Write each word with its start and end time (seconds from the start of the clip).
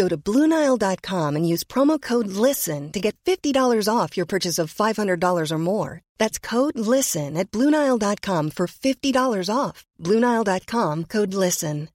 Go 0.00 0.08
to 0.08 0.16
BlueNile.com 0.16 1.36
and 1.36 1.46
use 1.46 1.62
promo 1.64 1.98
code 2.00 2.28
LISTEN 2.28 2.90
to 2.92 3.00
get 3.00 3.14
$50 3.24 3.88
off 3.88 4.16
your 4.16 4.26
purchase 4.26 4.62
of 4.62 4.72
$500 4.72 5.50
or 5.50 5.58
more. 5.58 6.00
That's 6.16 6.38
code 6.38 6.78
LISTEN 6.78 7.36
at 7.36 7.50
BlueNile.com 7.50 8.50
for 8.50 8.66
$50 8.66 9.54
off. 9.54 9.84
BlueNile.com 10.02 11.04
code 11.04 11.34
LISTEN. 11.34 11.88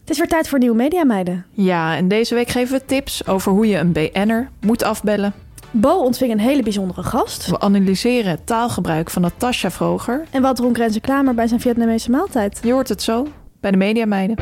Het 0.00 0.10
is 0.10 0.18
weer 0.18 0.28
tijd 0.28 0.48
voor 0.48 0.58
nieuwe 0.58 0.76
Media 0.76 1.04
Meiden. 1.04 1.46
Ja, 1.50 1.96
en 1.96 2.08
deze 2.08 2.34
week 2.34 2.48
geven 2.48 2.78
we 2.78 2.84
tips 2.84 3.26
over 3.26 3.52
hoe 3.52 3.66
je 3.66 3.76
een 3.78 3.92
BN'er 3.92 4.50
moet 4.60 4.82
afbellen. 4.82 5.34
Bo 5.70 5.98
ontving 5.98 6.32
een 6.32 6.40
hele 6.40 6.62
bijzondere 6.62 7.02
gast. 7.02 7.46
We 7.46 7.60
analyseren 7.60 8.30
het 8.30 8.46
taalgebruik 8.46 9.10
van 9.10 9.22
Natasja 9.22 9.70
Vroger. 9.70 10.24
En 10.30 10.42
wat 10.42 10.56
dronk 10.56 10.76
Renze 10.76 11.00
Klamer 11.00 11.34
bij 11.34 11.46
zijn 11.46 11.60
Vietnamese 11.60 12.10
maaltijd? 12.10 12.60
Je 12.62 12.72
hoort 12.72 12.88
het 12.88 13.02
zo 13.02 13.26
bij 13.62 13.70
de 13.70 13.76
Mediameiden. 13.76 14.36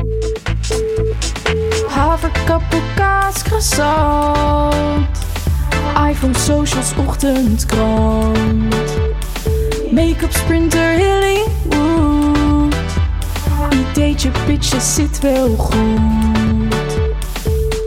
Haverkappel, 1.87 2.79
kaas, 2.95 3.43
croissant. 3.43 5.17
iPhone, 6.09 6.37
socials, 6.37 6.93
ochtendkrant. 6.95 8.75
Make-up, 9.91 10.31
sprinter, 10.31 10.93
Hollywood. 10.97 12.75
Ideetje, 13.69 14.31
pitjes, 14.45 14.95
zit 14.95 15.19
wel 15.19 15.55
goed. 15.55 16.99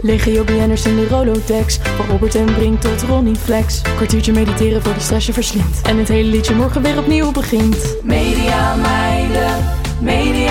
Legio 0.03 0.45
BN'ers 0.45 0.87
in 0.87 0.97
de 0.97 1.09
Rolodex. 1.09 1.79
Van 1.97 2.07
Robert 2.07 2.35
en 2.35 2.45
Brink 2.45 2.81
tot 2.81 3.03
Ronnie 3.03 3.37
Flex. 3.37 3.83
Kwartiertje 3.83 4.33
mediteren 4.33 4.83
voor 4.83 4.95
de 4.95 5.01
stress 5.01 5.27
je 5.27 5.33
verslindt. 5.33 5.83
En 5.83 5.99
het 5.99 6.09
hele 6.09 6.29
liedje 6.29 6.55
morgen 6.55 6.83
weer 6.83 6.99
opnieuw 6.99 7.33
begint. 7.33 7.97
Media 8.03 8.75
meiden, 8.75 9.55
media 10.01 10.44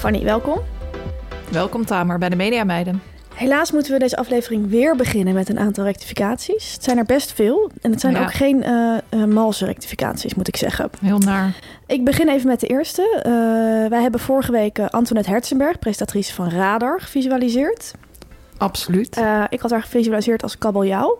Fanny, 0.00 0.24
welkom. 0.24 0.58
Welkom 1.50 1.84
Tamer 1.84 2.18
bij 2.18 2.28
de 2.28 2.36
Mediameiden. 2.36 3.02
Helaas 3.34 3.72
moeten 3.72 3.92
we 3.92 3.98
deze 3.98 4.16
aflevering 4.16 4.68
weer 4.70 4.96
beginnen 4.96 5.34
met 5.34 5.48
een 5.48 5.58
aantal 5.58 5.84
rectificaties. 5.84 6.72
Het 6.72 6.84
zijn 6.84 6.98
er 6.98 7.04
best 7.04 7.32
veel. 7.32 7.70
En 7.82 7.90
het 7.90 8.00
zijn 8.00 8.14
Ja. 8.14 8.22
ook 8.22 8.32
geen 8.32 8.62
eh 8.62 8.96
eh, 9.08 9.24
malse 9.24 9.64
rectificaties, 9.64 10.34
moet 10.34 10.48
ik 10.48 10.56
zeggen. 10.56 10.90
Heel 11.00 11.18
naar. 11.18 11.54
Ik 11.86 12.04
begin 12.04 12.28
even 12.28 12.46
met 12.48 12.60
de 12.60 12.66
eerste. 12.66 13.20
Eh, 13.22 13.30
wij 13.90 14.02
hebben 14.02 14.20
vorige 14.20 14.52
week 14.52 14.78
Antoinette 14.78 15.30
Herzenberg, 15.30 15.78
presentatrice 15.78 16.34
van 16.34 16.50
Radar, 16.50 17.00
gevisualiseerd. 17.00 17.92
Absoluut. 18.60 19.16
Eh, 19.16 19.44
ik 19.48 19.60
had 19.60 19.70
haar 19.70 19.82
gevisualiseerd 19.82 20.42
als 20.42 20.58
kabeljauw. 20.58 21.18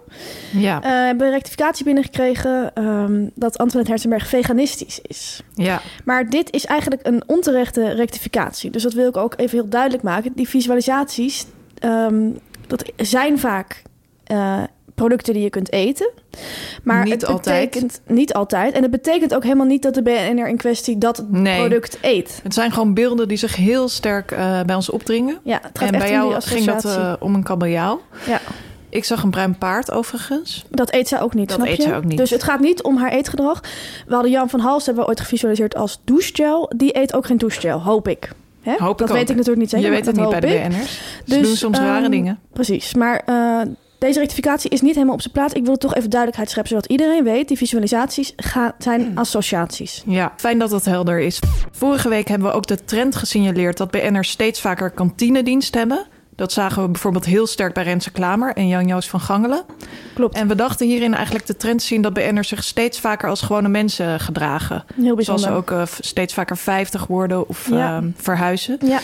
ja. 0.53 0.81
We 0.81 0.87
hebben 0.87 1.27
een 1.27 1.33
rectificatie 1.33 1.85
binnengekregen 1.85 2.75
ehm, 2.75 3.29
dat 3.35 3.59
Antoinette 3.59 3.91
Herzenberg 3.91 4.27
veganistisch 4.27 5.01
is. 5.03 5.43
ja. 5.55 5.81
Maar 6.05 6.31
dit 6.31 6.53
is 6.53 6.67
eigenlijk 6.67 7.07
een 7.07 7.23
onterechte 7.27 7.91
rectificatie. 7.91 8.71
Dus 8.71 8.83
dat 8.83 8.93
wil 8.93 9.09
ik 9.09 9.17
ook 9.17 9.35
even 9.37 9.59
heel 9.59 9.69
duidelijk 9.69 10.03
maken. 10.03 10.33
Die 10.35 10.49
visualisaties, 10.49 11.47
ehm, 11.79 12.31
dat 12.67 12.93
zijn 12.97 13.39
vaak 13.39 13.83
eh, 14.25 14.63
producten 15.01 15.35
die 15.35 15.43
je 15.43 15.51
kunt 15.51 15.73
eten. 15.73 16.11
Maar 16.83 17.05
Niet 17.05 17.13
het 17.13 17.25
altijd. 17.27 17.71
betekent 17.71 18.01
niet 18.07 18.33
altijd. 18.35 18.75
En 18.75 18.83
het 18.83 18.91
betekent 18.91 19.35
ook 19.35 19.43
helemaal 19.43 19.67
niet 19.67 19.83
dat 19.83 19.95
de 19.95 20.03
BNR 20.03 20.49
in 20.49 20.57
kwestie 20.57 20.99
dat 20.99 21.25
Nee. 21.29 21.59
product 21.59 21.99
eet. 22.01 22.41
Het 22.43 22.55
zijn 22.55 22.73
gewoon 22.73 22.95
beelden 22.95 23.29
die 23.29 23.37
zich 23.37 23.57
heel 23.57 23.89
sterk 23.89 24.31
eh, 24.31 24.61
bij 24.63 24.75
ons 24.75 24.91
opdringen. 24.91 25.39
Ja, 25.43 25.59
het 25.63 25.79
gaat 25.79 25.89
En 25.89 25.95
echt 25.95 26.05
bij 26.05 26.15
om 26.17 26.21
die 26.23 26.31
jou 26.31 26.43
ging 26.43 26.65
dat 26.65 26.85
eh, 26.85 27.13
om 27.19 27.35
een 27.35 27.43
kabeljauw. 27.43 28.01
Ja, 28.27 28.41
Ik 28.89 29.05
zag 29.05 29.23
een 29.23 29.31
bruin 29.31 29.59
paard 29.59 29.91
overigens. 29.91 30.65
dat 30.71 30.93
eet 30.93 31.09
zij 31.09 31.21
ook 31.21 31.35
niet, 31.35 31.49
Dat 31.49 31.57
snap 31.57 31.69
eet 31.69 31.77
je? 31.77 31.83
zij 31.83 31.97
ook 31.97 32.05
niet. 32.05 32.19
Dus 32.19 32.31
het 32.31 32.43
gaat 32.43 32.61
niet 32.61 32.83
om 32.83 32.97
haar 32.97 33.11
eetgedrag. 33.13 33.61
We 34.07 34.13
hadden 34.15 34.31
Jan 34.31 34.51
van 34.51 34.61
Hals 34.61 34.87
hebben 34.87 35.03
we 35.05 35.09
ooit 35.11 35.21
gevisualiseerd 35.21 35.75
als 35.77 36.01
douchegel. 36.05 36.73
Die 36.77 36.97
eet 36.99 37.15
ook 37.15 37.27
geen 37.27 37.39
douchegel, 37.39 37.83
hoop 37.83 38.09
ik. 38.09 38.31
Hè? 38.61 38.75
Hoop 38.79 38.99
dat 38.99 39.09
ik 39.09 39.15
weet 39.15 39.23
ook. 39.23 39.29
ik 39.31 39.37
natuurlijk 39.37 39.59
niet 39.61 39.71
zeker. 39.71 39.87
Je 39.87 39.93
weet 39.95 40.07
het 40.07 40.17
niet 40.17 40.29
bij 40.31 40.41
de. 40.41 40.47
BN'ers. 40.47 40.93
Ze 41.27 41.39
Dus, 41.39 41.47
doen 41.47 41.57
soms 41.57 41.79
rare 41.79 42.03
ehm, 42.03 42.11
dingen. 42.11 42.39
Precies, 42.53 42.95
maar 42.95 43.23
eh, 43.27 43.61
deze 44.01 44.19
rectificatie 44.19 44.71
is 44.71 44.81
niet 44.81 44.95
helemaal 44.95 45.15
op 45.15 45.21
zijn 45.21 45.33
plaats. 45.33 45.53
Ik 45.55 45.65
wil 45.65 45.77
toch 45.77 45.95
even 45.95 46.11
duidelijkheid 46.11 46.51
scheppen, 46.51 46.73
zodat 46.73 46.91
iedereen 46.91 47.25
weet... 47.25 47.49
die 47.49 47.57
visualisaties 47.57 48.33
gaan, 48.37 48.73
zijn 48.79 49.13
associaties. 49.19 50.03
Ja, 50.07 50.33
fijn 50.37 50.59
dat 50.59 50.71
dat 50.71 50.85
helder 50.85 51.19
is. 51.21 51.39
Vorige 51.73 52.09
week 52.09 52.29
hebben 52.29 52.49
we 52.49 52.55
ook 52.55 52.67
de 52.67 52.85
trend 52.85 53.17
gesignaleerd 53.17 53.77
dat 53.77 53.91
BN'ers 53.91 54.31
steeds 54.31 54.61
vaker 54.61 54.91
kantinedienst 54.91 55.75
hebben. 55.75 56.07
Dat 56.37 56.53
zagen 56.53 56.83
we 56.83 56.89
bijvoorbeeld 56.89 57.25
heel 57.25 57.47
sterk 57.47 57.75
bij 57.75 57.83
Renze 57.85 58.11
Klamer 58.11 58.55
en 58.55 58.69
Jan-Joos 58.69 59.09
van 59.09 59.21
Gangelen. 59.21 59.63
Klopt, 60.15 60.35
En 60.37 60.49
we 60.49 60.55
dachten 60.55 60.87
hierin 60.87 61.15
eigenlijk 61.15 61.47
de 61.47 61.57
trend 61.57 61.83
zien 61.83 62.03
dat 62.03 62.13
BN'ers 62.13 62.49
zich 62.49 62.65
steeds 62.65 63.01
vaker 63.01 63.29
als 63.29 63.41
gewone 63.43 63.69
mensen 63.69 64.21
gedragen. 64.21 64.85
heel 65.01 65.23
Zoals 65.23 65.43
ze 65.43 65.51
ook 65.51 65.71
eh, 65.71 65.83
steeds 66.01 66.35
vaker 66.35 66.57
50 66.57 67.07
worden 67.07 67.49
of 67.49 67.69
Ja. 67.71 67.97
eh, 67.99 68.05
verhuizen. 68.17 68.77
Ja, 68.85 68.99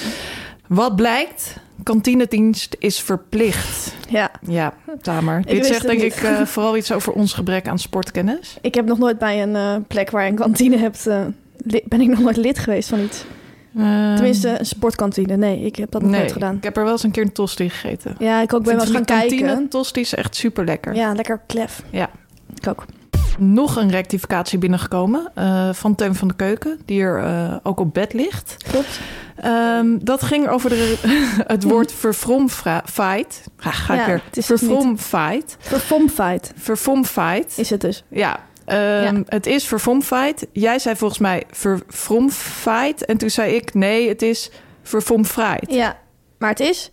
Wat 0.66 0.96
blijkt? 0.96 1.56
Kantinedienst 1.82 2.76
is 2.78 3.00
verplicht. 3.00 3.94
ja, 4.08 4.30
Ja, 4.48 4.72
Tamer. 5.02 5.38
Ik 5.38 5.46
Dit 5.48 5.66
zegt 5.66 5.86
denk 5.86 6.02
niet. 6.02 6.16
ik 6.16 6.22
eh, 6.22 6.42
vooral 6.42 6.76
iets 6.76 6.92
over 6.92 7.12
ons 7.12 7.32
gebrek 7.32 7.68
aan 7.68 7.78
sportkennis. 7.78 8.58
ik 8.60 8.74
heb 8.74 8.86
nog 8.86 8.98
nooit 8.98 9.18
bij 9.18 9.42
een 9.42 9.56
eh, 9.56 9.76
plek 9.88 10.10
waar 10.10 10.24
je 10.24 10.30
een 10.30 10.36
kantine 10.36 10.76
hebt... 10.76 11.06
eh, 11.06 11.24
ben 11.84 12.00
ik 12.00 12.08
nog 12.08 12.18
nooit 12.18 12.36
lid 12.36 12.58
geweest 12.58 12.88
van 12.88 13.00
iets. 13.00 13.24
Eh, 13.76 14.14
Tenminste, 14.14 14.58
een 14.58 14.66
sportkantine. 14.66 15.36
Nee, 15.36 15.60
ik 15.60 15.76
heb 15.76 15.90
dat 15.90 16.02
nog 16.02 16.10
nee, 16.10 16.20
nooit 16.20 16.32
gedaan. 16.32 16.56
ik 16.56 16.62
heb 16.64 16.76
er 16.76 16.82
wel 16.82 16.92
eens 16.92 17.02
een 17.02 17.10
keer 17.10 17.22
een 17.22 17.32
tosti 17.32 17.70
gegeten. 17.70 18.16
Ja, 18.18 18.42
ik 18.42 18.54
ook 18.54 18.62
ben 18.64 18.72
wel 18.76 18.84
eens 18.84 18.94
gaan 18.94 19.04
kijken. 19.04 19.38
kantine 19.38 19.68
tosti's 19.68 20.14
echt 20.14 20.36
super 20.36 20.64
lekker. 20.64 20.94
Ja, 20.94 21.12
lekker 21.12 21.40
klef. 21.46 21.82
Ja. 21.90 22.10
Ik 22.54 22.68
ook. 22.68 22.84
Nog 23.38 23.76
een 23.76 23.90
rectificatie 23.90 24.58
binnengekomen 24.58 25.30
eh, 25.34 25.72
van 25.72 25.94
Teun 25.94 26.14
van 26.14 26.28
de 26.28 26.34
Keuken, 26.34 26.78
die 26.84 27.02
er 27.02 27.24
eh, 27.24 27.56
ook 27.62 27.80
op 27.80 27.94
bed 27.94 28.12
ligt. 28.12 28.56
Klopt. 28.70 29.00
Ehm, 29.36 29.98
dat 30.00 30.22
ging 30.22 30.48
over 30.48 30.70
de, 30.70 30.96
het 31.46 31.62
woord 31.62 31.92
verfromfight. 32.02 33.42
Ga, 33.56 33.70
ga 33.70 33.94
ik 33.94 34.00
Ja, 34.00 34.06
weer. 34.06 34.22
Verfromfight. 34.32 35.56
Verfromfight. 36.56 37.58
is 37.58 37.70
het 37.70 37.80
dus. 37.80 38.04
Ja. 38.08 38.40
ehm, 38.64 38.78
Ja. 39.16 39.22
Het 39.26 39.46
is 39.46 39.66
verfromfight. 39.66 40.46
Jij 40.52 40.78
zei 40.78 40.96
volgens 40.96 41.20
mij 41.20 41.42
verfromfight. 41.50 43.04
En 43.04 43.16
toen 43.16 43.30
zei 43.30 43.54
ik, 43.54 43.74
nee, 43.74 44.08
het 44.08 44.22
is 44.22 44.50
verfromfight. 44.82 45.72
Ja, 45.72 45.96
maar 46.38 46.50
het 46.50 46.60
is 46.60 46.88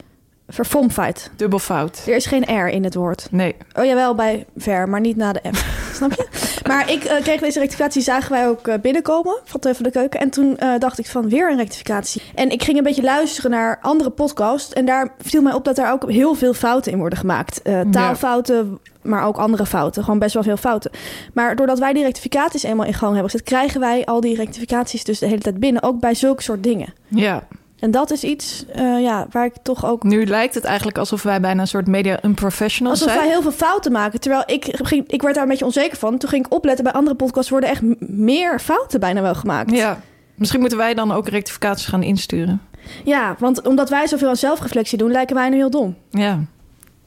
verfomfight. 0.47 1.31
Dubbel 1.35 1.59
fout. 1.59 2.03
Er 2.07 2.15
is 2.15 2.25
geen 2.25 2.63
R 2.63 2.67
in 2.67 2.83
het 2.83 2.95
woord. 2.95 3.27
Nee. 3.31 3.55
Oh 3.73 3.85
jawel, 3.85 4.15
bij 4.15 4.45
ver, 4.57 4.89
maar 4.89 4.99
niet 4.99 5.15
na 5.17 5.33
de 5.33 5.41
F. 5.53 5.72
Snap 5.97 6.13
je? 6.13 6.27
Maar 6.67 6.91
ik 6.91 7.03
eh, 7.03 7.21
kreeg 7.21 7.39
deze 7.39 7.59
rectificatie, 7.59 8.01
zagen 8.01 8.31
wij 8.31 8.47
ook 8.47 8.67
eh, 8.67 8.79
binnenkomen 8.79 9.39
van 9.43 9.59
Teun 9.59 9.75
van 9.75 9.83
de 9.83 9.91
Keuken. 9.91 10.19
En 10.19 10.29
toen 10.29 10.57
eh, 10.57 10.79
dacht 10.79 10.99
ik 10.99 11.05
van 11.05 11.29
weer 11.29 11.51
een 11.51 11.57
rectificatie. 11.57 12.21
En 12.35 12.49
ik 12.49 12.63
ging 12.63 12.77
een 12.77 12.83
beetje 12.83 13.03
luisteren 13.03 13.51
naar 13.51 13.79
andere 13.81 14.09
podcasts. 14.09 14.73
En 14.73 14.85
daar 14.85 15.13
viel 15.19 15.41
mij 15.41 15.53
op 15.53 15.65
dat 15.65 15.75
daar 15.75 15.91
ook 15.91 16.11
heel 16.11 16.33
veel 16.33 16.53
fouten 16.53 16.91
in 16.91 16.97
worden 16.97 17.19
gemaakt. 17.19 17.61
Taalfouten, 17.91 18.79
maar 19.01 19.25
ook 19.25 19.37
andere 19.37 19.65
fouten. 19.65 20.03
Gewoon 20.03 20.19
best 20.19 20.33
wel 20.33 20.43
veel 20.43 20.57
fouten. 20.57 20.91
Maar 21.33 21.55
doordat 21.55 21.79
wij 21.79 21.93
die 21.93 22.03
rectificaties 22.03 22.63
eenmaal 22.63 22.85
in 22.85 22.93
gang 22.93 23.13
hebben 23.13 23.31
gezet... 23.31 23.47
krijgen 23.47 23.79
wij 23.79 24.05
al 24.05 24.21
die 24.21 24.35
rectificaties 24.35 25.03
dus 25.03 25.19
de 25.19 25.25
hele 25.25 25.41
tijd 25.41 25.59
binnen. 25.59 25.83
Ook 25.83 25.99
bij 25.99 26.13
zulke 26.13 26.43
soort 26.43 26.63
dingen. 26.63 26.93
Ja. 27.07 27.43
En 27.83 27.91
dat 27.91 28.11
is 28.11 28.23
iets 28.23 28.65
eh, 28.71 29.01
ja, 29.01 29.27
waar 29.31 29.45
ik 29.45 29.53
toch 29.61 29.85
ook 29.85 30.03
Nu 30.03 30.25
lijkt 30.25 30.55
het 30.55 30.63
eigenlijk 30.63 30.97
alsof 30.97 31.23
wij 31.23 31.39
bijna 31.39 31.61
een 31.61 31.67
soort 31.67 31.87
media 31.87 32.23
unprofessionals 32.23 32.99
Alsof 32.99 33.13
zijn. 33.13 33.23
wij 33.23 33.33
heel 33.33 33.41
veel 33.41 33.67
fouten 33.67 33.91
maken. 33.91 34.19
Terwijl 34.19 34.43
ik, 34.45 34.65
ging, 34.71 35.07
ik 35.07 35.21
werd 35.21 35.33
daar 35.33 35.43
een 35.43 35.49
beetje 35.49 35.65
onzeker 35.65 35.97
van. 35.97 36.17
Toen 36.17 36.29
ging 36.29 36.45
ik 36.45 36.53
opletten. 36.53 36.83
Bij 36.83 36.93
andere 36.93 37.15
podcasts 37.15 37.49
worden 37.49 37.69
echt 37.69 37.81
meer 37.99 38.59
fouten 38.59 38.99
bijna 38.99 39.21
wel 39.21 39.35
gemaakt. 39.35 39.71
Ja. 39.71 39.99
Misschien 40.35 40.59
moeten 40.59 40.77
wij 40.77 40.93
dan 40.93 41.11
ook 41.11 41.27
rectificaties 41.27 41.85
gaan 41.85 42.03
insturen. 42.03 42.61
Ja, 43.03 43.35
want 43.39 43.67
omdat 43.67 43.89
wij 43.89 44.07
zoveel 44.07 44.29
aan 44.29 44.35
zelfreflectie 44.35 44.97
doen, 44.97 45.11
lijken 45.11 45.35
wij 45.35 45.49
nu 45.49 45.55
heel 45.55 45.69
dom. 45.69 45.95
Ja. 46.09 46.29
Daar 46.31 46.45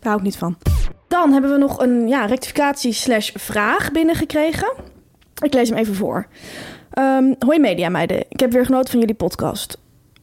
hou 0.01 0.17
ik 0.17 0.23
niet 0.23 0.37
van. 0.37 0.57
Dan 1.09 1.33
hebben 1.33 1.51
we 1.51 1.59
nog 1.59 1.81
een 1.81 2.09
ja, 2.09 2.25
rectificatie 2.25 2.93
slash 2.93 3.31
vraag 3.35 3.93
binnengekregen. 3.93 4.73
Ik 5.43 5.55
lees 5.55 5.69
hem 5.69 5.79
even 5.79 5.95
voor. 5.95 6.27
Ehm 6.91 7.35
hoi 7.39 7.59
media 7.59 7.89
meiden, 7.89 8.25
ik 8.29 8.41
heb 8.41 8.53
weer 8.53 8.65
genoten 8.65 8.91
van 8.91 9.01
jullie 9.01 9.15
podcast. 9.15 9.79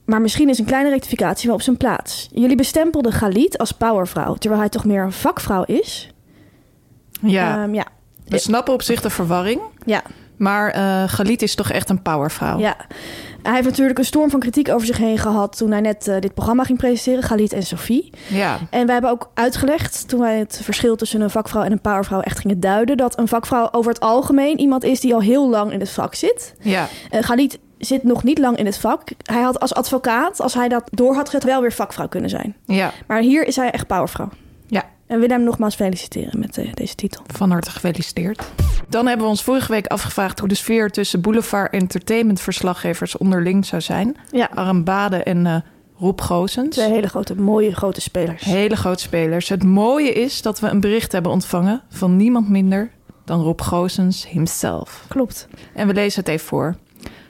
Maar 0.06 0.22
misschien 0.22 0.50
is 0.50 0.60
een 0.60 0.66
kleine 0.66 0.90
rectificatie 0.90 1.48
wel 1.48 1.56
op 1.56 1.62
zijn 1.62 1.78
plaats. 1.78 2.30
Jullie 2.32 2.56
bestempelden 2.56 3.12
Galit 3.12 3.58
als 3.58 3.72
powervrouw, 3.72 4.34
terwijl 4.34 4.62
hij 4.62 4.70
toch 4.70 4.86
meer 4.86 5.04
een 5.04 5.12
vakvrouw 5.12 5.64
is? 5.64 6.12
Ja. 7.22 7.64
Ehm, 7.64 7.74
ja. 7.74 7.86
We 8.28 8.38
snappen 8.38 8.74
op 8.74 8.82
zich 8.82 9.02
de 9.02 9.10
verwarring. 9.10 9.62
ja. 9.86 10.02
Maar 10.38 10.70
eh 10.70 11.04
Galit 11.08 11.42
is 11.42 11.56
toch 11.56 11.72
echt 11.72 11.90
een 11.90 12.02
powervrouw. 12.02 12.58
Ja, 12.60 12.76
hij 13.44 13.54
heeft 13.54 13.68
natuurlijk 13.68 14.00
een 14.00 14.06
storm 14.06 14.30
van 14.30 14.40
kritiek 14.40 14.70
over 14.70 14.88
zich 14.88 14.98
heen 14.98 15.18
gehad 15.18 15.58
toen 15.58 15.72
hij 15.72 15.82
net 15.82 16.08
eh, 16.08 16.20
dit 16.20 16.34
programma 16.34 16.64
ging 16.64 16.78
presenteren, 16.78 17.24
Galit 17.24 17.54
en 17.54 17.64
Sophie. 17.64 18.10
Ja. 18.28 18.60
En 18.70 18.86
wij 18.86 18.94
hebben 18.94 19.12
ook 19.12 19.32
uitgelegd, 19.34 20.08
toen 20.08 20.20
wij 20.20 20.38
het 20.40 20.60
verschil 20.64 20.96
tussen 20.96 21.22
een 21.22 21.30
vakvrouw 21.30 21.64
en 21.64 21.72
een 21.72 21.82
powervrouw 21.82 22.20
echt 22.20 22.40
gingen 22.40 22.60
duiden, 22.60 22.98
dat 22.98 23.18
een 23.20 23.28
vakvrouw 23.28 23.68
over 23.72 23.92
het 23.92 24.00
algemeen 24.00 24.60
iemand 24.60 24.84
is 24.84 25.00
die 25.00 25.14
al 25.14 25.22
heel 25.22 25.50
lang 25.50 25.72
in 25.72 25.80
het 25.80 25.90
vak 25.90 26.16
zit. 26.16 26.54
Ja. 26.60 26.88
Uh, 27.12 27.24
Galit 27.24 27.60
zit 27.84 28.04
nog 28.04 28.24
niet 28.24 28.38
lang 28.38 28.58
in 28.58 28.66
het 28.66 28.78
vak. 28.78 29.04
Hij 29.24 29.42
had 29.42 29.60
als 29.60 29.74
advocaat, 29.74 30.42
als 30.42 30.54
hij 30.54 30.68
dat 30.68 30.84
door 30.92 31.16
had 31.16 31.30
gezet, 31.30 31.44
wel 31.44 31.62
weer 31.62 31.72
vakvrouw 31.74 32.08
kunnen 32.08 32.30
zijn. 32.30 32.56
Ja. 32.66 32.92
Maar 33.08 33.22
hier 33.22 33.48
is 33.48 33.56
hij 33.56 33.72
echt 33.72 33.88
powervrouw. 33.88 34.30
Ja. 34.68 34.84
En 35.08 35.20
willen 35.20 35.36
hem 35.36 35.46
nogmaals 35.46 35.76
feliciteren 35.76 36.40
met 36.40 36.58
eh, 36.58 36.74
deze 36.74 36.96
titel. 36.96 37.24
Van 37.28 37.52
harte 37.52 37.70
gefeliciteerd. 37.70 38.44
Dan 38.90 39.08
hebben 39.08 39.26
we 39.26 39.32
ons 39.32 39.44
vorige 39.44 39.72
week 39.72 39.88
afgevraagd 39.88 40.40
hoe 40.40 40.48
de 40.48 40.56
sfeer 40.56 40.90
tussen 40.90 41.22
Boulevard 41.22 41.74
Entertainment 41.74 42.42
verslaggevers 42.42 43.18
onderling 43.18 43.66
zou 43.66 43.82
zijn. 43.82 44.18
Ja, 44.32 44.50
Arm 44.54 44.84
Bade 44.84 45.24
en 45.24 45.46
eh, 45.46 45.56
Rob 45.98 46.22
Goosens. 46.22 46.76
twee 46.76 46.90
hele 46.92 47.08
grote, 47.08 47.36
mooie, 47.36 47.76
grote 47.76 48.02
spelers. 48.02 48.44
Hele 48.44 48.76
grote 48.76 49.04
spelers. 49.04 49.50
Het 49.50 49.64
mooie 49.64 50.14
is 50.14 50.42
dat 50.42 50.60
we 50.60 50.68
een 50.68 50.80
bericht 50.80 51.12
hebben 51.12 51.32
ontvangen 51.32 51.82
van 51.90 52.18
niemand 52.18 52.50
minder 52.50 52.92
dan 53.26 53.42
Rob 53.42 53.62
Goosens 53.62 54.28
himself. 54.28 55.06
Klopt. 55.08 55.48
En 55.74 55.88
we 55.88 55.94
lezen 55.94 56.20
het 56.20 56.30
even 56.30 56.48
voor. 56.48 56.76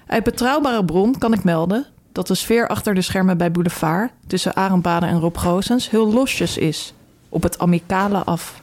Uit 0.08 0.24
betrouwbare 0.24 0.86
bron 0.86 1.18
kan 1.18 1.34
ik 1.34 1.44
melden 1.44 1.86
dat 2.12 2.28
de 2.28 2.36
sfeer 2.36 2.68
achter 2.68 2.94
de 2.94 3.02
schermen 3.02 3.38
bij 3.38 3.52
Boulevard 3.52 4.12
tussen 4.28 4.56
Arend 4.56 4.82
Bade 4.82 5.06
en 5.06 5.20
Rob 5.20 5.38
Goosens 5.38 5.90
heel 5.90 6.14
losjes 6.14 6.58
is. 6.58 6.94
Op 7.30 7.44
het 7.44 7.60
amicale 7.60 8.24
af. 8.24 8.60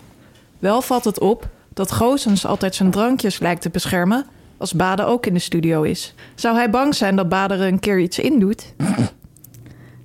Wel 0.58 0.82
valt 0.82 1.04
het 1.04 1.20
op 1.20 1.48
dat 1.74 1.92
Goosens 1.92 2.46
altijd 2.46 2.74
zijn 2.74 2.90
drankjes 2.90 3.38
lijkt 3.38 3.62
te 3.62 3.70
beschermen 3.70 4.26
als 4.56 4.72
Bade 4.72 5.04
ook 5.04 5.26
in 5.26 5.34
de 5.34 5.40
studio 5.40 5.82
is. 5.82 6.14
Zou 6.34 6.56
hij 6.56 6.70
bang 6.70 6.94
zijn 6.94 7.16
dat 7.16 7.28
Bade 7.28 7.54
er 7.54 7.60
een 7.60 7.80
keer 7.80 7.98
iets 7.98 8.18
in 8.18 8.38
doet? 8.38 8.74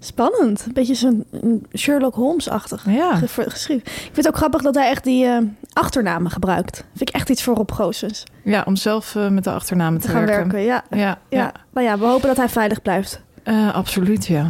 Spannend. 0.05 0.63
Een 0.65 0.73
beetje 0.73 0.95
zo'n 0.95 1.25
Sherlock 1.73 2.15
Holmes-achtig 2.15 2.85
Ja. 2.89 3.15
geschreven. 3.15 3.75
Ik 3.85 3.91
vind 4.03 4.15
het 4.15 4.27
ook 4.27 4.35
grappig 4.35 4.61
dat 4.61 4.75
hij 4.75 4.89
echt 4.89 5.03
die 5.03 5.25
eh, 5.25 5.37
achternamen 5.73 6.31
gebruikt. 6.31 6.75
Vind 6.95 7.09
ik 7.09 7.15
echt 7.15 7.29
iets 7.29 7.43
voor 7.43 7.55
Rob 7.55 7.71
Goossens. 7.71 8.23
Ja, 8.43 8.63
om 8.65 8.75
zelf 8.75 9.15
eh, 9.15 9.29
met 9.29 9.43
de 9.43 9.51
achternamen 9.51 9.99
te, 9.99 10.07
Te 10.07 10.13
gaan 10.13 10.25
werken, 10.25 10.59
ja. 10.61 10.83
Ja, 10.89 10.97
ja. 10.97 11.17
ja. 11.29 11.51
Nou 11.73 11.87
ja, 11.87 11.97
we 11.97 12.05
hopen 12.05 12.27
dat 12.27 12.37
hij 12.37 12.49
veilig 12.49 12.81
blijft. 12.81 13.21
Eh, 13.43 13.75
absoluut, 13.75 14.25
ja. 14.25 14.49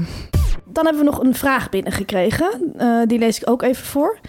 Dan 0.65 0.85
hebben 0.85 1.03
we 1.03 1.09
nog 1.09 1.19
een 1.23 1.35
vraag 1.35 1.69
binnengekregen. 1.69 2.73
Die 3.07 3.19
lees 3.19 3.39
ik 3.39 3.49
ook 3.49 3.61
even 3.61 3.85
voor. 3.85 4.19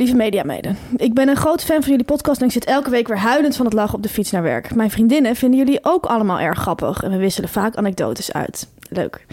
Lieve 0.00 0.16
mediameiden, 0.16 0.76
ik 0.96 1.14
ben 1.14 1.28
een 1.28 1.36
groot 1.36 1.64
fan 1.64 1.80
van 1.80 1.90
jullie 1.90 2.04
podcast 2.04 2.40
en 2.40 2.46
ik 2.46 2.52
zit 2.52 2.64
elke 2.64 2.90
week 2.90 3.08
weer 3.08 3.18
huilend 3.18 3.56
van 3.56 3.64
het 3.64 3.74
lachen 3.74 3.94
op 3.94 4.02
de 4.02 4.08
fiets 4.08 4.30
naar 4.30 4.42
werk. 4.42 4.74
Mijn 4.74 4.90
vriendinnen 4.90 5.36
vinden 5.36 5.58
jullie 5.58 5.78
ook 5.82 6.06
allemaal 6.06 6.38
erg 6.38 6.58
grappig 6.58 7.02
en 7.02 7.10
we 7.10 7.16
wisselen 7.16 7.48
vaak 7.48 7.76
anekdotes 7.76 8.32
uit. 8.32 8.68
Leuk. 8.88 9.26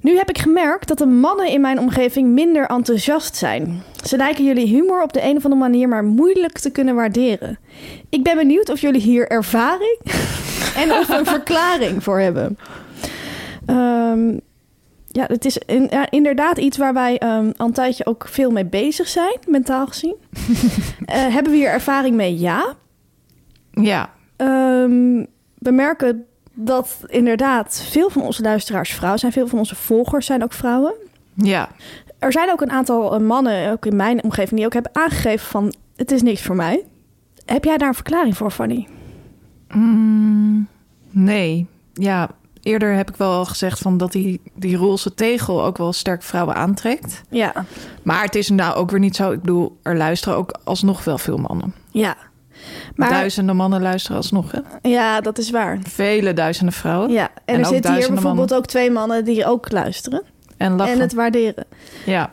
Nu 0.00 0.16
heb 0.16 0.28
ik 0.28 0.38
gemerkt 0.38 0.88
dat 0.88 0.98
de 0.98 1.06
mannen 1.06 1.48
in 1.48 1.60
mijn 1.60 1.78
omgeving 1.78 2.28
minder 2.28 2.66
enthousiast 2.66 3.36
zijn. 3.36 3.82
Ze 4.04 4.16
lijken 4.16 4.44
jullie 4.44 4.66
humor 4.66 5.02
op 5.02 5.12
de 5.12 5.22
een 5.22 5.36
of 5.36 5.44
andere 5.44 5.62
manier 5.62 5.88
maar 5.88 6.04
moeilijk 6.04 6.58
te 6.58 6.70
kunnen 6.70 6.94
waarderen. 6.94 7.58
Ik 8.08 8.22
ben 8.22 8.36
benieuwd 8.36 8.68
of 8.68 8.80
jullie 8.80 9.00
hier 9.00 9.28
ervaring 9.28 9.98
en 10.82 10.92
of 10.92 11.08
een 11.08 11.26
verklaring 11.26 12.02
voor 12.02 12.20
hebben. 12.20 12.58
Ehm, 13.66 14.36
ja, 15.18 15.24
het 15.28 15.44
is 15.44 15.58
in- 15.58 15.86
ja, 15.90 16.10
inderdaad 16.10 16.58
iets 16.58 16.76
waar 16.76 16.94
wij 16.94 17.18
ehm, 17.18 17.50
al 17.56 17.66
een 17.66 17.72
tijdje 17.72 18.06
ook 18.06 18.26
veel 18.28 18.50
mee 18.50 18.64
bezig 18.66 19.08
zijn, 19.08 19.36
mentaal 19.46 19.86
gezien. 19.86 20.14
Eh, 21.06 21.26
hebben 21.26 21.52
we 21.52 21.58
hier 21.58 21.68
ervaring 21.68 22.16
mee? 22.16 22.38
Ja. 22.38 22.74
Ja, 23.70 24.10
Ehm, 24.36 25.24
we 25.58 25.70
merken 25.70 26.24
dat 26.54 26.98
inderdaad 27.06 27.86
veel 27.90 28.10
van 28.10 28.22
onze 28.22 28.42
luisteraars 28.42 28.92
vrouwen 28.94 29.18
zijn. 29.20 29.32
Veel 29.32 29.46
van 29.46 29.58
onze 29.58 29.74
volgers 29.74 30.26
zijn 30.26 30.42
ook 30.42 30.52
vrouwen. 30.52 30.94
ja. 31.34 31.68
Er 32.18 32.32
zijn 32.32 32.50
ook 32.50 32.60
een 32.60 32.70
aantal 32.70 33.14
eh, 33.14 33.20
mannen, 33.20 33.70
ook 33.72 33.86
in 33.86 33.96
mijn 33.96 34.22
omgeving, 34.22 34.56
die 34.56 34.64
ook 34.66 34.72
hebben 34.72 34.94
aangegeven 34.94 35.46
van... 35.46 35.74
het 35.96 36.10
is 36.12 36.22
niks 36.22 36.42
voor 36.42 36.56
mij. 36.56 36.84
Heb 37.46 37.64
jij 37.64 37.76
daar 37.76 37.88
een 37.88 37.94
verklaring 37.94 38.36
voor, 38.36 38.50
Fanny? 38.50 38.86
Mm, 39.74 40.68
nee. 41.10 41.66
Ja, 41.92 42.30
eerder 42.68 42.94
heb 42.94 43.08
ik 43.08 43.16
wel 43.16 43.32
al 43.32 43.44
gezegd 43.44 43.78
van 43.78 43.96
dat 43.96 44.12
die, 44.12 44.40
die 44.54 44.76
roze 44.76 45.14
tegel 45.14 45.64
ook 45.64 45.76
wel 45.78 45.92
sterk 45.92 46.22
vrouwen 46.22 46.54
aantrekt. 46.54 47.22
Ja. 47.30 47.52
Maar 48.02 48.22
het 48.22 48.34
is 48.34 48.48
nou 48.48 48.74
ook 48.74 48.90
weer 48.90 49.00
niet 49.00 49.16
zo. 49.16 49.30
Ik 49.32 49.40
bedoel, 49.40 49.78
er 49.82 49.96
luisteren 49.96 50.38
ook 50.38 50.58
alsnog 50.64 51.04
wel 51.04 51.18
veel 51.18 51.36
mannen. 51.36 51.74
Ja. 51.90 52.16
Maar 52.94 53.10
Duizenden 53.10 53.56
mannen 53.56 53.82
luisteren 53.82 54.16
alsnog, 54.16 54.50
hè? 54.52 54.88
ja, 54.88 55.20
dat 55.20 55.38
is 55.38 55.50
waar. 55.50 55.78
Vele 55.82 56.32
duizenden 56.32 56.74
vrouwen. 56.74 57.10
Ja, 57.10 57.28
en, 57.44 57.54
En 57.54 57.58
er 57.60 57.66
zitten 57.66 57.90
hier 57.92 57.98
bijvoorbeeld 58.08 58.34
mannen. 58.36 58.56
ook 58.56 58.66
twee 58.66 58.90
mannen 58.90 59.24
die 59.24 59.46
ook 59.46 59.72
luisteren 59.72 60.22
En 60.56 60.76
lachen. 60.76 60.92
en 60.94 61.00
het 61.00 61.12
waarderen. 61.14 61.64
Ja, 62.06 62.32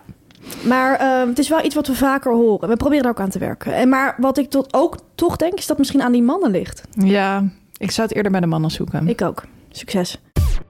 Maar 0.63 0.95
ehm, 0.99 1.27
het 1.27 1.39
is 1.39 1.49
wel 1.49 1.65
iets 1.65 1.75
wat 1.75 1.87
we 1.87 1.95
vaker 1.95 2.33
horen. 2.33 2.69
We 2.69 2.75
proberen 2.75 3.03
er 3.03 3.09
ook 3.09 3.19
aan 3.19 3.29
te 3.29 3.39
werken. 3.39 3.73
En 3.73 3.89
maar 3.89 4.15
wat 4.17 4.37
ik 4.37 4.49
tot 4.49 4.73
ook 4.73 4.97
toch 5.15 5.35
denk, 5.35 5.53
is 5.53 5.67
dat 5.67 5.77
misschien 5.77 6.01
aan 6.01 6.11
die 6.11 6.23
mannen 6.23 6.51
ligt. 6.51 6.81
ja, 6.97 7.43
ik 7.77 7.91
zou 7.91 8.07
het 8.07 8.15
eerder 8.15 8.31
bij 8.31 8.41
de 8.41 8.47
mannen 8.47 8.71
zoeken. 8.71 9.07
Ik 9.07 9.21
ook. 9.21 9.43
Succes. 9.77 10.17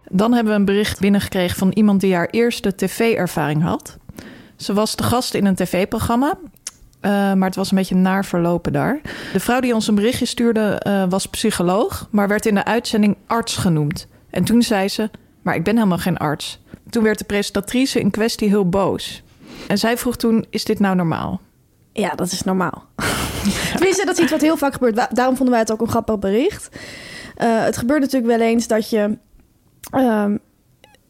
Dan 0.10 0.34
hebben 0.34 0.54
we 0.54 0.60
een 0.60 0.66
bericht 0.66 1.00
binnengekregen 1.00 1.58
van 1.58 1.72
iemand 1.72 2.02
die 2.02 2.14
haar 2.16 2.30
eerste 2.30 2.76
tv-ervaring 2.76 3.64
had. 3.64 3.98
Ze 4.56 4.74
was 4.74 4.96
de 4.96 5.04
gast 5.04 5.34
in 5.34 5.46
een 5.46 5.56
tv-programma, 5.56 6.38
eh, 7.00 7.12
maar 7.12 7.48
het 7.48 7.56
was 7.56 7.72
een 7.72 7.78
beetje 7.78 7.96
naar 7.96 8.26
verlopen 8.26 8.74
daar. 8.74 9.02
De 9.34 9.40
vrouw 9.40 9.60
die 9.60 9.74
ons 9.74 9.88
een 9.88 9.96
berichtje 9.96 10.26
stuurde 10.26 10.80
eh, 10.80 11.04
was 11.10 11.26
psycholoog, 11.26 12.08
maar 12.12 12.28
werd 12.28 12.46
in 12.46 12.56
de 12.56 12.66
uitzending 12.66 13.18
arts 13.28 13.58
genoemd. 13.58 14.08
En 14.30 14.44
toen 14.44 14.62
zei 14.62 14.88
ze, 14.88 15.10
maar 15.42 15.56
ik 15.56 15.64
ben 15.64 15.76
helemaal 15.76 15.98
geen 15.98 16.18
arts. 16.18 16.60
Toen 16.90 17.04
werd 17.04 17.18
de 17.18 17.26
presentatrice 17.26 18.00
in 18.00 18.12
kwestie 18.12 18.50
heel 18.50 18.70
boos. 18.70 19.24
En 19.68 19.78
zij 19.78 19.98
vroeg 19.98 20.16
toen, 20.16 20.46
is 20.50 20.66
dit 20.66 20.80
nou 20.80 20.96
normaal? 20.96 21.42
Ja, 21.94 22.16
dat 22.16 22.32
is 22.32 22.44
normaal. 22.44 22.86
Tenminste, 23.76 24.06
dat 24.06 24.18
is 24.18 24.24
iets 24.24 24.32
wat 24.32 24.42
heel 24.42 24.58
vaak 24.58 24.74
gebeurt. 24.74 25.16
Daarom 25.16 25.36
vonden 25.36 25.50
wij 25.50 25.60
het 25.60 25.72
ook 25.72 25.82
een 25.82 25.88
grappig 25.88 26.20
bericht. 26.20 26.70
Eh, 27.36 27.64
het 27.64 27.78
gebeurt 27.78 28.02
natuurlijk 28.02 28.38
wel 28.38 28.48
eens 28.48 28.68
dat 28.68 28.90
je 28.90 29.18
ehm, 29.92 30.38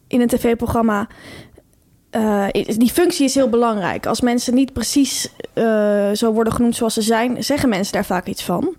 in 0.08 0.22
een 0.22 0.28
tv-programma... 0.28 1.08
eh, 2.10 2.48
die 2.78 2.92
functie 2.92 3.26
is 3.26 3.36
heel 3.36 3.50
belangrijk. 3.50 4.06
Als 4.06 4.22
mensen 4.22 4.54
niet 4.54 4.74
precies 4.74 5.30
eh, 5.54 6.12
zo 6.12 6.32
worden 6.32 6.54
genoemd 6.54 6.76
zoals 6.76 6.94
ze 6.94 7.02
zijn... 7.02 7.44
zeggen 7.44 7.70
mensen 7.70 7.94
daar 7.94 8.06
vaak 8.06 8.26
iets 8.28 8.44
van. 8.44 8.76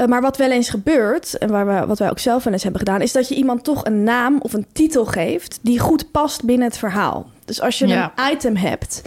Eh, 0.00 0.06
maar 0.06 0.20
wat 0.20 0.36
wel 0.36 0.50
eens 0.50 0.68
gebeurt, 0.70 1.38
en 1.38 1.50
waar 1.50 1.66
we, 1.66 1.86
wat 1.86 1.98
wij 1.98 2.10
ook 2.10 2.18
zelf 2.18 2.44
wel 2.44 2.52
eens 2.52 2.62
hebben 2.62 2.80
gedaan, 2.80 3.00
is 3.00 3.12
dat 3.12 3.28
je 3.28 3.34
iemand 3.34 3.64
toch 3.64 3.84
een 3.84 4.02
naam 4.02 4.38
of 4.40 4.52
een 4.52 4.66
titel 4.72 5.04
geeft 5.04 5.58
die 5.62 5.78
goed 5.78 6.10
past 6.10 6.44
binnen 6.44 6.66
het 6.66 6.78
verhaal. 6.78 7.30
Dus 7.50 7.60
als 7.60 7.78
je 7.78 7.86
Ja. 7.86 8.12
een 8.16 8.32
item 8.32 8.56
hebt 8.56 9.02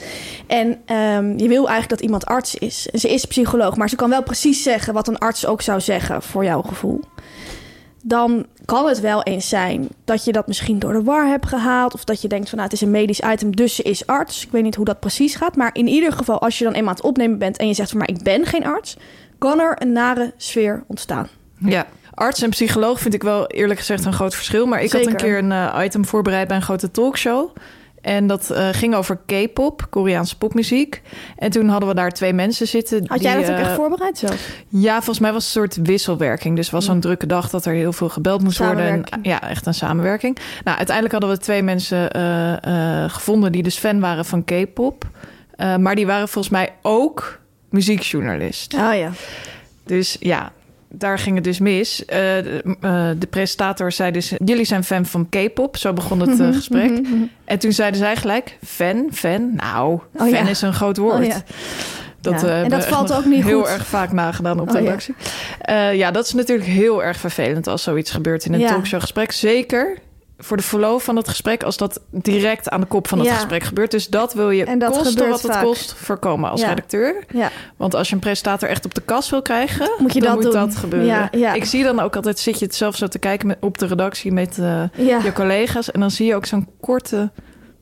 en 0.48 0.82
ehm, 0.86 1.38
je 1.38 1.48
wil 1.48 1.68
eigenlijk 1.68 1.90
dat 1.90 2.00
iemand 2.00 2.26
arts 2.26 2.56
is, 2.56 2.90
en 2.92 3.00
ze 3.00 3.10
is 3.14 3.26
psycholoog, 3.26 3.76
maar 3.76 3.90
ze 3.90 3.96
kan 3.96 4.10
wel 4.10 4.24
precies 4.24 4.64
zeggen 4.64 4.94
wat 4.94 5.08
een 5.08 5.18
arts 5.18 5.46
ook 5.46 5.62
zou 5.62 5.82
zeggen 5.82 6.22
voor 6.22 6.44
jouw 6.44 6.62
gevoel. 6.62 7.02
Dan 8.04 8.46
kan 8.66 8.88
het 8.88 9.00
wel 9.00 9.24
eens 9.24 9.50
zijn 9.50 9.88
dat 10.06 10.24
je 10.26 10.32
dat 10.32 10.48
misschien 10.48 10.80
door 10.80 10.94
de 10.94 11.04
war 11.04 11.28
hebt 11.28 11.46
gehaald. 11.46 11.94
Of 11.94 12.04
dat 12.04 12.22
je 12.22 12.28
denkt 12.28 12.50
van 12.50 12.58
nou, 12.58 12.70
het 12.70 12.82
is 12.82 12.86
een 12.86 12.92
medisch 12.92 13.20
item, 13.20 13.56
dus 13.56 13.76
ze 13.76 13.84
is 13.84 14.08
arts. 14.08 14.46
Ik 14.46 14.52
weet 14.52 14.64
niet 14.64 14.76
hoe 14.76 14.86
dat 14.86 15.00
precies 15.00 15.36
gaat. 15.36 15.56
Maar 15.56 15.70
in 15.74 15.88
ieder 15.88 16.12
geval, 16.14 16.42
als 16.42 16.58
je 16.58 16.64
dan 16.64 16.74
eenmaal 16.74 16.90
aan 16.90 16.96
het 16.96 17.06
opnemen 17.06 17.38
bent 17.38 17.58
en 17.58 17.68
je 17.68 17.74
zegt 17.74 17.90
van 17.90 17.98
maar 17.98 18.10
ik 18.10 18.24
ben 18.24 18.46
geen 18.46 18.66
arts, 18.66 18.98
kan 19.38 19.60
er 19.60 19.76
een 19.82 19.92
nare 19.92 20.34
sfeer 20.38 20.84
ontstaan. 20.88 21.28
Ja. 21.58 21.86
Arts 22.14 22.42
en 22.42 22.50
psycholoog 22.50 23.00
vind 23.00 23.14
ik 23.14 23.24
wel 23.24 23.48
eerlijk 23.48 23.80
gezegd 23.80 24.06
een 24.06 24.14
groot 24.14 24.36
verschil. 24.36 24.66
Maar 24.66 24.82
ik 24.82 24.92
had 24.92 25.06
een 25.06 25.16
keer 25.16 25.38
een 25.38 25.52
eh, 25.52 25.82
item 25.84 26.06
voorbereid 26.06 26.48
bij 26.48 26.58
een 26.58 26.64
grote 26.64 26.92
talkshow. 26.92 27.50
En 28.04 28.28
dat 28.28 28.50
eh, 28.50 28.70
ging 28.72 28.96
over 28.96 29.20
K-pop, 29.26 29.88
Koreaanse 29.90 30.38
popmuziek. 30.38 31.02
En 31.38 31.52
toen 31.52 31.68
hadden 31.70 31.90
we 31.90 31.96
daar 31.96 32.12
twee 32.12 32.34
mensen 32.34 32.68
zitten. 32.68 33.04
Had 33.08 33.22
jij 33.22 33.36
dat 33.36 33.44
ook 33.44 33.58
eh, 33.58 33.60
echt 33.60 33.72
voorbereid 33.72 34.18
zelf? 34.18 34.50
Ja, 34.68 34.96
volgens 34.96 35.20
mij 35.20 35.34
was 35.34 35.46
het 35.46 35.56
een 35.56 35.62
soort 35.62 35.88
wisselwerking. 35.88 36.56
Dus 36.56 36.66
het 36.66 36.74
was 36.74 36.86
zo'n 36.86 37.00
drukke 37.00 37.26
dag 37.26 37.50
dat 37.50 37.66
er 37.66 37.74
heel 37.74 37.94
veel 37.94 38.10
gebeld 38.10 38.44
moest 38.44 38.58
worden. 38.58 38.86
En, 38.86 39.04
ja, 39.22 39.50
echt 39.50 39.66
een 39.66 39.74
samenwerking. 39.74 40.38
Nou, 40.64 40.78
uiteindelijk 40.78 41.16
hadden 41.16 41.38
we 41.38 41.44
twee 41.44 41.64
mensen 41.64 42.12
eh, 42.12 43.04
eh, 43.04 43.10
gevonden 43.10 43.52
die 43.52 43.64
dus 43.64 43.78
fan 43.78 44.00
waren 44.00 44.26
van 44.26 44.44
K-pop. 44.44 45.06
Eh, 45.56 45.76
maar 45.76 45.96
die 45.96 46.06
waren 46.06 46.28
volgens 46.28 46.54
mij 46.54 46.74
ook 46.82 47.40
muziekjournalist. 47.70 48.74
Oh 48.74 48.96
ja. 48.96 49.12
Dus 49.84 50.18
ja, 50.20 50.52
daar 50.96 51.20
ging 51.20 51.36
het 51.36 51.44
dus 51.44 51.60
mis. 51.60 52.06
Eh, 52.06 52.18
de, 52.18 52.76
eh, 52.82 53.10
de 53.18 53.28
presentator 53.28 53.92
zei 53.92 54.12
dus... 54.12 54.34
jullie 54.46 54.66
zijn 54.66 54.84
fan 54.84 55.06
van 55.06 55.30
K-pop. 55.30 55.78
Zo 55.78 55.94
begon 55.94 56.20
het 56.20 56.30
Mhm, 56.30 56.42
eh, 56.42 56.56
gesprek. 56.56 56.92
En 57.46 57.60
toen 57.60 57.72
zeiden 57.72 58.00
zij 58.00 58.16
gelijk... 58.16 58.58
fan, 58.66 59.08
fan? 59.12 59.56
Nou, 59.56 60.00
fan 60.18 60.30
ja. 60.30 60.48
is 60.48 60.62
een 60.62 60.74
groot 60.74 60.98
woord. 60.98 61.20
Oh, 61.20 61.26
ja. 61.26 61.42
Dat, 62.22 62.42
Ja, 62.42 62.64
en 62.64 62.70
dat 62.70 62.86
valt 62.86 63.14
ook 63.14 63.26
niet 63.26 63.44
heel 63.44 63.60
goed. 63.60 63.70
erg 63.70 63.86
vaak 63.86 64.12
nagedaan 64.12 64.60
op 64.60 64.70
de 64.70 64.78
Oh, 64.78 65.00
ja. 65.66 65.90
ja, 65.90 66.12
dat 66.12 66.26
is 66.26 66.34
natuurlijk 66.34 66.68
heel 66.68 67.04
erg 67.04 67.18
vervelend 67.18 67.68
als 67.68 67.84
zoiets 67.84 68.12
gebeurt 68.12 68.46
in 68.46 68.54
een 68.54 68.60
Ja. 68.60 68.68
talkshowgesprek. 68.68 69.32
Zeker 69.32 69.98
voor 70.44 70.58
de 70.58 70.64
flow 70.64 71.00
van 71.00 71.16
het 71.16 71.28
gesprek 71.28 71.64
als 71.64 71.78
dat 71.78 72.00
direct 72.10 72.70
aan 72.70 72.80
de 72.82 72.86
kop 72.88 73.08
van 73.08 73.18
het 73.20 73.28
Ja. 73.28 73.34
gesprek 73.34 73.64
gebeurt. 73.64 73.92
Dus 73.92 74.08
dat 74.08 74.34
wil 74.34 74.50
je 74.50 74.66
En 74.66 74.80
dat 74.80 74.92
kosten 74.98 75.30
wat 75.30 75.42
het 75.42 75.60
kost 75.60 75.94
voorkomen 75.94 76.50
als 76.50 76.62
Ja. 76.62 76.68
redacteur. 76.68 77.24
Ja. 77.34 77.50
Want 77.78 77.96
als 77.96 78.08
je 78.10 78.14
een 78.14 78.20
presentator 78.22 78.70
echt 78.70 78.86
op 78.86 78.94
de 78.94 79.02
kas 79.02 79.30
wil 79.30 79.42
krijgen, 79.42 79.90
Moet 79.98 80.14
je 80.14 80.20
dan 80.20 80.34
dat 80.36 80.44
moet 80.44 80.54
doen. 80.54 80.62
dat 80.68 80.76
gebeuren. 80.76 81.08
Ja, 81.08 81.30
ja. 81.32 81.54
Ik 81.54 81.66
zie 81.66 81.84
dan 81.84 82.00
ook 82.00 82.16
altijd, 82.16 82.40
zit 82.40 82.60
je 82.60 82.66
het 82.66 82.76
zelf 82.76 82.96
zo 82.96 83.08
te 83.08 83.20
kijken 83.20 83.48
met, 83.48 83.58
op 83.62 83.78
de 83.78 83.86
redactie 83.86 84.32
met 84.32 84.58
eh, 84.60 84.84
Ja. 84.98 85.20
je 85.24 85.34
collega's. 85.34 85.92
En 85.92 86.00
dan 86.00 86.12
zie 86.12 86.26
je 86.28 86.36
ook 86.36 86.46
zo'n 86.46 86.68
korte 86.82 87.32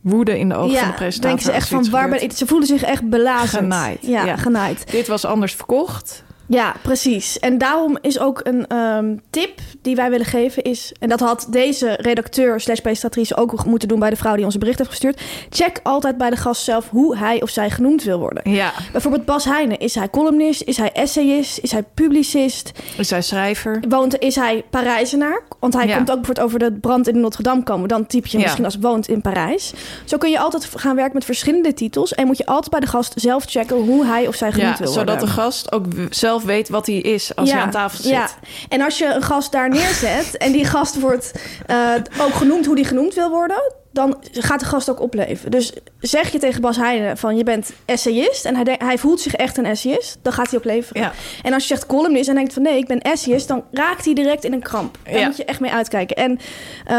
woede 0.02 0.40
in 0.40 0.50
de 0.50 0.56
ogen 0.56 0.78
van 0.78 0.88
de 0.88 0.94
presentator. 0.94 1.22
denken 1.22 1.46
ze 1.46 1.52
echt 1.52 1.68
van 1.68 1.90
waar 1.90 2.10
ben 2.10 2.24
ik? 2.24 2.32
Ze 2.32 2.46
voelen 2.46 2.68
zich 2.68 2.84
echt 2.84 3.10
belazerd. 3.10 3.50
Genaaid, 3.64 3.98
Ja, 4.02 4.26
ja. 4.26 4.38
genaaid. 4.38 4.92
Dit 4.92 5.08
was 5.08 5.26
anders 5.26 5.54
verkocht. 5.56 6.24
Ja, 6.52 6.76
precies. 6.82 7.40
En 7.40 7.58
daarom 7.58 7.98
is 8.02 8.20
ook 8.20 8.40
een 8.44 8.68
ehm, 8.68 9.16
tip 9.30 9.60
die 9.82 9.96
wij 9.96 10.10
willen 10.10 10.26
geven 10.26 10.64
is... 10.64 10.94
en 11.00 11.10
dat 11.10 11.20
had 11.20 11.48
deze 11.50 11.98
redacteur 12.02 12.60
slash 12.60 12.80
presentatrice 12.80 13.36
ook 13.36 13.66
moeten 13.66 13.88
doen... 13.88 14.00
bij 14.00 14.10
de 14.10 14.16
vrouw 14.16 14.36
die 14.36 14.46
onze 14.46 14.58
bericht 14.58 14.78
heeft 14.78 14.90
gestuurd. 14.90 15.22
Check 15.50 15.80
altijd 15.84 16.18
bij 16.18 16.30
de 16.30 16.36
gast 16.36 16.64
zelf 16.64 16.90
hoe 16.90 17.18
hij 17.18 17.42
of 17.42 17.50
zij 17.50 17.70
genoemd 17.70 18.04
wil 18.04 18.20
worden. 18.20 18.52
Ja, 18.52 18.72
Bijvoorbeeld 18.92 19.26
Bas 19.26 19.46
Heijnen. 19.46 19.80
Is 19.80 19.96
hij 19.96 20.10
columnist? 20.10 20.62
Is 20.62 20.78
hij 20.78 20.92
essayist? 20.92 21.58
Is 21.58 21.72
hij 21.72 21.84
publicist? 21.94 22.72
is 22.98 23.10
hij 23.10 23.22
schrijver? 23.22 23.84
Woont, 23.90 24.20
is 24.20 24.36
hij 24.36 24.64
Parijzenaar? 24.70 25.42
Want 25.60 25.74
hij 25.74 25.88
Ja. 25.88 25.96
komt 25.96 26.10
ook 26.12 26.16
bijvoorbeeld 26.16 26.46
over 26.48 26.60
de 26.60 26.72
brand 26.80 27.08
in 27.08 27.20
Notre 27.20 27.44
Dame 27.44 27.64
komen. 27.64 27.88
Dan 27.88 28.06
typ 28.08 28.26
je 28.26 28.38
Ja. 28.38 28.44
misschien 28.44 28.66
als 28.66 28.78
woont 28.80 29.08
in 29.08 29.22
Parijs. 29.22 29.74
Zo 30.06 30.18
kun 30.18 30.30
je 30.30 30.40
altijd 30.40 30.68
gaan 30.76 30.96
werken 30.96 31.14
met 31.14 31.26
verschillende 31.26 31.74
titels. 31.74 32.14
En 32.14 32.28
moet 32.28 32.38
je 32.38 32.46
altijd 32.46 32.70
bij 32.72 32.80
de 32.80 32.88
gast 32.88 33.14
zelf 33.16 33.44
checken 33.48 33.78
hoe 33.78 34.06
hij 34.06 34.28
of 34.28 34.36
zij 34.36 34.52
genoemd 34.52 34.78
Ja, 34.78 34.84
wil 34.84 34.94
zodat 34.94 35.08
worden. 35.08 35.26
de 35.26 35.42
gast 35.42 35.72
ook 35.72 35.86
w- 35.94 36.00
zelf 36.42 36.56
weet 36.56 36.70
wat 36.70 36.86
hij 36.86 36.96
is 36.96 37.36
als 37.36 37.52
hij 37.52 37.62
aan 37.62 37.72
tafel 37.72 38.04
zit. 38.04 38.12
Ja, 38.12 38.30
en 38.70 38.82
als 38.82 38.98
je 38.98 39.06
een 39.06 39.22
gast 39.22 39.52
daar 39.52 39.70
neerzet 39.70 40.38
en 40.38 40.52
die 40.52 40.66
gast 40.66 41.00
wordt 41.00 41.32
eh, 41.66 41.94
ook 42.20 42.34
genoemd 42.34 42.66
hoe 42.66 42.76
die 42.76 42.86
genoemd 42.86 43.14
wil 43.14 43.30
worden, 43.30 43.74
dan 43.94 44.18
gaat 44.32 44.60
de 44.60 44.66
gast 44.66 44.90
ook 44.90 45.00
opleven. 45.02 45.52
Dus 45.52 45.74
zeg 46.00 46.32
je 46.32 46.40
tegen 46.40 46.62
Bas 46.62 46.78
Heijnen 46.78 47.18
van 47.18 47.38
je 47.38 47.44
bent 47.44 47.72
essayist 47.86 48.46
en 48.46 48.56
hij, 48.56 48.64
denkt- 48.64 48.84
hij 48.84 48.98
voelt 48.98 49.20
zich 49.22 49.34
echt 49.36 49.58
een 49.58 49.66
essayist, 49.66 50.18
dan 50.22 50.34
gaat 50.34 50.50
hij 50.50 50.60
ook 50.60 50.66
leveren. 50.66 51.02
Ja. 51.02 51.12
En 51.44 51.54
als 51.54 51.62
je 51.68 51.68
zegt 51.76 51.86
columnist 51.86 52.30
en 52.30 52.36
denkt 52.36 52.54
van 52.54 52.62
nee, 52.64 52.78
ik 52.78 52.88
ben 52.88 53.00
essayist, 53.00 53.48
dan 53.48 53.64
raakt 53.72 54.06
hij 54.06 54.14
direct 54.14 54.44
in 54.44 54.54
een 54.54 54.62
kramp. 54.62 54.98
Daar 55.04 55.20
Ja. 55.20 55.26
moet 55.26 55.38
je 55.38 55.46
echt 55.46 55.60
mee 55.60 55.72
uitkijken. 55.72 56.16
En 56.16 56.40
eh, 56.86 56.96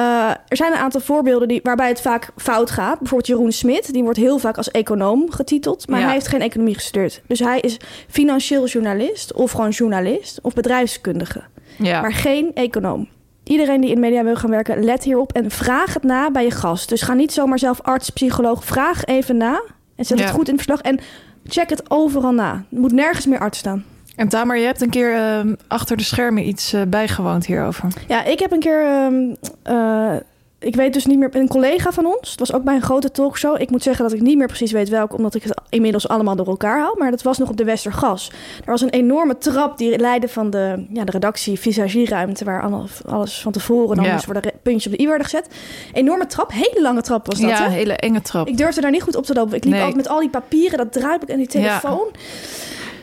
er 0.48 0.56
zijn 0.56 0.72
een 0.72 0.78
aantal 0.78 1.00
voorbeelden 1.00 1.48
die, 1.48 1.60
waarbij 1.62 1.88
het 1.88 2.00
vaak 2.00 2.30
fout 2.36 2.70
gaat. 2.70 2.98
Bijvoorbeeld 2.98 3.26
Jeroen 3.28 3.52
Smit, 3.52 3.92
die 3.92 4.02
wordt 4.02 4.18
heel 4.18 4.38
vaak 4.38 4.56
als 4.56 4.70
econoom 4.70 5.30
getiteld, 5.30 5.88
maar 5.88 5.98
Ja. 5.98 6.04
hij 6.04 6.14
heeft 6.14 6.28
geen 6.28 6.42
economie 6.42 6.74
gestudeerd. 6.74 7.20
Dus 7.26 7.38
hij 7.38 7.60
is 7.60 7.76
financieel 8.08 8.66
journalist 8.66 9.32
of 9.32 9.50
gewoon 9.50 9.70
journalist 9.70 10.38
of 10.42 10.52
bedrijfskundige 10.54 11.42
maar 11.78 12.12
geen 12.12 12.50
econoom. 12.54 13.08
Iedereen 13.44 13.80
die 13.80 13.90
in 13.90 14.00
media 14.00 14.24
wil 14.24 14.36
gaan 14.36 14.50
werken, 14.50 14.84
let 14.84 15.04
hierop 15.04 15.32
en 15.32 15.50
vraag 15.50 15.94
het 15.94 16.02
na 16.02 16.30
bij 16.30 16.44
je 16.44 16.50
gast. 16.50 16.88
Dus 16.88 17.02
ga 17.02 17.14
niet 17.14 17.32
zomaar 17.32 17.58
zelf 17.58 17.80
arts, 17.82 18.10
psycholoog, 18.10 18.64
vraag 18.64 19.04
even 19.04 19.36
na 19.36 19.62
en 19.96 20.04
zet 20.04 20.18
Ja. 20.18 20.24
het 20.24 20.32
goed 20.34 20.48
in 20.48 20.54
het 20.54 20.64
verslag 20.64 20.80
en 20.92 21.00
check 21.46 21.70
het 21.70 21.90
overal 21.90 22.32
na. 22.32 22.52
Er 22.52 22.78
moet 22.80 22.92
nergens 22.92 23.26
meer 23.26 23.38
arts 23.40 23.58
staan. 23.58 23.84
En 24.16 24.28
Tamer, 24.28 24.56
je 24.56 24.64
hebt 24.64 24.80
een 24.80 24.90
keer 24.90 25.14
ehm, 25.14 25.54
achter 25.68 25.96
de 25.96 26.02
schermen 26.02 26.48
iets 26.48 26.72
eh, 26.72 26.82
bijgewoond 26.88 27.46
hierover. 27.46 27.88
Ja, 28.08 28.24
ik 28.24 28.38
heb 28.38 28.52
een 28.52 28.60
keer, 28.60 28.84
ehm, 28.86 29.34
eh, 29.62 30.16
ik 30.62 30.74
weet 30.76 30.92
dus 30.92 31.06
niet 31.06 31.18
meer, 31.18 31.28
een 31.32 31.48
collega 31.48 31.92
van 31.92 32.06
ons, 32.06 32.30
het 32.30 32.38
was 32.38 32.52
ook 32.52 32.62
bij 32.62 32.74
een 32.74 32.82
grote 32.82 33.10
talkshow. 33.10 33.60
Ik 33.60 33.70
moet 33.70 33.82
zeggen 33.82 34.04
dat 34.04 34.12
ik 34.14 34.20
niet 34.20 34.36
meer 34.38 34.46
precies 34.46 34.72
weet 34.72 34.88
welke, 34.88 35.16
omdat 35.16 35.34
ik 35.34 35.42
het 35.42 35.60
inmiddels 35.68 36.08
allemaal 36.08 36.36
door 36.36 36.46
elkaar 36.46 36.78
haal. 36.80 36.94
Maar 36.98 37.10
dat 37.10 37.22
was 37.22 37.38
nog 37.38 37.48
op 37.48 37.56
de 37.56 37.64
Westergas. 37.64 38.30
Er 38.64 38.70
was 38.70 38.80
een 38.80 38.90
enorme 38.90 39.38
trap 39.38 39.78
die 39.78 39.98
leidde 39.98 40.28
van 40.28 40.50
de, 40.50 40.86
ja, 40.92 41.04
de 41.04 41.10
redactie 41.12 41.58
visagieruimte, 41.58 42.44
waar 42.44 42.62
alle- 42.62 42.84
alles 43.06 43.40
van 43.40 43.52
tevoren 43.52 43.96
dan 43.96 44.04
Ja. 44.04 44.12
moest 44.12 44.24
worden 44.24 44.52
puntjes 44.62 44.92
op 44.92 44.98
de 44.98 45.02
i 45.04 45.06
werden 45.06 45.24
gezet. 45.24 45.46
Enorme 45.92 46.26
trap, 46.26 46.52
hele 46.52 46.80
lange 46.82 47.02
trap 47.02 47.26
was 47.26 47.40
dat. 47.40 47.50
ja, 47.50 47.64
hè? 47.64 47.70
hele 47.70 47.92
enge 47.96 48.20
trap. 48.22 48.48
Ik 48.48 48.56
durfde 48.56 48.80
daar 48.80 48.90
niet 48.90 49.02
goed 49.02 49.16
op 49.16 49.24
te 49.24 49.34
lopen. 49.34 49.56
Ik 49.56 49.62
liep 49.64 49.72
Nee. 49.72 49.80
altijd 49.82 49.98
met 50.02 50.08
al 50.08 50.20
die 50.20 50.30
papieren, 50.30 50.78
dat 50.78 50.92
druip 50.92 51.22
ik 51.22 51.28
en 51.28 51.38
die 51.38 51.46
telefoon. 51.46 52.08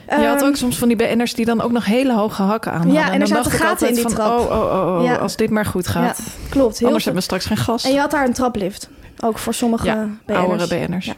Je 0.10 0.25
had 0.28 0.38
Ehm, 0.39 0.46
ook 0.50 0.56
soms 0.56 0.78
van 0.78 0.88
die 0.88 0.98
BN'ers 0.98 1.34
die 1.34 1.46
dan 1.46 1.62
ook 1.62 1.72
nog 1.72 1.86
hele 1.86 2.13
hoge 2.13 2.42
hakken 2.42 2.72
aan 2.72 2.78
hadden. 2.78 2.96
Ja, 2.96 3.06
en 3.08 3.13
er 3.13 3.20
dan 3.20 3.28
zaten 3.28 3.44
dacht 3.44 3.56
ik 3.56 3.62
gaten 3.68 3.88
in 3.88 3.94
die 3.94 4.04
van, 4.04 4.13
trap. 4.13 4.39
Oh, 4.39 4.46
oh, 4.51 4.58
oh, 4.88 4.98
oh, 5.00 5.04
Ja. 5.04 5.16
als 5.16 5.36
dit 5.36 5.50
maar 5.50 5.66
goed 5.66 5.88
gaat. 5.88 6.18
Ja, 6.18 6.24
klopt. 6.50 6.78
Heel 6.78 6.88
Anders 6.88 7.04
veel- 7.04 7.13
hebben 7.13 7.13
we 7.13 7.22
straks 7.22 7.46
geen 7.46 7.58
gas. 7.58 7.84
En 7.84 7.94
je 7.94 8.00
had 8.00 8.12
daar 8.12 8.25
een 8.25 8.34
traplift. 8.34 8.89
Ook 9.24 9.38
voor 9.38 9.54
sommige 9.54 9.86
ja, 9.86 10.08
BN'ers. 10.25 10.39
oudere 10.39 10.68
BN'ers. 10.88 11.06
Ja. 11.06 11.13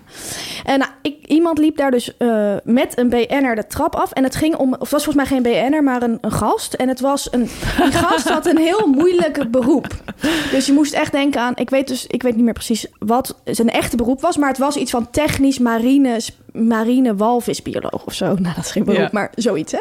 En 0.64 0.80
nou, 0.80 0.92
ik, 1.02 1.16
iemand 1.28 1.58
liep 1.58 1.78
daar 1.78 1.92
dus 1.92 2.18
eh, 2.18 2.54
met 2.64 2.98
een 2.98 3.10
BN'er 3.10 3.56
de 3.56 3.68
trap 3.68 3.96
af. 3.96 4.12
En 4.12 4.24
het 4.24 4.36
ging 4.36 4.56
om, 4.56 4.74
of 4.74 4.80
het 4.80 4.90
was 4.92 5.04
volgens 5.04 5.16
mij 5.16 5.26
geen 5.26 5.42
BN'er, 5.70 5.84
maar 5.84 6.02
een, 6.04 6.18
een 6.22 6.32
gast. 6.32 6.74
En 6.74 6.88
het 6.88 7.00
was 7.00 7.28
een, 7.32 7.50
die 7.84 7.92
gast 7.92 8.30
had 8.30 8.46
een 8.46 8.58
heel 8.58 8.88
moeilijk 8.88 9.52
beroep. 9.52 9.88
Dus 10.52 10.66
je 10.66 10.74
moest 10.74 10.94
echt 10.94 11.12
denken 11.12 11.42
aan, 11.42 11.54
ik 11.56 11.70
weet 11.70 11.88
dus, 11.88 12.08
ik 12.08 12.24
weet 12.24 12.36
niet 12.36 12.44
meer 12.46 12.54
precies 12.54 12.86
wat 13.00 13.36
zijn 13.46 13.70
echte 13.70 13.96
beroep 13.96 14.22
was. 14.22 14.38
Maar 14.38 14.50
het 14.50 14.58
was 14.58 14.76
iets 14.76 14.92
van 14.92 15.10
technisch 15.10 15.60
marine, 15.60 16.20
marine 16.53 17.15
walvisbioloog 17.15 18.05
of 18.05 18.13
zo. 18.13 18.25
Nou, 18.41 18.55
dat 18.55 18.65
is 18.65 18.72
geen 18.72 18.84
beroep, 18.84 19.01
Ja. 19.01 19.10
maar 19.12 19.31
zoiets 19.36 19.72
hè. 19.72 19.79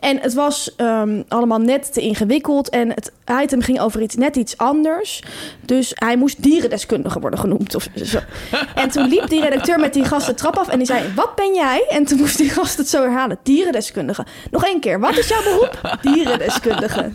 En 0.00 0.18
het 0.20 0.34
was 0.34 0.74
ehm, 0.76 1.22
allemaal 1.28 1.58
net 1.58 1.92
te 1.92 2.00
ingewikkeld. 2.00 2.68
En 2.68 2.88
het 2.88 3.12
item 3.42 3.62
ging 3.62 3.80
over 3.80 4.02
iets, 4.02 4.16
net 4.16 4.36
iets 4.36 4.56
anders. 4.56 5.22
Dus 5.64 5.92
hij 5.94 6.16
moest 6.16 6.42
dierendeskundige 6.42 7.20
worden 7.20 7.38
genoemd. 7.38 7.74
Of 7.74 7.88
zo. 7.94 8.18
En 8.74 8.90
toen 8.90 9.08
liep 9.08 9.28
die 9.28 9.40
redacteur 9.40 9.80
met 9.80 9.94
die 9.94 10.04
gast 10.04 10.26
de 10.26 10.34
trap 10.34 10.56
af. 10.56 10.68
En 10.68 10.78
die 10.78 10.86
zei, 10.86 11.12
wat 11.14 11.34
ben 11.34 11.54
jij? 11.54 11.86
En 11.88 12.04
toen 12.04 12.18
moest 12.18 12.38
die 12.38 12.50
gast 12.50 12.76
het 12.76 12.88
zo 12.88 13.02
herhalen. 13.02 13.38
Dierendeskundige. 13.42 14.26
Nog 14.50 14.64
één 14.64 14.80
keer. 14.80 15.00
Wat 15.00 15.18
is 15.18 15.28
jouw 15.28 15.42
beroep? 15.42 15.98
Dierendeskundige. 16.02 17.10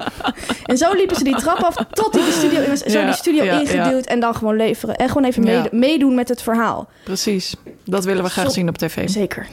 En 0.65 0.77
zo 0.77 0.93
liepen 0.93 1.15
ze 1.15 1.23
die 1.23 1.35
trap 1.35 1.63
af 1.63 1.75
tot 1.91 2.13
hij 2.13 2.25
de 2.25 2.31
studio 2.31 2.61
in 2.61 2.69
was. 2.69 2.79
Zo 2.79 2.99
Ja, 2.99 3.05
die 3.05 3.15
studio 3.15 3.43
ja, 3.43 3.59
ingeduwd. 3.59 4.05
En 4.05 4.19
dan 4.19 4.35
gewoon 4.35 4.55
leveren. 4.55 4.95
En 4.95 5.07
gewoon 5.07 5.23
even 5.23 5.69
meedoen 5.71 6.15
met 6.15 6.29
het 6.29 6.41
verhaal. 6.41 6.89
Precies. 7.03 7.55
Dat 7.85 8.05
willen 8.05 8.23
we 8.23 8.29
graag 8.29 8.51
zien 8.51 8.69
op 8.69 8.77
tv. 8.77 9.09
Zeker. 9.09 9.47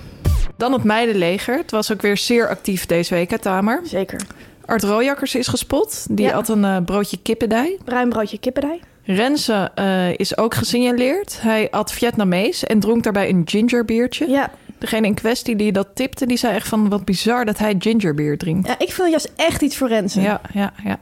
Dan 0.63 0.73
het 0.73 0.85
meidenleger. 0.85 1.57
Het 1.57 1.71
was 1.71 1.93
ook 1.93 2.03
weer 2.03 2.17
zeer 2.17 2.49
actief 2.49 2.87
deze 2.87 3.15
week, 3.15 3.31
hè, 3.31 3.39
Tamer. 3.39 3.81
Zeker. 3.85 4.21
Art 4.65 4.83
Rooijakkers 4.83 5.35
is 5.35 5.47
gespot. 5.49 6.07
Die 6.11 6.27
Ja. 6.27 6.33
had 6.33 6.49
een 6.49 6.65
eh, 6.65 6.77
broodje 6.85 7.19
kippendij. 7.23 7.79
Bruin 7.85 8.09
broodje 8.09 8.39
kippenrij. 8.39 8.81
Renze 9.05 9.71
eh, 9.75 10.19
is 10.19 10.37
ook 10.37 10.55
gesignaleerd. 10.55 11.39
Hij 11.41 11.71
at 11.71 11.93
Vietnamees 11.93 12.65
en 12.65 12.81
dronk 12.81 13.03
daarbij 13.03 13.29
een 13.29 13.43
gingerbiertje. 13.45 14.29
Ja. 14.29 14.51
Degene 14.79 15.07
in 15.07 15.15
kwestie 15.15 15.57
die 15.57 15.73
dat 15.73 15.89
tipte, 15.95 16.27
die 16.27 16.37
zei 16.37 16.55
echt 16.55 16.69
van... 16.69 16.89
wat 16.89 17.05
bizar 17.05 17.45
dat 17.45 17.59
hij 17.59 17.75
gingerbier 17.79 18.39
drinkt. 18.39 18.67
ja, 18.67 18.79
ik 18.79 18.93
vind 18.93 19.09
juist 19.11 19.33
echt 19.37 19.63
iets 19.63 19.77
voor 19.77 19.89
Rensen. 19.89 20.23
Ja, 20.23 20.41
ja, 20.53 20.73
ja. 20.85 20.99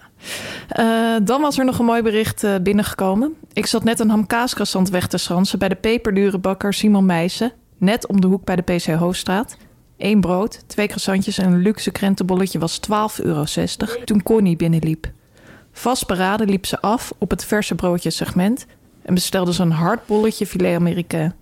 Eh, 0.69 1.21
dan 1.27 1.41
was 1.41 1.59
er 1.59 1.65
nog 1.65 1.79
een 1.79 1.85
mooi 1.85 2.03
bericht 2.03 2.63
binnengekomen. 2.63 3.35
Ik 3.53 3.67
zat 3.67 3.85
net 3.85 4.01
een 4.01 4.11
hamkaaskrassant 4.11 4.91
weg 4.91 5.07
te 5.07 5.19
schransen... 5.19 5.59
bij 5.59 5.69
de 5.69 5.75
peperdure 5.75 6.39
bakker 6.39 6.75
Simon 6.75 7.07
Meijsen. 7.07 7.53
Net 7.81 8.07
om 8.07 8.21
de 8.21 8.27
hoek 8.27 8.45
bij 8.45 8.57
de 8.57 8.63
PC 8.63 8.87
Hoofdstraat. 8.87 9.57
Eén 9.97 10.21
brood, 10.21 10.63
twee 10.67 10.87
croissantjes 10.87 11.39
en 11.39 11.53
een 11.53 11.59
luxe 11.59 11.91
krentenbolletje 11.91 12.59
was 12.59 12.81
12,60 13.21 13.25
euro... 13.25 13.45
toen 14.05 14.23
Connie 14.23 14.57
binnenliep. 14.57 15.11
Vastberaden 15.73 16.49
liep 16.49 16.67
ze 16.67 16.81
af 16.81 17.13
op 17.19 17.31
het 17.31 17.45
verse 17.45 17.75
broodje 17.75 18.11
segment... 18.11 18.67
en 19.03 19.15
bestelde 19.15 19.53
ze 19.53 19.63
een 19.63 19.71
hard 19.71 20.07
bolletje 20.07 20.47
filet 20.47 20.77
américain. 20.77 21.35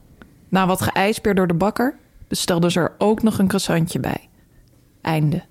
Na 0.49 0.67
wat 0.67 0.81
geijsbeerd 0.81 1.37
door 1.37 1.47
de 1.47 1.55
bakker... 1.55 1.97
bestelde 2.29 2.71
ze 2.71 2.81
er 2.81 2.93
ook 2.99 3.23
nog 3.23 3.39
een 3.39 3.49
croissantje 3.49 4.01
bij. 4.01 4.29
Einde. 5.01 5.43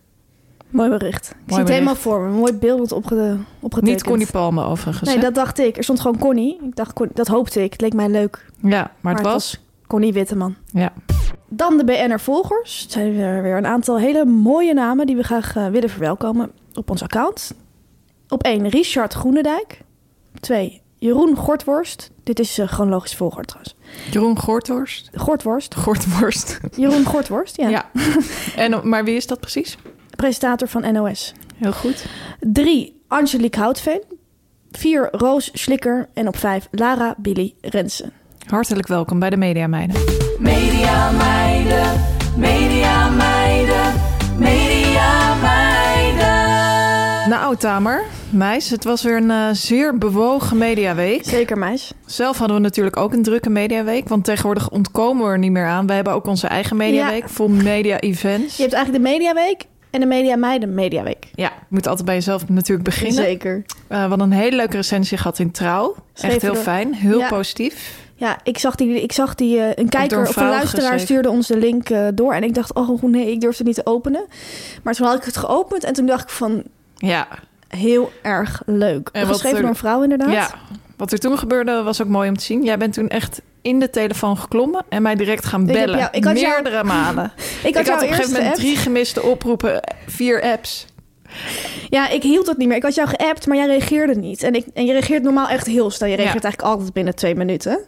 Mooi 0.69 0.89
bericht. 0.89 1.29
Ik 1.29 1.51
zie 1.53 1.59
het 1.59 1.69
helemaal 1.69 1.95
voor 1.95 2.21
me. 2.21 2.37
Mooi 2.37 2.53
beeld 2.53 2.91
opge 2.91 3.37
opgetekend. 3.59 3.95
Niet 3.95 4.03
Connie 4.03 4.31
Palme 4.31 4.63
overigens. 4.63 5.09
Nee, 5.09 5.17
hè? 5.17 5.23
dat 5.23 5.35
dacht 5.35 5.59
ik. 5.59 5.77
Er 5.77 5.83
stond 5.83 5.99
gewoon 5.99 6.19
Connie. 6.19 6.59
Ik 6.63 6.75
dacht, 6.75 7.15
dat 7.15 7.27
hoopte 7.27 7.63
ik. 7.63 7.71
Het 7.71 7.81
leek 7.81 7.93
mij 7.93 8.09
leuk. 8.09 8.45
Ja, 8.61 8.91
maar 9.01 9.13
het 9.13 9.23
was... 9.23 9.65
Connie 9.87 10.13
Witteman. 10.13 10.55
Ja. 10.71 10.93
Dan 11.49 11.77
de 11.77 11.83
BNR-volgers. 11.83 12.81
Het 12.81 12.91
zijn 12.91 13.15
weer, 13.15 13.41
weer 13.41 13.57
een 13.57 13.65
aantal 13.65 13.99
hele 13.99 14.25
mooie 14.25 14.73
namen 14.73 15.05
die 15.05 15.15
we 15.15 15.23
graag 15.23 15.55
eh, 15.55 15.67
willen 15.67 15.89
verwelkomen 15.89 16.51
op 16.73 16.89
ons 16.89 17.03
account. 17.03 17.53
Op 18.29 18.43
één 18.43 18.67
Richard 18.67 19.13
Groenendijk. 19.13 19.81
Op 20.35 20.39
twee 20.39 20.81
Jeroen 20.99 21.35
Gortworst. 21.35 22.11
Dit 22.23 22.39
is 22.39 22.59
uh, 22.59 22.67
chronologisch 22.67 23.15
volgorde 23.15 23.47
trouwens. 23.47 23.75
Jeroen 24.11 24.39
Gorthorst. 24.39 25.09
Gortworst. 25.15 25.75
Gortworst. 25.75 26.59
Jeroen 26.75 27.05
Gortworst, 27.05 27.57
ja. 27.57 27.69
Ja. 27.69 27.89
en, 28.55 28.89
maar 28.89 29.03
wie 29.03 29.15
is 29.15 29.27
dat 29.27 29.39
precies? 29.39 29.77
Presentator 30.15 30.67
van 30.67 30.93
NOS. 30.93 31.33
Heel 31.55 31.73
goed. 31.73 32.05
Drie 32.39 33.01
Angelique 33.07 33.59
Houtveen. 33.59 34.03
Vier 34.71 35.09
Roos 35.11 35.49
Slikker. 35.53 36.09
En 36.13 36.27
op 36.27 36.37
vijf 36.37 36.67
Lara 36.71 37.15
Billy 37.17 37.53
Rensen. 37.61 38.11
Hartelijk 38.47 38.87
welkom 38.87 39.19
bij 39.19 39.29
de 39.29 39.37
Media 39.37 39.67
Meiden. 39.67 40.01
Media 40.39 41.11
meiden, 41.11 42.01
media 42.37 43.09
meiden, 43.09 43.93
media 44.37 45.35
meiden. 45.41 47.29
Nou, 47.29 47.55
Tamer, 47.55 48.03
meis, 48.29 48.69
het 48.69 48.83
was 48.83 49.03
weer 49.03 49.15
een 49.17 49.31
eh, 49.31 49.47
zeer 49.51 49.97
bewogen 49.97 50.57
mediaweek. 50.57 51.23
Zeker, 51.25 51.57
meis. 51.57 51.91
Zelf 52.05 52.37
hadden 52.37 52.57
we 52.57 52.61
natuurlijk 52.63 52.97
ook 52.97 53.13
een 53.13 53.23
drukke 53.23 53.49
mediaweek, 53.49 54.07
want 54.07 54.25
tegenwoordig 54.25 54.69
ontkomen 54.69 55.25
we 55.25 55.31
er 55.31 55.37
niet 55.39 55.51
meer 55.51 55.65
aan. 55.67 55.85
Wij 55.87 55.95
hebben 55.95 56.13
ook 56.13 56.27
onze 56.27 56.47
eigen 56.47 56.77
mediaweek, 56.77 57.29
vol 57.29 57.47
media-events. 57.47 58.55
Je 58.57 58.61
hebt 58.63 58.73
eigenlijk 58.75 59.03
de 59.05 59.09
Mediaweek 59.11 59.63
en 59.89 59.99
de 59.99 60.05
Media 60.05 60.35
Meiden 60.35 60.73
Mediaweek. 60.73 61.27
Ja, 61.35 61.47
je 61.59 61.65
moet 61.69 61.87
altijd 61.87 62.05
bij 62.05 62.15
jezelf 62.15 62.49
natuurlijk 62.49 62.83
beginnen. 62.89 63.23
Zeker. 63.23 63.63
Eh, 63.87 64.01
we 64.03 64.07
hadden 64.09 64.19
een 64.31 64.37
hele 64.37 64.55
leuke 64.55 64.75
recensie 64.75 65.17
gehad 65.17 65.39
in 65.39 65.51
Trouw. 65.51 65.95
Echt 66.15 66.41
heel 66.41 66.53
door- 66.53 66.61
fijn, 66.63 66.93
heel 66.93 67.19
Ja. 67.19 67.27
positief. 67.27 68.05
Ja, 68.19 68.37
ik 68.43 68.57
zag 68.57 68.75
die, 68.75 69.01
ik 69.01 69.11
zag 69.11 69.35
die 69.35 69.59
eh, 69.59 69.69
een 69.75 69.89
kijker 69.89 70.17
een 70.17 70.27
of 70.27 70.35
een 70.35 70.47
luisteraar 70.49 70.99
stuurde 70.99 71.29
ons 71.29 71.47
de 71.47 71.57
link 71.57 71.89
eh, 71.89 72.07
door. 72.13 72.33
En 72.33 72.43
ik 72.43 72.53
dacht, 72.53 72.73
oh 72.73 73.03
nee, 73.03 73.31
ik 73.31 73.41
durfde 73.41 73.57
het 73.57 73.67
niet 73.67 73.75
te 73.85 73.91
openen. 73.91 74.25
Maar 74.83 74.93
toen 74.93 75.07
had 75.07 75.17
ik 75.17 75.23
het 75.23 75.37
geopend 75.37 75.83
en 75.83 75.93
toen 75.93 76.05
dacht 76.05 76.23
ik 76.23 76.29
van, 76.29 76.63
Ja, 76.95 77.27
heel 77.67 78.11
erg 78.21 78.61
leuk. 78.65 79.09
En 79.11 79.21
wat 79.21 79.31
Geschreven 79.31 79.55
er- 79.57 79.61
door 79.63 79.71
een 79.71 79.77
vrouw 79.77 80.03
inderdaad. 80.03 80.31
ja. 80.31 80.49
Wat 80.97 81.11
er 81.11 81.19
toen 81.19 81.37
gebeurde 81.37 81.81
was 81.83 82.01
ook 82.01 82.07
mooi 82.07 82.29
om 82.29 82.37
te 82.37 82.43
zien. 82.43 82.63
Jij 82.63 82.77
bent 82.77 82.93
toen 82.93 83.07
echt 83.09 83.41
in 83.61 83.79
de 83.79 83.89
telefoon 83.89 84.37
geklommen 84.37 84.85
en 84.89 85.01
mij 85.01 85.15
direct 85.15 85.45
gaan 85.45 85.61
Ik 85.61 85.73
bellen. 85.73 85.97
jou- 85.97 86.09
ik 86.11 86.23
had 86.23 86.39
jou- 86.39 86.53
Meerdere 86.53 86.83
malen. 86.83 87.31
Ik 87.63 87.75
had, 87.75 87.85
ik 87.85 87.91
had 87.91 88.01
op 88.03 88.07
een 88.09 88.13
gegeven 88.15 88.37
moment 88.37 88.55
drie 88.55 88.75
gemiste 88.75 89.21
oproepen, 89.21 89.79
vier 90.07 90.41
apps. 90.41 90.85
Ja, 91.89 92.09
ik 92.09 92.23
hield 92.23 92.47
het 92.47 92.57
niet 92.57 92.67
meer. 92.67 92.77
Ik 92.77 92.83
had 92.83 92.95
jou 92.95 93.07
geappt, 93.09 93.47
maar 93.47 93.57
jij 93.57 93.65
reageerde 93.67 94.15
niet. 94.15 94.43
En, 94.43 94.53
ik, 94.55 94.65
en 94.73 94.85
je 94.85 94.91
reageert 94.91 95.23
normaal 95.23 95.47
echt 95.47 95.65
heel 95.67 95.89
snel. 95.91 96.09
Je 96.09 96.15
reageert 96.15 96.43
Ja. 96.43 96.49
eigenlijk 96.49 96.73
altijd 96.75 96.93
binnen 96.93 97.15
twee 97.15 97.35
minuten. 97.35 97.79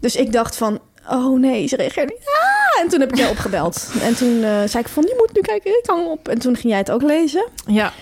Dus 0.00 0.16
ik 0.16 0.32
dacht 0.32 0.56
van, 0.56 0.78
oh 1.10 1.38
nee, 1.38 1.66
ze 1.66 1.76
reageert 1.76 2.08
niet. 2.10 2.18
Ah! 2.40 2.82
En 2.82 2.88
toen 2.88 3.00
heb 3.00 3.10
ik 3.10 3.16
jou 3.18 3.30
opgebeld. 3.30 3.88
En 4.02 4.14
toen 4.16 4.42
eh, 4.42 4.50
zei 4.66 4.78
ik 4.84 4.88
van, 4.88 5.02
je 5.02 5.14
moet 5.18 5.34
nu 5.34 5.40
kijken, 5.40 5.70
ik 5.78 5.86
hang 5.86 6.06
op. 6.06 6.28
En 6.28 6.38
toen 6.38 6.54
ging 6.54 6.68
jij 6.68 6.78
het 6.78 6.90
ook 6.90 7.02
lezen. 7.02 7.44
Ja. 7.66 7.92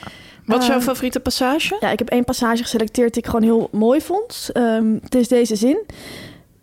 Wat 0.47 0.61
is 0.61 0.66
jouw 0.66 0.78
Eh, 0.78 0.83
favoriete 0.83 1.21
passage? 1.21 1.76
Ja, 1.80 1.90
ik 1.90 1.99
heb 1.99 2.09
één 2.09 2.25
passage 2.25 2.62
geselecteerd 2.62 3.14
die 3.14 3.23
ik 3.23 3.28
gewoon 3.28 3.45
heel 3.45 3.69
mooi 3.73 4.00
vond. 4.00 4.50
Ehm, 4.52 4.92
het 5.02 5.14
is 5.14 5.28
deze 5.28 5.57
zin. 5.57 5.78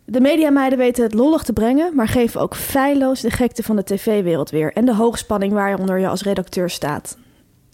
De 0.05 0.21
mediameiden 0.21 0.77
weten 0.77 1.03
het 1.03 1.13
lollig 1.13 1.43
te 1.43 1.53
brengen, 1.53 1.95
maar 1.95 2.07
geven 2.07 2.41
ook 2.41 2.55
feilloos 2.55 3.21
de 3.21 3.31
gekte 3.31 3.63
van 3.63 3.75
de 3.75 3.83
tv-wereld 3.83 4.49
weer. 4.49 4.71
En 4.73 4.85
de 4.85 4.93
hoogspanning 4.93 5.53
waaronder 5.53 5.99
je 5.99 6.07
als 6.07 6.21
redacteur 6.23 6.69
staat. 6.69 7.17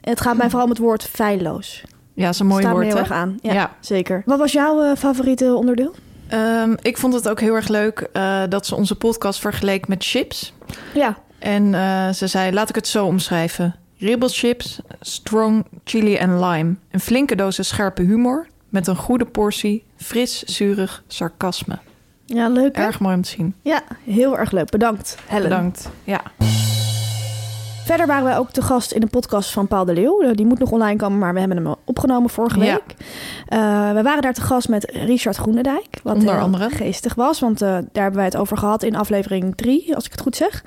Het 0.04 0.22
gaat 0.22 0.38
mij 0.38 0.46
vooral 0.48 0.64
om 0.64 0.70
het 0.70 0.80
woord 0.80 1.04
feilloos. 1.04 1.84
Ja, 2.14 2.24
dat 2.26 2.34
is 2.34 2.40
een 2.40 2.46
mooi 2.48 2.62
staat 2.62 2.74
woord, 2.74 2.86
heel 2.86 2.96
hè? 2.96 3.00
erg 3.02 3.12
aan. 3.12 3.38
Ja, 3.42 3.54
Ja. 3.54 3.72
zeker. 3.80 4.22
Wat 4.26 4.40
was 4.40 4.52
jouw 4.52 4.82
eh, 4.84 4.96
favoriete 4.98 5.54
onderdeel? 5.56 5.96
Ehm, 6.28 6.74
ik 6.82 6.98
vond 6.98 7.14
het 7.14 7.30
ook 7.30 7.40
heel 7.40 7.54
erg 7.56 7.68
leuk 7.68 8.00
eh, 8.14 8.42
dat 8.50 8.66
ze 8.66 8.76
onze 8.76 8.96
podcast 8.96 9.40
vergeleek 9.40 9.88
met 9.88 10.04
chips. 10.06 10.54
Ja, 10.94 11.18
En 11.40 11.74
eh, 11.74 12.10
ze 12.10 12.28
zei, 12.28 12.52
laat 12.54 12.70
ik 12.70 12.76
het 12.76 12.88
zo 12.88 13.06
omschrijven. 13.06 13.76
Ribbelchips, 13.98 14.80
strong 15.02 15.66
chili 15.84 16.16
en 16.16 16.40
lime. 16.46 16.76
Een 16.92 17.00
flinke 17.00 17.36
dosis 17.36 17.68
scherpe 17.68 18.02
humor 18.02 18.48
met 18.70 18.88
een 18.88 18.96
goede 18.96 19.26
portie 19.26 19.84
fris, 19.98 20.44
zurig 20.44 21.04
sarcasme. 21.08 21.80
ja 22.26 22.48
leuk. 22.50 22.76
hè? 22.76 22.84
Erg 22.84 23.00
mooi 23.00 23.16
om 23.16 23.22
te 23.22 23.30
zien. 23.30 23.56
Ja, 23.62 23.82
heel 24.06 24.38
erg 24.38 24.52
leuk. 24.52 24.70
Bedankt, 24.70 25.18
Helen. 25.28 25.50
Bedankt. 25.50 25.90
Ja. 26.04 26.22
Verder 27.86 28.08
waren 28.08 28.24
wij 28.24 28.38
ook 28.38 28.52
te 28.52 28.62
gast 28.62 28.92
in 28.92 29.02
een 29.02 29.10
podcast 29.10 29.52
van 29.52 29.68
Paul 29.68 29.86
de 29.86 29.94
Leeuw. 29.94 30.22
Eh, 30.22 30.30
Die 30.36 30.46
moet 30.46 30.60
nog 30.60 30.72
online 30.72 30.96
komen, 30.96 31.18
maar 31.20 31.34
we 31.34 31.40
hebben 31.40 31.58
hem 31.66 31.75
opgenomen 31.86 32.30
vorige 32.30 32.60
Ja. 32.60 32.74
week. 32.74 32.96
Eh, 33.48 33.92
we 33.94 34.02
waren 34.02 34.22
daar 34.22 34.34
te 34.34 34.42
gast 34.42 34.70
met 34.70 34.92
Richard 34.92 35.36
Groenendijk. 35.36 36.00
Wat 36.04 36.16
Onder 36.16 36.34
heel 36.34 36.44
andere. 36.44 36.70
geestig 36.70 37.16
was, 37.16 37.40
want 37.40 37.62
eh, 37.62 37.70
daar 37.70 37.82
hebben 37.94 38.16
wij 38.16 38.25
het 38.25 38.38
over 38.38 38.58
gehad 38.58 38.84
in 38.84 38.96
aflevering 38.96 39.56
3, 39.56 39.96
als 39.96 40.06
ik 40.06 40.12
het 40.12 40.22
goed 40.22 40.36
zeg. 40.36 40.63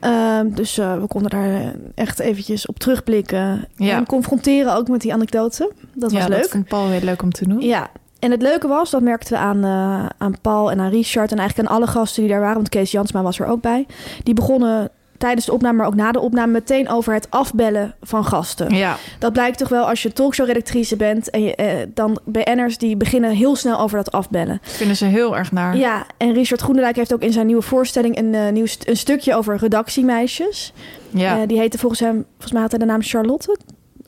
Ehm, 0.00 0.50
dus 0.50 0.78
eh, 0.78 0.94
we 1.00 1.06
konden 1.06 1.30
daar 1.30 1.48
eh, 1.54 1.66
echt 1.94 2.18
eventjes 2.18 2.66
op 2.66 2.78
terugblikken. 2.78 3.68
Ja. 3.76 3.96
En 3.96 4.06
confronteren 4.06 4.74
ook 4.76 4.88
met 4.88 5.00
die 5.00 5.12
anekdote. 5.12 5.72
Dat 5.94 6.12
was 6.12 6.22
ja, 6.22 6.28
leuk. 6.28 6.40
dat 6.40 6.50
vond 6.50 6.68
Paul 6.68 6.88
heel 6.88 7.00
leuk 7.00 7.22
om 7.22 7.32
te 7.32 7.48
doen. 7.48 7.60
Ja, 7.60 7.88
en 8.18 8.30
het 8.30 8.42
leuke 8.42 8.68
was, 8.68 8.90
dat 8.90 9.02
merkten 9.02 9.32
we 9.32 9.38
aan, 9.38 9.64
eh, 9.64 10.06
aan 10.18 10.40
Paul 10.40 10.70
en 10.70 10.80
aan 10.80 10.90
Richard... 10.90 11.32
en 11.32 11.38
eigenlijk 11.38 11.68
aan 11.68 11.76
alle 11.76 11.86
gasten 11.86 12.22
die 12.22 12.30
daar 12.30 12.40
waren, 12.40 12.56
want 12.56 12.68
Kees 12.68 12.90
Jansma 12.90 13.22
was 13.22 13.38
er 13.38 13.46
ook 13.46 13.60
bij. 13.60 13.86
Die 14.22 14.34
begonnen 14.34 14.90
tijdens 15.20 15.46
de 15.46 15.52
opname, 15.52 15.76
maar 15.76 15.86
ook 15.86 15.94
na 15.94 16.12
de 16.12 16.20
opname... 16.20 16.52
meteen 16.52 16.88
over 16.88 17.14
het 17.14 17.30
afbellen 17.30 17.94
van 18.02 18.24
gasten. 18.24 18.74
Ja, 18.74 18.96
Dat 19.18 19.32
blijkt 19.32 19.58
toch 19.58 19.68
wel 19.68 19.88
als 19.88 20.02
je 20.02 20.12
talkshow-redactrice 20.12 20.96
bent... 20.96 21.30
en 21.30 21.42
je, 21.42 21.54
eh, 21.54 21.86
dan 21.94 22.18
BN'ers 22.24 22.78
die 22.78 22.96
beginnen 22.96 23.30
heel 23.30 23.56
snel 23.56 23.78
over 23.78 23.96
dat 23.96 24.12
afbellen. 24.12 24.58
dat 24.62 24.72
vinden 24.72 24.96
ze 24.96 25.04
heel 25.04 25.36
erg 25.36 25.52
naar. 25.52 25.76
Ja, 25.76 26.06
en 26.16 26.32
Richard 26.32 26.60
Groenendijk 26.60 26.96
heeft 26.96 27.12
ook 27.14 27.22
in 27.22 27.32
zijn 27.32 27.46
nieuwe 27.46 27.62
voorstelling... 27.62 28.18
een, 28.18 28.34
eh, 28.34 28.48
nieuw 28.52 28.66
st- 28.66 28.88
een 28.88 28.96
stukje 28.96 29.34
over 29.34 29.56
redactiemeisjes. 29.56 30.72
Ja. 31.10 31.40
Eh, 31.40 31.48
die 31.48 31.58
heette 31.58 31.78
volgens 31.78 32.00
hem, 32.00 32.24
volgens 32.30 32.52
mij 32.52 32.60
had 32.62 32.70
hij 32.70 32.80
de 32.80 32.86
naam 32.86 33.02
Charlotte 33.02 33.56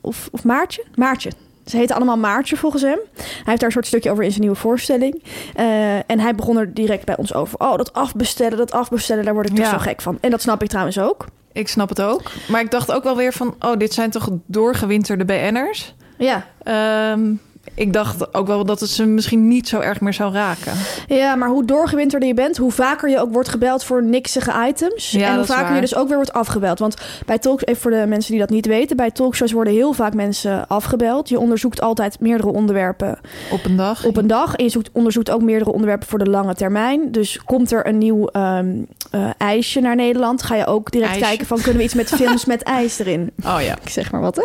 of, 0.01 0.27
of 0.31 0.43
Maartje. 0.43 0.83
Maartje. 0.95 1.31
Ze 1.65 1.77
heten 1.77 1.95
allemaal 1.95 2.17
Maartje 2.17 2.57
volgens 2.57 2.81
hem. 2.81 2.99
Hij 3.15 3.25
heeft 3.43 3.45
daar 3.45 3.63
een 3.63 3.71
soort 3.71 3.87
stukje 3.87 4.11
over 4.11 4.23
in 4.23 4.29
zijn 4.29 4.41
nieuwe 4.41 4.55
voorstelling. 4.55 5.23
Eh, 5.55 5.95
en 5.95 6.19
hij 6.19 6.35
begon 6.35 6.57
er 6.57 6.73
direct 6.73 7.05
bij 7.05 7.17
ons 7.17 7.33
over. 7.33 7.59
Oh, 7.59 7.75
dat 7.77 7.93
afbestellen, 7.93 8.57
dat 8.57 8.71
afbestellen, 8.71 9.23
daar 9.25 9.33
word 9.33 9.49
ik 9.49 9.55
toch 9.55 9.65
Ja. 9.65 9.71
zo 9.71 9.77
gek 9.77 10.01
van. 10.01 10.17
En 10.21 10.29
dat 10.29 10.41
snap 10.41 10.63
ik 10.63 10.69
trouwens 10.69 10.99
ook. 10.99 11.25
Ik 11.51 11.67
snap 11.67 11.89
het 11.89 12.01
ook. 12.01 12.21
Maar 12.47 12.61
ik 12.61 12.71
dacht 12.71 12.91
ook 12.91 13.03
wel 13.03 13.15
weer 13.17 13.33
van... 13.33 13.55
oh, 13.59 13.77
dit 13.77 13.93
zijn 13.93 14.09
toch 14.11 14.29
doorgewinterde 14.45 15.25
BN'ers? 15.25 15.95
Ja. 16.17 16.45
Ehm, 16.63 17.31
ik 17.75 17.93
dacht 17.93 18.33
ook 18.33 18.47
wel 18.47 18.65
dat 18.65 18.79
het 18.79 18.89
ze 18.89 19.05
misschien 19.05 19.47
niet 19.47 19.67
zo 19.67 19.79
erg 19.79 20.01
meer 20.01 20.13
zou 20.13 20.33
raken. 20.33 20.73
ja, 21.07 21.35
maar 21.35 21.49
hoe 21.49 21.65
doorgewinterde 21.65 22.25
je 22.25 22.33
bent, 22.33 22.57
hoe 22.57 22.71
vaker 22.71 23.09
je 23.09 23.19
ook 23.19 23.33
wordt 23.33 23.49
gebeld 23.49 23.83
voor 23.83 24.03
niksige 24.03 24.53
items. 24.67 25.11
Ja, 25.11 25.29
en 25.29 25.35
hoe 25.35 25.45
vaker 25.45 25.63
waar. 25.63 25.75
je 25.75 25.81
dus 25.81 25.95
ook 25.95 26.07
weer 26.07 26.15
wordt 26.15 26.33
afgebeld. 26.33 26.79
Want 26.79 26.95
bij 27.25 27.37
talks, 27.39 27.65
even 27.65 27.81
voor 27.81 27.91
de 27.91 28.05
mensen 28.07 28.31
die 28.31 28.39
dat 28.39 28.49
niet 28.49 28.65
weten, 28.65 28.95
bij 28.97 29.11
talkshows 29.11 29.51
worden 29.51 29.73
heel 29.73 29.93
vaak 29.93 30.13
mensen 30.13 30.67
afgebeld. 30.67 31.29
Je 31.29 31.39
onderzoekt 31.39 31.81
altijd 31.81 32.19
meerdere 32.19 32.49
onderwerpen 32.51 33.19
Op 33.51 33.65
een 33.65 33.75
dag. 33.75 34.05
op 34.05 34.17
een 34.17 34.27
dag. 34.27 34.55
En 34.55 34.63
je 34.63 34.69
zoekt, 34.69 34.89
onderzoekt 34.91 35.31
ook 35.31 35.41
meerdere 35.41 35.71
onderwerpen 35.71 36.07
voor 36.07 36.19
de 36.19 36.29
lange 36.29 36.55
termijn. 36.55 37.11
Dus 37.11 37.39
komt 37.45 37.71
er 37.71 37.87
een 37.87 37.97
nieuw 37.97 38.27
ehm, 38.27 38.67
eh, 39.11 39.29
ijsje 39.37 39.79
naar 39.79 39.95
Nederland, 39.95 40.43
ga 40.43 40.55
je 40.55 40.65
ook 40.65 40.91
direct 40.91 41.11
IJsje. 41.11 41.25
kijken 41.25 41.47
van 41.47 41.57
kunnen 41.57 41.77
we 41.77 41.83
iets 41.83 41.93
met 41.93 42.09
films 42.21 42.45
met 42.45 42.63
ijs 42.63 42.99
erin. 42.99 43.31
Oh 43.45 43.57
ja. 43.61 43.77
Ik 43.83 43.89
zeg 43.89 44.11
maar 44.11 44.21
wat, 44.21 44.35
hè. 44.35 44.43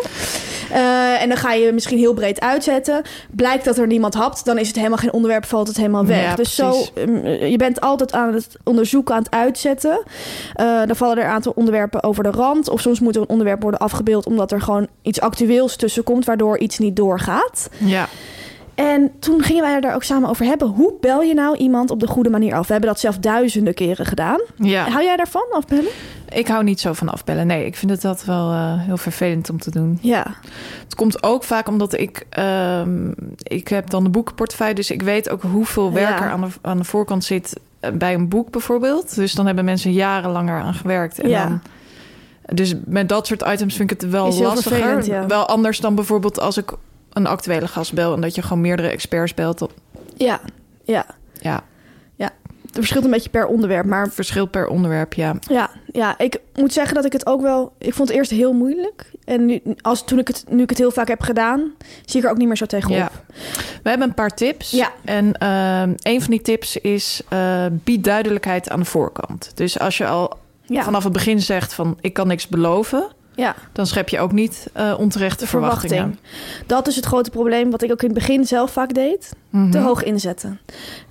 Eh, 0.73 1.21
en 1.21 1.27
dan 1.27 1.37
ga 1.37 1.53
je 1.53 1.71
misschien 1.71 1.97
heel 1.97 2.13
breed 2.13 2.39
uitzetten. 2.39 3.01
Blijkt 3.29 3.65
dat 3.65 3.77
er 3.77 3.87
niemand 3.87 4.13
hapt, 4.13 4.45
dan 4.45 4.57
is 4.57 4.67
het 4.67 4.75
helemaal 4.75 4.97
geen 4.97 5.13
onderwerp, 5.13 5.45
valt 5.45 5.67
het 5.67 5.77
helemaal 5.77 6.05
weg. 6.05 6.23
Ja, 6.23 6.35
dus 6.35 6.55
zo, 6.55 6.69
precies. 6.69 6.91
mm, 7.05 7.27
je 7.27 7.57
bent 7.57 7.81
altijd 7.81 8.13
aan 8.13 8.33
het 8.33 8.57
onderzoeken, 8.63 9.15
aan 9.15 9.23
het 9.23 9.31
uitzetten. 9.31 10.03
Eh, 10.53 10.85
dan 10.85 10.95
vallen 10.95 11.17
er 11.17 11.23
een 11.23 11.29
aantal 11.29 11.53
onderwerpen 11.55 12.03
over 12.03 12.23
de 12.23 12.31
rand. 12.31 12.69
Of 12.69 12.81
soms 12.81 12.99
moet 12.99 13.15
er 13.15 13.21
een 13.21 13.29
onderwerp 13.29 13.61
worden 13.61 13.79
afgebeeld 13.79 14.25
omdat 14.25 14.51
er 14.51 14.61
gewoon 14.61 14.87
iets 15.01 15.21
actueels 15.21 15.75
tussen 15.75 16.03
komt, 16.03 16.25
waardoor 16.25 16.57
iets 16.57 16.77
niet 16.77 16.95
doorgaat. 16.95 17.69
Ja. 17.77 18.07
En 18.79 19.11
toen 19.19 19.41
gingen 19.41 19.63
wij 19.63 19.73
er 19.73 19.81
daar 19.81 19.95
ook 19.95 20.03
samen 20.03 20.29
over 20.29 20.45
hebben. 20.45 20.67
Hoe 20.67 20.93
bel 21.01 21.21
je 21.21 21.33
nou 21.33 21.57
iemand 21.57 21.91
op 21.91 21.99
de 21.99 22.07
goede 22.07 22.29
manier 22.29 22.53
af? 22.55 22.65
We 22.67 22.71
hebben 22.71 22.89
dat 22.89 22.99
zelf 22.99 23.17
duizenden 23.17 23.73
keren 23.73 24.05
gedaan. 24.05 24.39
ja. 24.55 24.89
Hou 24.89 25.03
jij 25.03 25.15
daarvan, 25.15 25.45
afbellen? 25.51 25.91
Ik 26.29 26.47
hou 26.47 26.63
niet 26.63 26.79
zo 26.79 26.93
van 26.93 27.09
afbellen. 27.09 27.47
Nee, 27.47 27.65
ik 27.65 27.75
vind 27.75 27.91
het 27.91 28.01
dat 28.01 28.25
wel 28.25 28.51
eh, 28.51 28.73
heel 28.81 28.97
vervelend 28.97 29.49
om 29.49 29.59
te 29.59 29.71
doen. 29.71 29.97
Ja. 30.01 30.25
Het 30.83 30.95
komt 30.95 31.23
ook 31.23 31.43
vaak 31.43 31.67
omdat 31.67 31.93
ik... 31.99 32.25
ehm, 32.29 33.11
ik 33.37 33.67
heb 33.67 33.89
dan 33.89 34.03
de 34.03 34.09
boekenportefeuille, 34.09 34.75
dus 34.75 34.91
ik 34.91 35.01
weet 35.01 35.29
ook 35.29 35.41
hoeveel 35.41 35.91
werk 35.93 36.19
Ja. 36.19 36.23
er 36.25 36.31
aan 36.31 36.41
de, 36.41 36.47
aan 36.61 36.77
de 36.77 36.83
voorkant 36.83 37.23
zit 37.23 37.59
eh, 37.79 37.91
bij 37.91 38.13
een 38.13 38.27
boek 38.29 38.51
bijvoorbeeld. 38.51 39.15
Dus 39.15 39.33
dan 39.33 39.45
hebben 39.45 39.65
mensen 39.65 39.91
jarenlang 39.91 40.49
eraan 40.49 40.73
gewerkt. 40.73 41.19
En 41.19 41.29
Ja. 41.29 41.45
dan, 41.45 41.61
dus 42.53 42.73
met 42.85 43.09
dat 43.09 43.27
soort 43.27 43.41
items 43.47 43.75
vind 43.75 43.91
ik 43.91 44.01
het 44.01 44.11
wel 44.11 44.33
lastiger. 44.41 45.05
ja. 45.05 45.27
Wel 45.27 45.45
anders 45.47 45.79
dan 45.79 45.95
bijvoorbeeld 45.95 46.39
als 46.39 46.57
ik 46.57 46.71
een 47.13 47.27
actuele 47.27 47.67
gast 47.67 47.93
bel... 47.93 48.13
en 48.13 48.21
dat 48.21 48.35
je 48.35 48.41
gewoon 48.41 48.61
meerdere 48.61 48.87
experts 48.89 49.33
belt. 49.33 49.59
Dat, 49.59 49.71
Ja. 50.17 50.39
Ja. 50.83 51.05
ja, 51.41 51.63
Het 52.65 52.71
verschilt 52.77 53.03
een 53.03 53.11
beetje 53.11 53.29
per 53.29 53.45
onderwerp, 53.45 53.85
maar 53.85 54.09
verschilt 54.09 54.51
per 54.51 54.67
onderwerp, 54.67 55.13
ja. 55.13 55.35
Ja, 55.47 55.69
ja, 55.91 56.17
ik 56.17 56.39
moet 56.55 56.73
zeggen 56.73 56.95
dat 56.95 57.05
ik 57.05 57.13
het 57.13 57.25
ook 57.25 57.41
wel. 57.41 57.73
Ik 57.77 57.93
vond 57.93 58.07
het 58.07 58.17
eerst 58.17 58.31
heel 58.31 58.53
moeilijk. 58.53 59.11
En 59.25 59.45
nu, 59.45 59.61
als, 59.81 60.05
toen 60.05 60.19
ik 60.19 60.27
het, 60.27 60.45
nu 60.49 60.63
ik 60.63 60.69
het 60.69 60.77
heel 60.77 60.91
vaak 60.91 61.07
heb 61.07 61.21
gedaan, 61.21 61.71
zie 62.05 62.19
ik 62.19 62.25
er 62.25 62.31
ook 62.31 62.37
niet 62.37 62.47
meer 62.47 62.57
zo 62.57 62.65
tegenop. 62.65 62.97
Ja. 62.97 63.09
We 63.83 63.89
hebben 63.89 64.07
een 64.07 64.13
paar 64.13 64.35
tips. 64.35 64.71
Ja. 64.71 64.91
En 65.05 65.33
ehm, 65.33 65.93
een 66.01 66.21
van 66.21 66.31
die 66.31 66.41
tips 66.41 66.77
is 66.77 67.21
eh, 67.29 67.65
bied 67.71 68.03
duidelijkheid 68.03 68.69
aan 68.69 68.79
de 68.79 68.85
voorkant. 68.85 69.51
Dus 69.55 69.79
als 69.79 69.97
je 69.97 70.07
al 70.07 70.37
Ja. 70.65 70.83
vanaf 70.83 71.03
het 71.03 71.13
begin 71.13 71.41
zegt 71.41 71.73
van 71.73 71.97
ik 72.01 72.13
kan 72.13 72.27
niks 72.27 72.47
beloven, 72.47 73.07
ja. 73.35 73.55
dan 73.71 73.87
schep 73.87 74.09
je 74.09 74.19
ook 74.19 74.31
niet 74.31 74.67
eh, 74.73 74.95
onterechte 74.97 75.47
verwachtingen. 75.47 75.97
verwachting. 75.97 76.65
Dat 76.67 76.87
is 76.87 76.95
het 76.95 77.05
grote 77.05 77.29
probleem 77.29 77.71
wat 77.71 77.81
ik 77.81 77.91
ook 77.91 78.01
in 78.01 78.09
het 78.09 78.17
begin 78.17 78.45
zelf 78.45 78.71
vaak 78.71 78.93
deed. 78.93 79.33
Mhm. 79.49 79.71
Te 79.71 79.79
hoog 79.79 80.03
inzetten. 80.03 80.59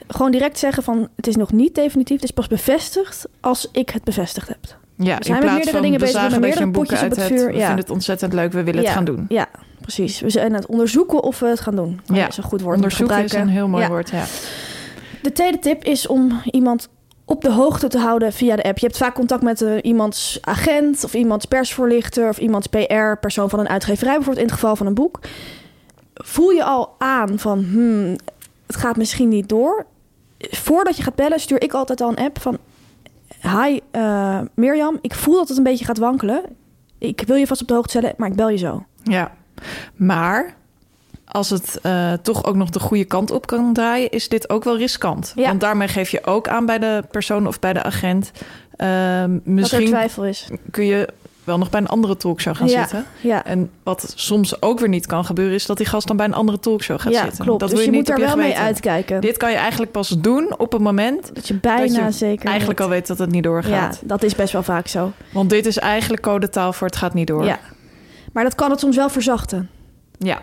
Gewoon 0.09 0.31
direct 0.31 0.59
zeggen 0.59 0.83
van 0.83 1.09
het 1.17 1.27
is 1.27 1.37
nog 1.37 1.53
niet 1.53 1.75
definitief. 1.75 2.17
Het 2.17 2.25
is 2.25 2.31
pas 2.31 2.47
bevestigd 2.47 3.27
als 3.41 3.69
ik 3.73 3.91
het 3.91 4.05
bevestigd 4.05 4.49
heb. 4.49 4.59
Ja, 4.97 5.19
We 5.19 5.25
zijn 5.25 5.25
in 5.25 5.33
met 5.33 5.41
plaats 5.41 5.55
meerdere 5.55 5.71
van 5.71 5.83
dingen 5.83 5.99
we 5.99 6.05
bezig, 6.05 6.31
boek 6.31 6.41
meerdere 6.41 6.71
potjes 6.71 7.03
op 7.03 7.11
het 7.11 7.23
vuur, 7.23 7.47
We 7.47 7.53
ja. 7.53 7.59
vinden 7.59 7.77
het 7.79 7.91
ontzettend 7.91 8.33
leuk, 8.33 8.53
we 8.53 8.63
willen 8.63 8.81
ja. 8.81 8.87
het 8.87 8.97
gaan 8.97 9.05
doen. 9.05 9.25
Ja, 9.29 9.47
precies. 9.81 10.21
We 10.21 10.31
zijn 10.31 10.47
aan 10.47 10.53
het 10.55 10.67
onderzoeken 10.67 11.23
of 11.23 11.39
we 11.39 11.47
het 11.47 11.61
gaan 11.61 11.77
doen. 11.77 12.01
Ja. 12.07 12.15
Dat 12.21 12.29
is 12.29 12.37
een 12.37 12.43
goed 12.43 12.61
woord 12.61 12.77
Onderzoeken 12.77 13.25
is 13.25 13.33
een 13.33 13.49
heel 13.49 13.69
mooi 13.69 13.83
Ja. 13.83 13.89
woord, 13.89 14.11
ja. 14.11 14.25
De 15.23 15.33
tweede 15.33 15.59
tip 15.59 15.85
is 15.85 16.07
om 16.07 16.41
iemand 16.51 16.89
op 17.29 17.43
de 17.43 17.53
hoogte 17.53 17.89
te 17.89 17.99
houden 17.99 18.33
via 18.33 18.57
de 18.57 18.63
app. 18.63 18.79
Je 18.79 18.87
hebt 18.87 18.99
vaak 18.99 19.15
contact 19.15 19.43
met 19.43 19.63
eh, 19.63 19.77
iemands 19.83 20.39
agent 20.41 21.05
of 21.05 21.15
iemands 21.15 21.45
persvoorlichter 21.45 22.29
of 22.29 22.39
iemands 22.39 22.67
PR, 22.67 23.17
persoon 23.21 23.49
van 23.49 23.59
een 23.59 23.69
uitgeverij, 23.69 24.15
bijvoorbeeld 24.15 24.45
in 24.45 24.51
het 24.51 24.61
geval 24.61 24.77
van 24.77 24.87
een 24.87 24.95
boek. 24.95 25.21
voel 26.15 26.51
je 26.51 26.65
al 26.65 26.95
aan 26.99 27.39
van... 27.39 27.65
Hmm, 27.65 28.17
het 28.67 28.77
gaat 28.77 28.97
misschien 28.97 29.29
niet 29.29 29.49
door. 29.49 29.87
Voordat 30.39 30.97
je 30.97 31.03
gaat 31.03 31.15
bellen 31.15 31.41
stuur 31.41 31.63
ik 31.63 31.73
altijd 31.73 32.01
al 32.01 32.09
een 32.09 32.25
app 32.25 32.41
van... 32.41 32.59
Hi 33.41 33.81
uh, 33.93 34.41
Mirjam, 34.55 34.99
ik 35.01 35.15
voel 35.15 35.35
dat 35.35 35.49
het 35.49 35.57
een 35.57 35.63
beetje 35.63 35.85
gaat 35.85 35.99
wankelen. 35.99 36.43
Ik 36.99 37.23
wil 37.27 37.37
je 37.37 37.47
vast 37.47 37.61
op 37.61 37.69
de 37.69 37.75
hoogte 37.75 37.89
stellen, 37.89 38.15
maar 38.17 38.29
ik 38.29 38.37
bel 38.37 38.49
je 38.49 38.57
zo. 38.57 38.85
Ja, 39.03 39.33
maar 39.95 40.57
als 41.29 41.51
het 41.51 41.79
uh, 41.83 42.13
toch 42.13 42.45
ook 42.45 42.57
nog 42.57 42.71
de 42.71 42.81
goede 42.81 43.05
kant 43.05 43.31
op 43.31 43.47
kan 43.47 43.73
draaien, 43.73 44.11
is 44.11 44.29
dit 44.29 44.51
ook 44.51 44.65
wel 44.65 44.77
riskant. 44.77 45.33
Ja. 45.37 45.49
Want 45.49 45.61
daarmee 45.61 45.89
geef 45.89 46.11
je 46.11 46.25
ook 46.25 46.49
aan 46.49 46.67
bij 46.67 46.79
de 46.79 47.05
persoon 47.11 47.47
of 47.47 47.59
bij 47.59 47.73
de 47.73 47.83
agent. 47.83 48.31
Uh, 48.77 49.25
misschien 49.45 49.87
twijfel 49.87 50.25
is. 50.25 50.49
kun 50.71 50.85
je 50.85 51.09
wel 51.45 51.59
nog 51.59 51.71
bij 51.71 51.81
een 51.81 51.87
andere 51.87 52.17
talkshow 52.17 52.57
gaan 52.57 52.69
Ja, 52.69 52.81
zitten. 52.81 53.05
ja. 53.21 53.45
En 53.45 53.71
wat 53.83 54.13
soms 54.17 54.63
ook 54.63 54.79
weer 54.79 54.89
niet 54.89 55.07
kan 55.07 55.25
gebeuren, 55.25 55.55
is 55.55 55.67
dat 55.67 55.77
die 55.77 55.87
gast 55.87 56.07
dan 56.07 56.17
bij 56.17 56.27
een 56.27 56.35
andere 56.35 56.59
talkshow 56.59 57.01
gaat 57.01 57.13
ja, 57.13 57.23
zitten. 57.25 57.45
klopt. 57.45 57.61
Dat 57.61 57.69
dus 57.69 57.79
wil 57.79 57.87
je, 57.87 57.93
je, 57.93 57.97
moet 57.99 58.09
niet 58.09 58.19
er 58.19 58.25
je 58.25 58.37
wel 58.37 58.45
mee 58.45 58.59
uitkijken. 58.59 59.21
Dit 59.21 59.37
kan 59.37 59.51
je 59.51 59.57
eigenlijk 59.57 59.93
pas 59.93 60.09
doen 60.09 60.59
op 60.59 60.73
het 60.73 60.83
moment 60.83 61.35
dat 61.35 61.49
je 61.49 61.55
bijna 61.55 61.81
dat 62.05 62.13
je 62.13 62.19
zeker 62.19 62.49
eigenlijk 62.49 62.79
weet. 62.79 62.89
al 62.89 62.95
weet 62.95 63.07
dat 63.07 63.19
het 63.19 63.31
niet 63.31 63.45
Ja, 63.45 63.51
doorgaat. 63.51 64.01
dat 64.05 64.23
is 64.23 64.35
best 64.35 64.53
wel 64.53 64.63
vaak 64.63 64.87
zo. 64.89 65.13
Want 65.33 65.51
dit 65.51 65.67
is 65.67 65.79
eigenlijk 65.79 66.23
codetaal 66.23 66.73
voor 66.73 66.87
het 66.87 66.97
gaat 66.97 67.15
niet 67.15 67.27
door. 67.27 67.45
Ja. 67.45 67.59
Maar 68.33 68.45
dat 68.45 68.55
kan 68.55 68.71
het 68.71 68.81
soms 68.81 68.97
wel 68.97 69.09
verzachten. 69.09 69.71
Ja. 70.19 70.43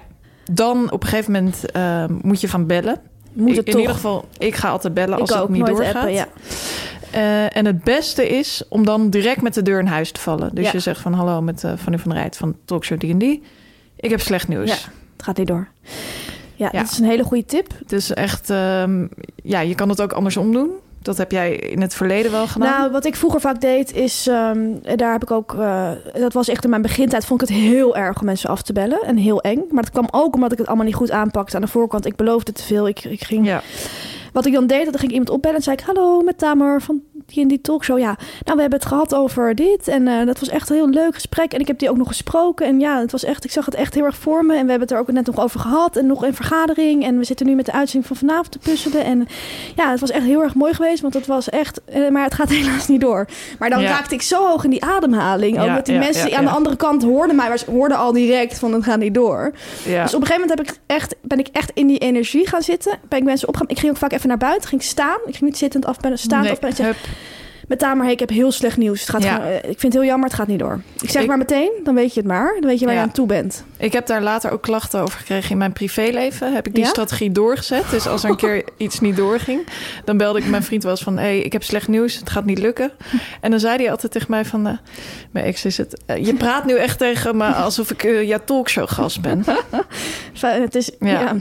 Dan 0.51 0.91
op 0.91 1.03
een 1.03 1.09
gegeven 1.09 1.31
moment 1.31 1.71
eh, 1.71 2.05
moet 2.21 2.41
je 2.41 2.49
van 2.49 2.65
bellen. 2.65 3.01
Moet 3.33 3.55
het 3.55 3.65
in 3.65 3.71
toch. 3.71 3.81
ieder 3.81 3.95
geval, 3.95 4.25
ik 4.37 4.55
ga 4.55 4.69
altijd 4.69 4.93
bellen 4.93 5.19
als 5.19 5.33
het 5.33 5.49
niet 5.49 5.65
doorgaat. 5.65 5.95
appen, 5.95 6.13
ja. 6.13 6.27
Eh, 7.11 7.57
en 7.57 7.65
het 7.65 7.83
beste 7.83 8.27
is 8.29 8.63
om 8.69 8.85
dan 8.85 9.09
direct 9.09 9.41
met 9.41 9.53
de 9.53 9.61
deur 9.61 9.79
in 9.79 9.85
huis 9.85 10.11
te 10.11 10.19
vallen. 10.19 10.55
Dus 10.55 10.65
Ja. 10.65 10.71
je 10.71 10.79
zegt 10.79 11.01
van 11.01 11.13
hallo 11.13 11.41
met 11.41 11.63
uh, 11.63 11.71
Fanny 11.77 11.97
van 11.99 12.11
der 12.11 12.19
Rijt 12.19 12.37
van 12.37 12.55
Talkshow 12.65 12.99
die. 12.99 13.43
Ik 13.95 14.09
heb 14.09 14.19
slecht 14.21 14.47
nieuws. 14.47 14.69
Ja. 14.69 14.75
Het 15.15 15.25
gaat 15.25 15.37
niet 15.37 15.47
door. 15.47 15.67
Ja, 16.55 16.69
Ja. 16.71 16.79
dat 16.81 16.91
is 16.91 16.97
een 16.99 17.05
hele 17.05 17.23
goede 17.23 17.45
tip. 17.45 17.73
Het 17.79 17.91
is 17.91 18.11
echt, 18.13 18.49
ehm, 18.49 19.07
ja, 19.43 19.59
je 19.59 19.75
kan 19.75 19.89
het 19.89 20.01
ook 20.01 20.11
andersom 20.13 20.51
doen. 20.51 20.69
Dat 21.05 21.17
heb 21.17 21.31
jij 21.31 21.55
in 21.55 21.81
het 21.81 21.93
verleden 21.95 22.31
wel 22.31 22.47
gedaan. 22.47 22.69
Nou, 22.69 22.91
wat 22.91 23.05
ik 23.05 23.15
vroeger 23.15 23.41
vaak 23.41 23.61
deed, 23.61 23.93
is... 23.93 24.27
ehm, 24.27 24.59
daar 24.95 25.11
heb 25.11 25.23
ik 25.23 25.31
ook... 25.31 25.53
eh, 25.53 25.89
dat 26.13 26.33
was 26.33 26.47
echt 26.47 26.63
in 26.63 26.69
mijn 26.69 26.81
begintijd, 26.81 27.25
vond 27.25 27.41
ik 27.41 27.47
het 27.47 27.57
heel 27.57 27.95
erg 27.95 28.19
om 28.19 28.25
mensen 28.25 28.49
af 28.49 28.61
te 28.61 28.73
bellen. 28.73 29.01
En 29.03 29.17
heel 29.17 29.41
eng. 29.41 29.63
Maar 29.69 29.83
dat 29.83 29.91
kwam 29.91 30.07
ook 30.11 30.35
omdat 30.35 30.51
ik 30.51 30.57
het 30.57 30.67
allemaal 30.67 30.85
niet 30.85 30.95
goed 30.95 31.11
aanpakte 31.11 31.55
aan 31.55 31.61
de 31.61 31.67
voorkant. 31.67 32.05
Ik 32.05 32.15
beloofde 32.15 32.51
te 32.51 32.63
veel. 32.63 32.87
Ik, 32.87 33.03
ik 33.03 33.23
ging... 33.23 33.45
ja. 33.45 33.61
Wat 34.35 34.45
ik 34.45 34.53
dan 34.53 34.67
deed, 34.67 34.83
dan 34.83 34.93
ging 34.93 35.03
ik 35.03 35.11
iemand 35.11 35.29
opbellen 35.29 35.57
en 35.57 35.63
zei 35.63 35.75
ik... 35.75 35.83
Hallo, 35.85 36.21
met 36.21 36.37
Tamer 36.37 36.81
van 36.81 37.01
die 37.25 37.41
en 37.41 37.47
die 37.47 37.61
talkshow. 37.61 37.97
Ja, 37.99 38.17
nou, 38.43 38.55
we 38.55 38.61
hebben 38.61 38.79
het 38.79 38.87
gehad 38.87 39.15
over 39.15 39.55
dit. 39.55 39.87
En 39.87 40.07
eh, 40.07 40.25
dat 40.25 40.39
was 40.39 40.49
echt 40.49 40.69
een 40.69 40.75
heel 40.75 40.89
leuk 40.89 41.13
gesprek. 41.13 41.53
En 41.53 41.59
ik 41.59 41.67
heb 41.67 41.79
die 41.79 41.89
ook 41.89 41.97
nog 41.97 42.07
gesproken. 42.07 42.65
En 42.67 42.79
ja, 42.79 42.99
het 42.99 43.11
was 43.11 43.23
echt, 43.23 43.43
ik 43.45 43.51
zag 43.51 43.65
het 43.65 43.75
echt 43.75 43.93
heel 43.93 44.03
erg 44.05 44.15
voor 44.15 44.45
me. 44.45 44.53
En 44.55 44.63
we 44.63 44.69
hebben 44.69 44.87
het 44.87 44.91
er 44.91 44.97
ook 44.99 45.11
net 45.11 45.25
nog 45.25 45.39
over 45.39 45.59
gehad. 45.59 45.95
En 45.97 46.05
nog 46.07 46.23
een 46.23 46.33
vergadering. 46.35 47.03
En 47.05 47.17
we 47.17 47.23
zitten 47.23 47.45
nu 47.45 47.55
met 47.55 47.65
de 47.65 47.71
uitzending 47.71 48.07
van 48.07 48.15
vanavond 48.27 48.51
te 48.51 48.59
puzzelen. 48.59 49.03
En 49.03 49.27
ja, 49.75 49.91
het 49.91 49.99
was 49.99 50.11
echt 50.11 50.23
heel 50.25 50.41
erg 50.41 50.55
mooi 50.55 50.73
geweest. 50.73 51.01
Want 51.01 51.13
het 51.13 51.25
was 51.27 51.49
echt... 51.49 51.81
eh, 51.85 52.09
maar 52.09 52.23
het 52.23 52.33
gaat 52.33 52.49
helaas 52.59 52.87
niet 52.87 53.01
door. 53.01 53.27
Maar 53.59 53.69
dan 53.69 53.81
Ja. 53.81 53.89
raakte 53.89 54.13
ik 54.15 54.21
zo 54.21 54.47
hoog 54.47 54.63
in 54.63 54.69
die 54.69 54.83
ademhaling. 54.83 55.59
Ook 55.59 55.65
Ja, 55.65 55.73
met 55.73 55.85
die 55.85 55.93
ja, 55.95 55.99
mensen 55.99 56.25
die 56.25 56.37
aan 56.37 56.45
de 56.45 56.51
andere 56.51 56.75
kant 56.75 57.03
hoorden 57.03 57.35
mij. 57.35 57.47
Maar 57.47 57.57
ze 57.59 57.71
hoorden 57.71 57.97
al 57.97 58.11
direct 58.11 58.59
van 58.59 58.73
het 58.73 58.83
gaat 58.83 58.99
niet 58.99 59.13
door. 59.13 59.51
Dus 59.83 60.13
op 60.13 60.21
een 60.21 60.27
gegeven 60.27 60.41
moment 60.41 60.49
heb 60.49 60.61
ik 60.67 60.79
echt, 60.85 61.15
ben 61.21 61.39
ik 61.39 61.47
echt 61.51 61.71
in 61.73 61.87
die 61.87 61.97
energie 61.99 62.47
gaan 62.47 62.61
zitten. 62.61 62.97
Ben 63.09 63.19
ik 63.19 63.25
mensen 63.25 63.47
opgaan. 63.47 63.67
Ik 63.69 63.79
ging 63.79 63.91
ook 63.91 63.97
vaak 63.97 64.11
even 64.11 64.24
naar 64.27 64.37
buiten, 64.37 64.69
ging 64.69 64.83
staan. 64.83 65.17
Ik 65.25 65.31
ging 65.35 65.41
niet 65.41 65.57
zittend 65.57 65.85
staand 66.13 66.61
Nee, 66.61 66.73
zeg, 66.73 66.85
hup. 66.85 66.95
met 67.67 67.79
Tamer, 67.79 68.03
hey, 68.03 68.13
ik 68.13 68.19
heb 68.19 68.29
heel 68.29 68.51
slecht 68.51 68.77
nieuws. 68.77 68.99
Het 68.99 69.09
gaat 69.09 69.23
Ja. 69.23 69.33
gewoon, 69.35 69.47
eh, 69.47 69.55
ik 69.55 69.79
vind 69.79 69.81
het 69.81 69.93
heel 69.93 70.03
jammer, 70.05 70.27
het 70.27 70.37
gaat 70.37 70.47
niet 70.47 70.59
door. 70.59 70.81
Ik 71.01 71.09
zeg 71.09 71.21
Ik- 71.21 71.27
maar 71.27 71.37
meteen, 71.37 71.71
dan 71.83 71.95
weet 71.95 72.13
je 72.13 72.19
het 72.19 72.29
maar. 72.29 72.55
Dan 72.59 72.69
weet 72.69 72.79
je 72.79 72.85
waar 72.85 72.93
Ja. 72.93 72.99
je 73.01 73.05
aan 73.07 73.13
toe 73.13 73.25
bent. 73.27 73.63
Ik 73.77 73.93
heb 73.93 74.07
daar 74.07 74.21
later 74.21 74.51
ook 74.51 74.61
klachten 74.61 75.01
over 75.01 75.19
gekregen 75.19 75.51
in 75.51 75.57
mijn 75.57 75.73
privéleven. 75.73 76.53
Heb 76.53 76.67
ik 76.67 76.73
die 76.75 76.83
Ja? 76.83 76.89
strategie 76.89 77.31
doorgezet. 77.31 77.89
Dus 77.89 78.07
als 78.07 78.23
er 78.23 78.29
een 78.29 78.35
keer 78.35 78.63
iets 78.77 78.99
niet 78.99 79.15
doorging, 79.15 79.67
dan 80.05 80.17
belde 80.17 80.39
ik 80.39 80.45
mijn 80.45 80.63
vriend 80.63 80.83
wel 80.83 80.91
eens 80.91 81.03
van... 81.03 81.17
hé, 81.17 81.23
hey, 81.23 81.39
ik 81.39 81.53
heb 81.53 81.63
slecht 81.63 81.87
nieuws, 81.87 82.15
het 82.15 82.29
gaat 82.29 82.45
niet 82.45 82.59
lukken. 82.59 82.91
En 83.41 83.51
dan 83.51 83.59
zei 83.59 83.77
hij 83.77 83.91
altijd 83.91 84.11
tegen 84.11 84.27
mij 84.31 84.45
van... 84.45 84.67
eh, 84.67 84.73
mijn 85.31 85.45
ex 85.45 85.65
is 85.65 85.77
het... 85.77 85.97
eh, 86.05 86.25
je 86.25 86.33
praat 86.35 86.65
nu 86.65 86.77
echt 86.77 86.97
tegen 86.97 87.37
me 87.37 87.45
alsof 87.45 87.91
ik 87.91 88.03
eh 88.03 88.27
jouw 88.27 88.39
talkshow-gast 88.45 89.21
ben. 89.21 89.43
Het 90.41 90.75
is. 90.75 90.91
Ja. 90.99 91.35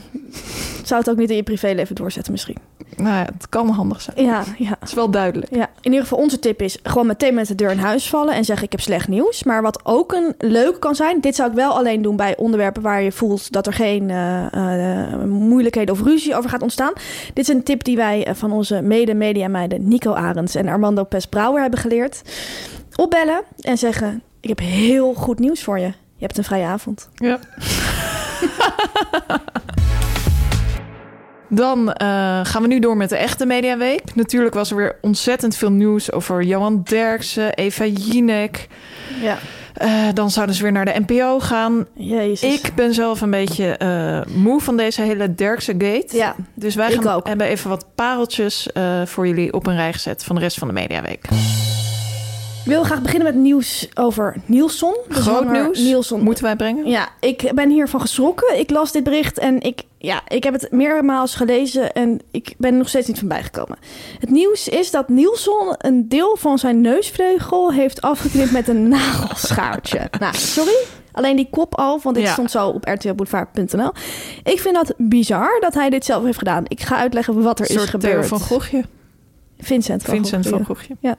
Zou 0.85 1.01
het 1.01 1.11
ook 1.11 1.17
niet 1.17 1.31
in 1.31 1.37
je 1.37 1.43
privéleven 1.43 1.95
doorzetten 1.95 2.33
misschien? 2.33 2.57
Nou 2.97 3.17
ja, 3.17 3.25
het 3.25 3.49
kan 3.49 3.69
handig 3.69 4.01
zijn. 4.01 4.27
Ja, 4.27 4.43
ja. 4.59 4.77
Het 4.81 4.89
is 4.89 4.95
wel 4.95 5.11
duidelijk. 5.11 5.55
Ja, 5.55 5.69
in 5.81 5.91
ieder 5.91 6.01
geval 6.01 6.19
onze 6.19 6.39
tip 6.39 6.63
is 6.63 6.79
gewoon 6.83 7.07
meteen 7.07 7.35
met 7.35 7.49
de 7.49 7.55
deur 7.55 7.71
in 7.71 7.79
huis 7.79 8.09
vallen 8.09 8.35
en 8.35 8.45
zeggen 8.45 8.65
ik 8.65 8.73
heb 8.73 8.81
slecht 8.81 9.09
nieuws. 9.09 9.43
Maar 9.43 9.63
wat 9.63 9.81
ook 9.83 10.13
een 10.13 10.35
leuk 10.39 10.81
kan 10.81 10.95
zijn, 10.95 11.21
dit 11.21 11.35
zou 11.35 11.51
ik 11.51 11.57
wel 11.57 11.77
alleen 11.77 12.03
doen 12.03 12.17
bij 12.17 12.37
onderwerpen 12.37 12.83
waar 12.83 13.03
je 13.03 13.13
voelt 13.13 13.53
dat 13.53 13.67
er 13.67 13.73
geen 13.73 14.11
eh, 14.11 15.13
eh, 15.13 15.23
moeilijkheden 15.25 15.95
of 15.95 16.03
ruzie 16.03 16.37
over 16.37 16.51
gaat 16.51 16.63
ontstaan. 16.63 16.93
Dit 17.35 17.49
is 17.49 17.55
een 17.55 17.63
tip 17.63 17.85
die 17.85 17.97
wij 17.97 18.27
eh, 18.27 18.35
van 18.35 18.53
onze 18.53 18.83
mede-mediameiden 18.83 19.89
Nico 19.89 20.13
Arends 20.13 20.55
en 20.55 20.69
Armando 20.69 21.05
Pes-Brouwer 21.05 21.61
hebben 21.61 21.81
geleerd. 21.81 22.23
Opbellen 22.97 23.43
en 23.61 23.79
zeggen 23.79 24.23
ik 24.41 24.49
heb 24.49 24.59
heel 24.59 25.15
goed 25.15 25.39
nieuws 25.39 25.63
voor 25.63 25.79
je. 25.79 25.87
Je 26.17 26.25
hebt 26.27 26.39
een 26.39 26.45
vrije 26.45 26.67
avond. 26.67 27.09
Ja. 27.15 27.39
Dan 31.55 31.93
eh, 31.93 32.07
gaan 32.43 32.63
we 32.63 32.69
nu 32.69 32.79
door 32.79 32.97
met 32.97 33.09
de 33.09 33.17
echte 33.17 33.47
Mediaweek. 33.47 34.15
Natuurlijk 34.15 34.55
was 34.55 34.71
er 34.71 34.77
weer 34.77 34.97
ontzettend 35.01 35.57
veel 35.57 35.71
nieuws 35.71 36.13
over 36.13 36.43
Johan 36.43 36.83
Derksen, 36.85 37.55
Eva 37.55 37.85
Jinek. 37.85 38.67
Ja. 39.23 39.39
Eh, 39.75 40.09
dan 40.15 40.31
zouden 40.31 40.55
ze 40.55 40.63
weer 40.63 40.73
naar 40.73 40.85
de 40.85 41.03
NPO 41.07 41.39
gaan. 41.41 41.87
Jezus. 41.95 42.55
Ik 42.55 42.75
ben 42.75 42.95
zelf 42.95 43.21
een 43.21 43.31
beetje 43.31 43.77
eh, 43.77 44.21
moe 44.35 44.61
van 44.61 44.77
deze 44.77 45.03
hele 45.03 45.35
Derksen-gate. 45.35 46.17
Ja, 46.17 46.35
Dus 46.55 46.75
wij 46.75 46.93
gaan, 46.93 47.09
ook. 47.15 47.27
hebben 47.27 47.47
even 47.47 47.71
wat 47.71 47.87
pareltjes 47.95 48.69
voor 49.05 49.27
jullie 49.27 49.53
op 49.53 49.67
een 49.67 49.77
rij 49.77 49.93
gezet 49.93 50.25
van 50.25 50.35
de 50.35 50.41
rest 50.41 50.59
van 50.59 50.69
de 50.69 50.75
Mediaweek. 50.75 51.29
Ik 52.65 52.71
wil 52.71 52.83
graag 52.85 53.03
beginnen 53.03 53.33
met 53.35 53.43
nieuws 53.43 53.89
over 53.95 54.37
Nielson. 54.47 54.95
de 55.09 55.15
Groot 55.15 55.51
nieuws 55.51 55.79
Nielson. 55.79 56.21
moeten 56.21 56.45
wij 56.45 56.57
brengen. 56.57 56.87
Ja, 56.87 57.09
ik 57.21 57.51
ben 57.55 57.71
hiervan 57.71 58.01
geschrokken. 58.01 58.59
Ik 58.59 58.71
las 58.71 58.93
dit 58.93 59.05
bericht 59.05 59.39
en 59.39 59.61
ik, 59.61 59.83
ja, 59.99 60.23
ik 60.29 60.45
heb 60.45 60.53
het 60.53 60.71
meermaals 60.71 61.35
gelezen 61.35 61.93
en 61.93 62.21
ik 62.31 62.55
ben 62.59 62.73
er 62.73 62.79
nog 62.79 62.89
steeds 62.89 63.07
niet 63.09 63.19
van 63.19 63.29
bijgekomen. 63.29 63.79
Het 64.21 64.31
nieuws 64.31 64.69
is 64.69 64.91
dat 64.91 65.09
Nielsen 65.09 65.75
een 65.79 66.09
deel 66.09 66.37
van 66.41 66.59
zijn 66.59 66.81
neusvleugel 66.81 67.73
heeft 67.73 68.01
afgeknipt 68.03 68.51
met 68.53 68.69
een 68.69 68.89
nagelschaartje. 68.99 70.09
nou, 70.21 70.35
sorry. 70.37 70.77
Alleen 71.13 71.37
die 71.37 71.49
kop 71.51 71.75
al, 71.79 72.01
want 72.03 72.17
dit 72.17 72.25
Ja. 72.25 72.33
stond 72.33 72.51
zo 72.51 72.69
op 72.69 72.85
rtlboulevard.nl. 72.85 73.93
Ik 74.45 74.61
vind 74.61 74.75
dat 74.75 74.95
bizar 74.97 75.57
dat 75.61 75.75
hij 75.75 75.91
dit 75.91 76.05
zelf 76.05 76.25
heeft 76.25 76.39
gedaan. 76.39 76.65
Ik 76.69 76.81
ga 76.81 76.97
uitleggen 76.97 77.43
wat 77.43 77.61
er 77.61 77.71
Een 77.71 77.77
is 77.77 77.85
gebeurd. 77.85 78.27
van 78.27 78.41
Gogje. 78.41 78.85
Vincent 79.65 80.03
van 80.03 80.15
Vincent 80.15 80.47
Gogh, 80.47 80.67
van 80.87 80.97
ja. 81.01 81.17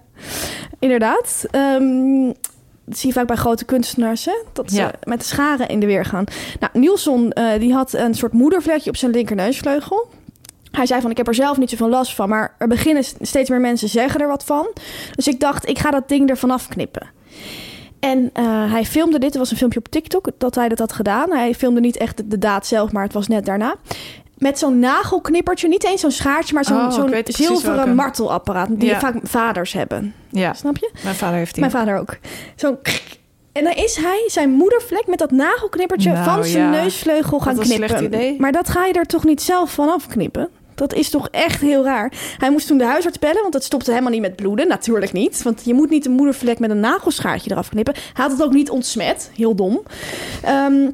Inderdaad. 0.79 1.45
Ehm, 1.51 2.25
dat 2.85 2.97
zie 2.97 3.07
je 3.09 3.13
vaak 3.15 3.27
bij 3.27 3.35
grote 3.35 3.65
kunstenaars, 3.65 4.25
hè? 4.25 4.35
Dat 4.53 4.71
ze 4.71 4.77
Ja. 4.77 4.91
met 5.03 5.19
de 5.19 5.25
scharen 5.25 5.67
in 5.67 5.79
de 5.79 5.85
weer 5.85 6.05
gaan. 6.05 6.23
Nou, 6.59 6.79
Nielsen, 6.79 7.33
eh, 7.33 7.59
die 7.59 7.73
had 7.73 7.93
een 7.93 8.13
soort 8.13 8.33
moedervlekje 8.33 8.89
op 8.89 8.97
zijn 8.97 9.11
linkerneusvleugel. 9.11 10.07
Hij 10.71 10.85
zei 10.85 11.01
van, 11.01 11.11
ik 11.11 11.17
heb 11.17 11.27
er 11.27 11.35
zelf 11.35 11.57
niet 11.57 11.69
zoveel 11.69 11.89
last 11.89 12.15
van... 12.15 12.29
maar 12.29 12.55
er 12.57 12.67
beginnen 12.67 13.03
st- 13.03 13.15
steeds 13.21 13.49
meer 13.49 13.59
mensen 13.61 13.89
zeggen 13.89 14.21
er 14.21 14.27
wat 14.27 14.43
van. 14.43 14.67
Dus 15.15 15.27
ik 15.27 15.39
dacht, 15.39 15.67
ik 15.69 15.79
ga 15.79 15.91
dat 15.91 16.07
ding 16.09 16.29
ervan 16.29 16.51
afknippen. 16.51 17.07
En 17.99 18.29
eh, 18.33 18.71
hij 18.71 18.85
filmde 18.85 19.19
dit, 19.19 19.33
er 19.33 19.39
was 19.39 19.51
een 19.51 19.57
filmpje 19.57 19.79
op 19.79 19.87
TikTok 19.87 20.29
dat 20.37 20.55
hij 20.55 20.67
dat 20.69 20.79
had 20.79 20.93
gedaan. 20.93 21.31
Hij 21.31 21.53
filmde 21.55 21.79
niet 21.79 21.97
echt 21.97 22.17
de, 22.17 22.27
de 22.27 22.37
daad 22.37 22.65
zelf, 22.67 22.91
maar 22.91 23.03
het 23.03 23.13
was 23.13 23.27
net 23.27 23.45
daarna. 23.45 23.75
Met 24.45 24.59
zo'n 24.59 24.79
nagelknippertje, 24.79 25.67
niet 25.67 25.83
eens 25.83 26.01
zo'n 26.01 26.11
schaartje... 26.11 26.53
maar 26.53 26.65
zo'n 26.65 26.77
Oh, 26.77 26.91
zo'n 26.91 27.13
zilveren 27.25 27.75
welke. 27.75 27.93
martelapparaat... 27.93 28.67
die 28.71 28.89
Ja. 28.89 28.99
vaak 28.99 29.15
vaders 29.23 29.73
hebben. 29.73 30.13
Ja, 30.29 30.53
Snap 30.53 30.77
je? 30.77 30.91
mijn 31.03 31.15
vader 31.15 31.37
heeft 31.37 31.51
die. 31.53 31.59
Mijn 31.59 31.71
vader 31.75 31.97
ook. 31.99 32.17
Zo'n 32.55 32.77
en 33.51 33.63
dan 33.63 33.73
is 33.73 33.95
hij 33.95 34.23
zijn 34.27 34.49
moedervlek 34.49 35.07
met 35.07 35.19
dat 35.19 35.31
nagelknippertje 35.31 36.11
Nou, 36.11 36.23
van 36.25 36.43
zijn 36.43 36.63
ja. 36.73 36.81
neusvleugel 36.81 37.39
gaan 37.39 37.57
een 37.57 37.63
knippen. 37.63 37.87
slecht 37.89 38.03
idee. 38.03 38.35
Maar 38.39 38.51
dat 38.51 38.69
ga 38.69 38.85
je 38.85 38.93
er 38.93 39.05
toch 39.05 39.23
niet 39.23 39.41
zelf 39.41 39.73
van 39.73 39.89
afknippen? 39.93 40.49
Dat 40.75 40.93
is 40.93 41.09
toch 41.09 41.27
echt 41.31 41.61
heel 41.61 41.83
raar. 41.83 42.11
Hij 42.37 42.51
moest 42.51 42.67
toen 42.67 42.77
de 42.77 42.85
huisarts 42.85 43.19
bellen, 43.19 43.41
want 43.41 43.53
het 43.53 43.63
stopte 43.63 43.91
helemaal 43.91 44.11
niet 44.11 44.21
met 44.21 44.35
bloeden. 44.35 44.67
Natuurlijk 44.67 45.11
niet, 45.11 45.41
want 45.43 45.61
je 45.65 45.73
moet 45.73 45.89
niet 45.89 46.05
een 46.05 46.11
moedervlek 46.11 46.59
met 46.59 46.69
een 46.69 46.79
nagelschaartje 46.79 47.51
eraf 47.51 47.69
knippen. 47.69 47.93
Hij 47.93 48.23
had 48.23 48.31
het 48.31 48.43
ook 48.43 48.53
niet 48.53 48.69
ontsmet, 48.69 49.31
heel 49.35 49.55
dom. 49.55 49.81
Ehm, 50.43 50.89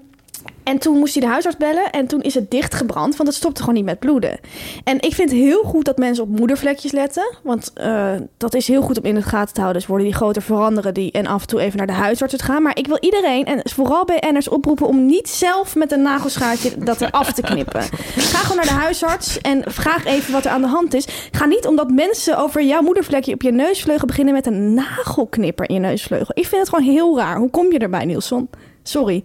en 0.71 0.77
toen 0.77 0.97
moest 0.97 1.13
hij 1.13 1.23
de 1.23 1.29
huisarts 1.29 1.57
bellen 1.57 1.91
en 1.91 2.07
toen 2.07 2.21
is 2.21 2.33
het 2.33 2.51
dichtgebrand, 2.51 3.15
want 3.15 3.29
het 3.29 3.37
stopte 3.37 3.59
gewoon 3.59 3.75
niet 3.75 3.85
met 3.85 3.99
bloeden. 3.99 4.39
En 4.83 4.95
ik 4.95 5.13
vind 5.13 5.31
het 5.31 5.39
heel 5.39 5.63
goed 5.63 5.85
dat 5.85 5.97
mensen 5.97 6.23
op 6.23 6.29
moedervlekjes 6.29 6.91
letten, 6.91 7.35
want 7.43 7.71
eh, 7.73 8.11
dat 8.37 8.53
is 8.53 8.67
heel 8.67 8.81
goed 8.81 8.99
om 8.99 9.05
in 9.05 9.15
de 9.15 9.21
gaten 9.21 9.53
te 9.53 9.59
houden. 9.59 9.81
Dus 9.81 9.89
worden 9.89 10.07
die 10.07 10.15
groter 10.15 10.41
veranderen 10.41 10.93
die 10.93 11.11
en 11.11 11.27
af 11.27 11.41
en 11.41 11.47
toe 11.47 11.59
even 11.59 11.77
naar 11.77 11.87
de 11.87 11.93
huisarts 11.93 12.35
te 12.37 12.43
gaan. 12.43 12.63
Maar 12.63 12.77
ik 12.77 12.87
wil 12.87 12.97
iedereen, 12.99 13.45
en 13.45 13.61
vooral 13.63 14.05
BN'ers, 14.05 14.47
oproepen 14.47 14.87
om 14.87 15.05
niet 15.05 15.29
zelf 15.29 15.75
met 15.75 15.91
een 15.91 16.01
nagelschaartje 16.01 16.77
dat 16.77 17.01
eraf 17.01 17.33
te 17.33 17.41
knippen. 17.41 17.81
Ga 18.15 18.37
gewoon 18.37 18.57
naar 18.57 18.75
de 18.75 18.81
huisarts 18.81 19.41
en 19.41 19.63
vraag 19.65 20.05
even 20.05 20.33
wat 20.33 20.45
er 20.45 20.51
aan 20.51 20.61
de 20.61 20.67
hand 20.67 20.93
is. 20.93 21.07
Ga 21.31 21.45
niet 21.45 21.67
omdat 21.67 21.89
mensen 21.89 22.37
over 22.37 22.63
jouw 22.63 22.81
moedervlekje 22.81 23.33
op 23.33 23.41
je 23.41 23.51
neusvleugel 23.51 24.07
beginnen 24.07 24.33
met 24.33 24.45
een 24.45 24.73
nagelknipper 24.73 25.69
in 25.69 25.75
je 25.75 25.81
neusvleugel. 25.81 26.33
Ik 26.33 26.47
vind 26.47 26.61
het 26.61 26.69
gewoon 26.69 26.93
heel 26.93 27.17
raar. 27.17 27.37
Hoe 27.37 27.49
kom 27.49 27.71
je 27.71 27.79
erbij, 27.79 28.05
Nielson? 28.05 28.49
Sorry. 28.83 29.23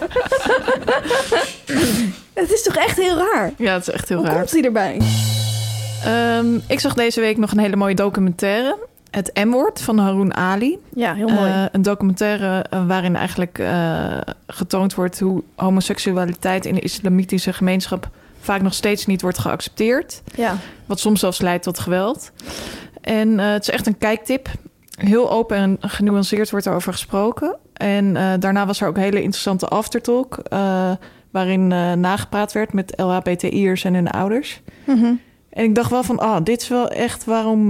Het 2.34 2.52
is 2.52 2.62
toch 2.62 2.76
echt 2.76 2.96
heel 2.96 3.16
raar? 3.16 3.52
Ja, 3.56 3.72
het 3.72 3.88
is 3.88 3.94
echt 3.94 4.08
heel 4.08 4.18
Hoe 4.18 4.26
raar. 4.26 4.36
komt 4.36 4.50
hij 4.50 4.62
erbij? 4.62 5.00
Ehm, 6.04 6.54
ik 6.66 6.80
zag 6.80 6.94
deze 6.94 7.20
week 7.20 7.36
nog 7.36 7.52
een 7.52 7.58
hele 7.58 7.76
mooie 7.76 7.94
documentaire. 7.94 8.76
Het 9.10 9.30
M-woord 9.44 9.82
van 9.82 9.98
Haroon 9.98 10.34
Ali. 10.34 10.78
Ja, 10.94 11.14
heel 11.14 11.28
mooi. 11.28 11.50
Eh, 11.50 11.64
een 11.72 11.82
documentaire 11.82 12.64
eh, 12.70 12.86
waarin 12.86 13.16
eigenlijk 13.16 13.58
eh, 13.58 14.18
getoond 14.46 14.94
wordt 14.94 15.20
hoe 15.20 15.42
homoseksualiteit 15.56 16.64
in 16.66 16.74
de 16.74 16.80
islamitische 16.80 17.52
gemeenschap 17.52 18.08
vaak 18.40 18.62
nog 18.62 18.74
steeds 18.74 19.06
niet 19.06 19.22
wordt 19.22 19.38
geaccepteerd. 19.38 20.22
ja. 20.34 20.56
Wat 20.86 21.00
soms 21.00 21.20
zelfs 21.20 21.40
leidt 21.40 21.62
tot 21.62 21.78
geweld. 21.78 22.30
En 23.00 23.38
het 23.38 23.62
is 23.62 23.70
echt 23.70 23.86
een 23.86 23.98
kijktip. 23.98 24.48
Heel 25.00 25.30
open 25.30 25.56
en 25.56 25.76
genuanceerd 25.80 26.50
wordt 26.50 26.66
erover 26.66 26.92
gesproken. 26.92 27.56
En 27.72 28.16
eh, 28.16 28.32
daarna 28.38 28.66
was 28.66 28.80
er 28.80 28.88
ook 28.88 28.96
een 28.96 29.02
hele 29.02 29.22
interessante 29.22 29.68
aftertalk... 29.68 30.38
eh, 30.38 30.90
waarin 31.30 31.72
eh, 31.72 31.92
nagepraat 31.92 32.52
werd 32.52 32.72
met 32.72 32.92
LHBTI'ers 32.96 33.84
en 33.84 33.94
hun 33.94 34.08
ouders. 34.10 34.60
Mhm. 34.84 35.12
En 35.50 35.64
ik 35.64 35.74
dacht 35.74 35.90
wel 35.90 36.02
van, 36.02 36.18
ah, 36.18 36.44
dit 36.44 36.62
is 36.62 36.68
wel 36.68 36.88
echt 36.88 37.24
waarom 37.24 37.68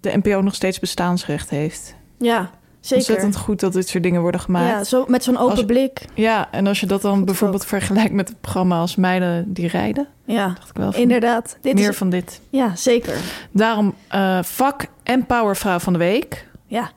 de 0.00 0.16
NPO 0.22 0.40
nog 0.40 0.54
steeds 0.54 0.78
bestaansrecht 0.78 1.50
heeft. 1.50 1.94
Ja, 2.18 2.50
zeker. 2.80 2.96
Ontzettend 2.96 3.36
goed 3.36 3.60
dat 3.60 3.72
dit 3.72 3.88
soort 3.88 4.02
dingen 4.02 4.20
worden 4.20 4.40
gemaakt. 4.40 4.68
Ja, 4.68 4.84
zo, 4.84 5.04
met 5.08 5.24
zo'n 5.24 5.36
open 5.38 5.56
Als- 5.56 5.64
blik. 5.64 6.04
Ja, 6.14 6.48
en 6.50 6.66
als 6.66 6.80
je 6.80 6.86
dat 6.86 7.02
dan 7.02 7.16
Goed 7.16 7.24
bijvoorbeeld 7.24 7.66
vergelijkt 7.66 8.12
met 8.12 8.28
het 8.28 8.40
programma 8.40 8.78
als 8.80 8.96
Meiden 8.96 9.52
die 9.52 9.68
rijden, 9.68 10.06
Ja, 10.24 10.46
dacht 10.46 10.70
ik 10.70 10.76
wel 10.76 10.92
van, 10.92 11.00
inderdaad. 11.00 11.58
Dit 11.60 11.74
meer 11.74 11.88
is, 11.90 11.96
van 11.96 12.10
dit. 12.10 12.40
Ja, 12.50 12.76
zeker. 12.76 13.16
Daarom 13.50 13.94
vak 14.42 14.86
en 15.02 15.26
powervrouw 15.26 15.78
van 15.78 15.92
de 15.92 15.98
week, 15.98 16.46
Ja, 16.66 16.90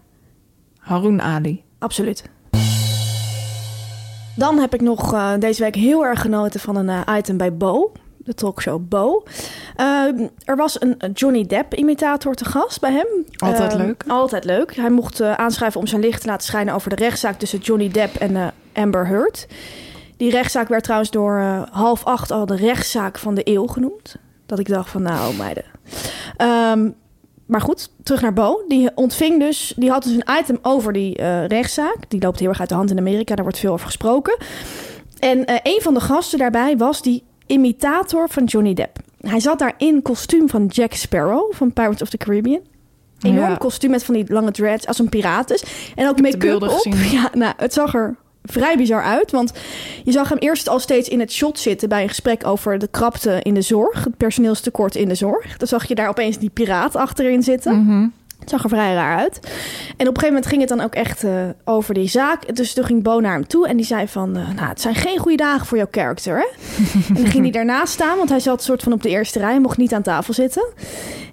Haroon 0.78 1.22
Ali. 1.22 1.64
absoluut. 1.80 2.24
Dan 4.36 4.58
heb 4.60 4.74
ik 4.74 4.82
nog 4.82 5.14
eh, 5.14 5.34
deze 5.40 5.64
week 5.64 5.76
heel 5.76 6.06
erg 6.06 6.22
genoten 6.22 6.60
van 6.60 6.76
een 6.76 6.90
eh, 6.90 7.18
item 7.18 7.38
bij 7.38 7.54
Bo. 7.58 7.92
De 8.18 8.34
talkshow 8.34 8.82
Bo. 8.88 9.24
Eh, 9.76 9.86
er 10.44 10.56
was 10.56 10.82
een 10.82 10.98
Johnny 11.14 11.46
Depp-imitator 11.46 12.34
te 12.36 12.46
gast 12.46 12.82
bij 12.82 12.92
hem. 12.92 13.08
Altijd 13.38 13.72
Eh, 13.74 13.78
leuk. 13.80 14.04
Altijd 14.08 14.44
leuk. 14.44 14.76
Hij 14.76 14.90
mocht 14.90 15.22
aanschrijven 15.22 15.80
om 15.80 15.88
zijn 15.88 16.02
licht 16.02 16.22
te 16.22 16.28
laten 16.28 16.48
schijnen 16.48 16.74
over 16.74 16.90
de 16.90 16.96
rechtszaak 16.96 17.40
tussen 17.40 17.60
Johnny 17.60 17.90
Depp 17.90 18.16
en 18.16 18.54
Amber 18.74 19.08
Heard. 19.08 19.48
Die 20.18 20.32
rechtszaak 20.32 20.68
werd 20.68 20.84
trouwens 20.84 21.12
door 21.12 21.40
half 21.72 22.04
acht 22.06 22.32
al 22.32 22.46
de 22.46 22.56
rechtszaak 22.56 23.18
van 23.18 23.34
de 23.36 23.42
eeuw 23.44 23.68
genoemd. 23.68 24.16
Dat 24.46 24.60
ik 24.60 24.68
dacht 24.68 24.90
van, 24.90 25.02
nou 25.02 25.36
meiden. 25.36 25.64
Ehm, 26.38 26.90
maar 27.50 27.62
goed, 27.62 27.90
terug 28.04 28.22
naar 28.22 28.34
Bo. 28.34 28.64
Die 28.68 28.90
ontving 28.96 29.40
dus, 29.40 29.74
die 29.78 29.90
had 29.90 30.04
dus 30.04 30.12
een 30.14 30.38
item 30.40 30.58
over 30.62 30.94
die 30.94 31.16
eh, 31.16 31.46
rechtszaak. 31.46 31.96
Die 32.08 32.22
loopt 32.22 32.40
heel 32.40 32.50
erg 32.50 32.60
uit 32.60 32.70
de 32.70 32.76
hand 32.76 32.92
in 32.92 32.98
Amerika, 32.98 33.36
daar 33.36 33.44
wordt 33.44 33.60
veel 33.60 33.74
over 33.74 33.86
gesproken. 33.86 34.38
En 35.20 35.46
eh, 35.46 35.56
een 35.64 35.82
van 35.82 35.94
de 35.94 36.00
gasten 36.00 36.40
daarbij 36.40 36.78
was 36.78 37.02
die 37.02 37.24
imitator 37.46 38.30
van 38.30 38.44
Johnny 38.44 38.74
Depp. 38.74 38.98
Hij 39.22 39.40
zat 39.40 39.60
daar 39.60 39.74
in 39.78 40.02
kostuum 40.02 40.50
van 40.50 40.66
Jack 40.66 40.94
Sparrow 40.94 41.54
van 41.54 41.74
Pirates 41.74 42.02
of 42.02 42.10
the 42.10 42.18
Caribbean. 42.18 42.60
Enorm 43.22 43.50
Ja. 43.50 43.56
kostuum 43.56 43.92
met 43.92 44.04
van 44.04 44.14
die 44.14 44.34
lange 44.34 44.52
dreads, 44.52 44.88
als 44.88 45.00
een 45.00 45.10
piraat 45.10 45.48
dus. 45.48 45.64
En 45.96 46.08
ook 46.08 46.22
make-up 46.22 46.62
op. 46.62 46.70
gezien. 46.70 46.96
Ja, 47.20 47.30
nou, 47.34 47.54
het 47.58 47.74
zag 47.74 47.94
er 47.94 48.16
vrij 48.50 48.78
bizar 48.78 49.04
uit. 49.04 49.32
Want 49.32 49.54
je 50.04 50.12
zag 50.12 50.30
hem 50.30 50.38
eerst 50.38 50.70
al 50.70 50.80
steeds 50.80 51.10
in 51.10 51.20
het 51.20 51.32
shot 51.32 51.60
zitten... 51.60 51.90
bij 51.90 52.02
een 52.02 52.08
gesprek 52.08 52.46
over 52.46 52.78
de 52.78 52.88
krapte 52.88 53.40
in 53.42 53.54
de 53.54 53.62
zorg. 53.62 54.04
Het 54.04 54.18
personeelstekort 54.18 54.96
in 54.96 55.08
de 55.08 55.16
zorg. 55.16 55.58
Dan 55.58 55.68
zag 55.68 55.88
je 55.88 55.96
daar 55.96 56.10
opeens 56.10 56.38
die 56.38 56.50
piraat 56.50 56.96
achterin 56.96 57.44
zitten. 57.44 57.84
Mhm. 57.84 58.08
Zag 58.50 58.64
er 58.64 58.70
vrij 58.70 58.94
raar 58.94 59.18
uit. 59.18 59.40
En 59.98 60.08
op 60.08 60.16
een 60.16 60.22
gegeven 60.22 60.28
moment 60.28 60.46
ging 60.46 60.60
het 60.60 60.70
dan 60.70 60.82
ook 60.82 60.94
echt 60.94 61.24
eh, 61.24 61.32
over 61.66 61.94
die 61.94 62.08
zaak. 62.08 62.56
Dus 62.56 62.74
toen 62.74 62.84
ging 62.84 63.04
Bo 63.04 63.20
naar 63.20 63.34
hem 63.34 63.48
toe 63.48 63.68
en 63.68 63.78
die 63.78 63.86
zei 63.86 64.08
van... 64.08 64.38
eh, 64.38 64.50
nou, 64.56 64.68
het 64.68 64.82
zijn 64.82 64.96
geen 64.96 65.18
goede 65.18 65.38
dagen 65.38 65.66
voor 65.66 65.78
jouw 65.78 65.88
character, 65.92 66.38
hè? 66.38 66.46
en 67.16 67.22
dan 67.22 67.32
ging 67.32 67.44
hij 67.44 67.52
daarnaast 67.52 67.94
staan, 67.94 68.18
want 68.18 68.30
hij 68.30 68.40
zat 68.40 68.64
soort 68.64 68.84
van 68.84 68.94
op 68.94 69.02
de 69.02 69.10
eerste 69.10 69.40
rij... 69.40 69.56
en 69.56 69.62
mocht 69.62 69.78
niet 69.78 69.94
aan 69.94 70.02
tafel 70.02 70.34
zitten. 70.34 70.68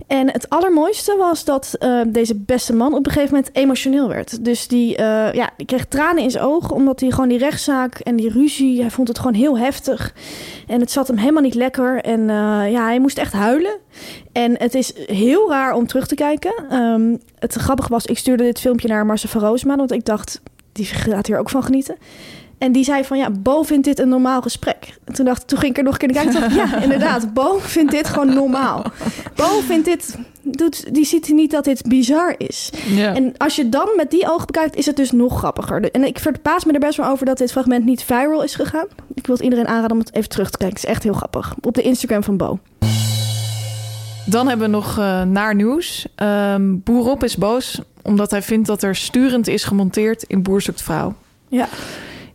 En 0.07 0.31
het 0.31 0.50
allermooiste 0.50 1.16
was 1.18 1.44
dat 1.44 1.74
eh, 1.79 2.00
deze 2.07 2.35
beste 2.35 2.74
man 2.74 2.94
op 2.94 3.07
een 3.07 3.12
gegeven 3.12 3.35
moment 3.35 3.57
emotioneel 3.57 4.09
werd. 4.09 4.44
Dus 4.44 4.68
die, 4.68 5.00
ja, 5.33 5.50
die 5.57 5.66
kreeg 5.66 5.87
tranen 5.87 6.22
in 6.22 6.31
zijn 6.31 6.44
ogen, 6.44 6.74
omdat 6.74 7.00
hij 7.00 7.11
gewoon 7.11 7.29
die 7.29 7.38
rechtszaak 7.38 7.98
en 7.98 8.16
die 8.16 8.31
ruzie... 8.31 8.81
hij 8.81 8.90
vond 8.90 9.09
het 9.09 9.18
gewoon 9.18 9.35
heel 9.35 9.59
heftig. 9.59 10.14
En 10.66 10.81
het 10.81 10.90
zat 10.90 11.09
hem 11.09 11.16
helemaal 11.16 11.42
niet 11.42 11.55
lekker. 11.55 12.00
En 12.00 12.26
ja, 12.70 12.85
hij 12.85 13.00
moest 13.00 13.18
echt 13.18 13.33
huilen. 13.33 13.79
En 14.37 14.55
het 14.59 14.75
is 14.75 14.92
heel 15.07 15.51
raar 15.51 15.75
om 15.75 15.87
terug 15.87 16.07
te 16.07 16.14
kijken. 16.14 16.55
Ehm, 16.70 17.16
het 17.38 17.55
grappige 17.55 17.88
was, 17.88 18.07
ik 18.07 18.18
stuurde 18.18 18.42
dit 18.42 18.61
filmpje 18.61 18.88
naar 18.88 19.07
Marcel 19.07 19.29
van 19.29 19.40
Roosma... 19.40 19.77
want 19.77 19.92
ik 19.92 20.05
dacht, 20.05 20.40
die 20.72 20.85
gaat 20.85 21.27
hier 21.27 21.38
ook 21.38 21.51
van 21.51 21.62
genieten. 21.62 21.96
En 22.59 22.72
die 22.72 22.85
zei 22.85 23.05
van, 23.05 23.18
ja, 23.18 23.31
Bo 23.31 23.62
vindt 23.62 23.85
dit 23.85 23.99
een 23.99 24.09
normaal 24.09 24.42
gesprek. 24.42 24.99
En 25.05 25.14
toen, 25.14 25.25
dacht, 25.25 25.49
toen 25.49 25.59
ging 25.59 25.70
ik 25.70 25.79
er 25.79 25.85
nog 25.85 25.92
een 25.92 25.99
keer 25.99 26.12
naar 26.12 26.33
kijken. 26.33 26.40
Dacht 26.40 26.70
ja, 26.70 26.83
inderdaad, 26.83 27.33
Bo 27.35 27.59
vindt 27.59 27.90
dit 27.92 28.09
gewoon 28.09 28.35
normaal. 28.35 28.85
Bo 29.35 29.61
vindt 29.61 29.85
dit... 29.85 30.18
Doet, 30.42 30.94
die 30.94 31.05
ziet 31.05 31.29
niet 31.29 31.51
dat 31.51 31.64
dit 31.64 31.83
bizar 31.88 32.35
is. 32.38 32.72
En 32.96 33.37
als 33.37 33.57
je 33.57 33.68
dan 33.68 33.88
met 33.96 34.11
die 34.11 34.31
ogen 34.31 34.46
bekijkt, 34.46 34.77
is 34.77 34.87
het 34.87 34.96
dus 34.96 35.12
nog 35.12 35.38
grappiger. 35.38 35.90
En 35.90 36.05
ik 36.05 36.18
verbaas 36.18 36.64
me 36.64 36.72
er 36.72 36.79
best 36.79 36.96
wel 36.96 37.09
over 37.09 37.27
dat 37.27 37.38
dit 37.38 37.53
fragment 37.53 37.85
niet 37.85 38.03
viral 38.03 38.42
is 38.42 38.55
gegaan. 38.55 38.87
Ik 39.14 39.27
wil 39.27 39.35
het 39.35 39.44
iedereen 39.44 39.66
aanraden 39.66 39.92
om 39.92 39.99
het 39.99 40.14
even 40.14 40.29
terug 40.29 40.51
te 40.51 40.59
kijken. 40.59 40.77
Het 40.77 40.85
is 40.85 40.90
echt 40.90 41.03
heel 41.03 41.12
grappig. 41.12 41.55
Op 41.61 41.75
de 41.75 41.83
Instagram 41.83 42.22
van 42.22 42.37
Bo. 42.37 42.59
Dan 44.26 44.48
hebben 44.48 44.66
we 44.66 44.72
nog 44.72 44.98
eh, 44.98 45.22
naar 45.22 45.54
nieuws. 45.54 46.06
Ehm 46.14 46.76
Boerop 46.84 47.24
is 47.24 47.36
boos 47.36 47.80
omdat 48.02 48.30
hij 48.30 48.42
vindt 48.42 48.66
dat 48.66 48.82
er 48.82 48.96
sturend 48.96 49.48
is 49.48 49.64
gemonteerd 49.64 50.22
in 50.22 50.42
Boer 50.42 50.62
zoekt 50.62 50.82
vrouw. 50.82 51.14
Ja, 51.48 51.68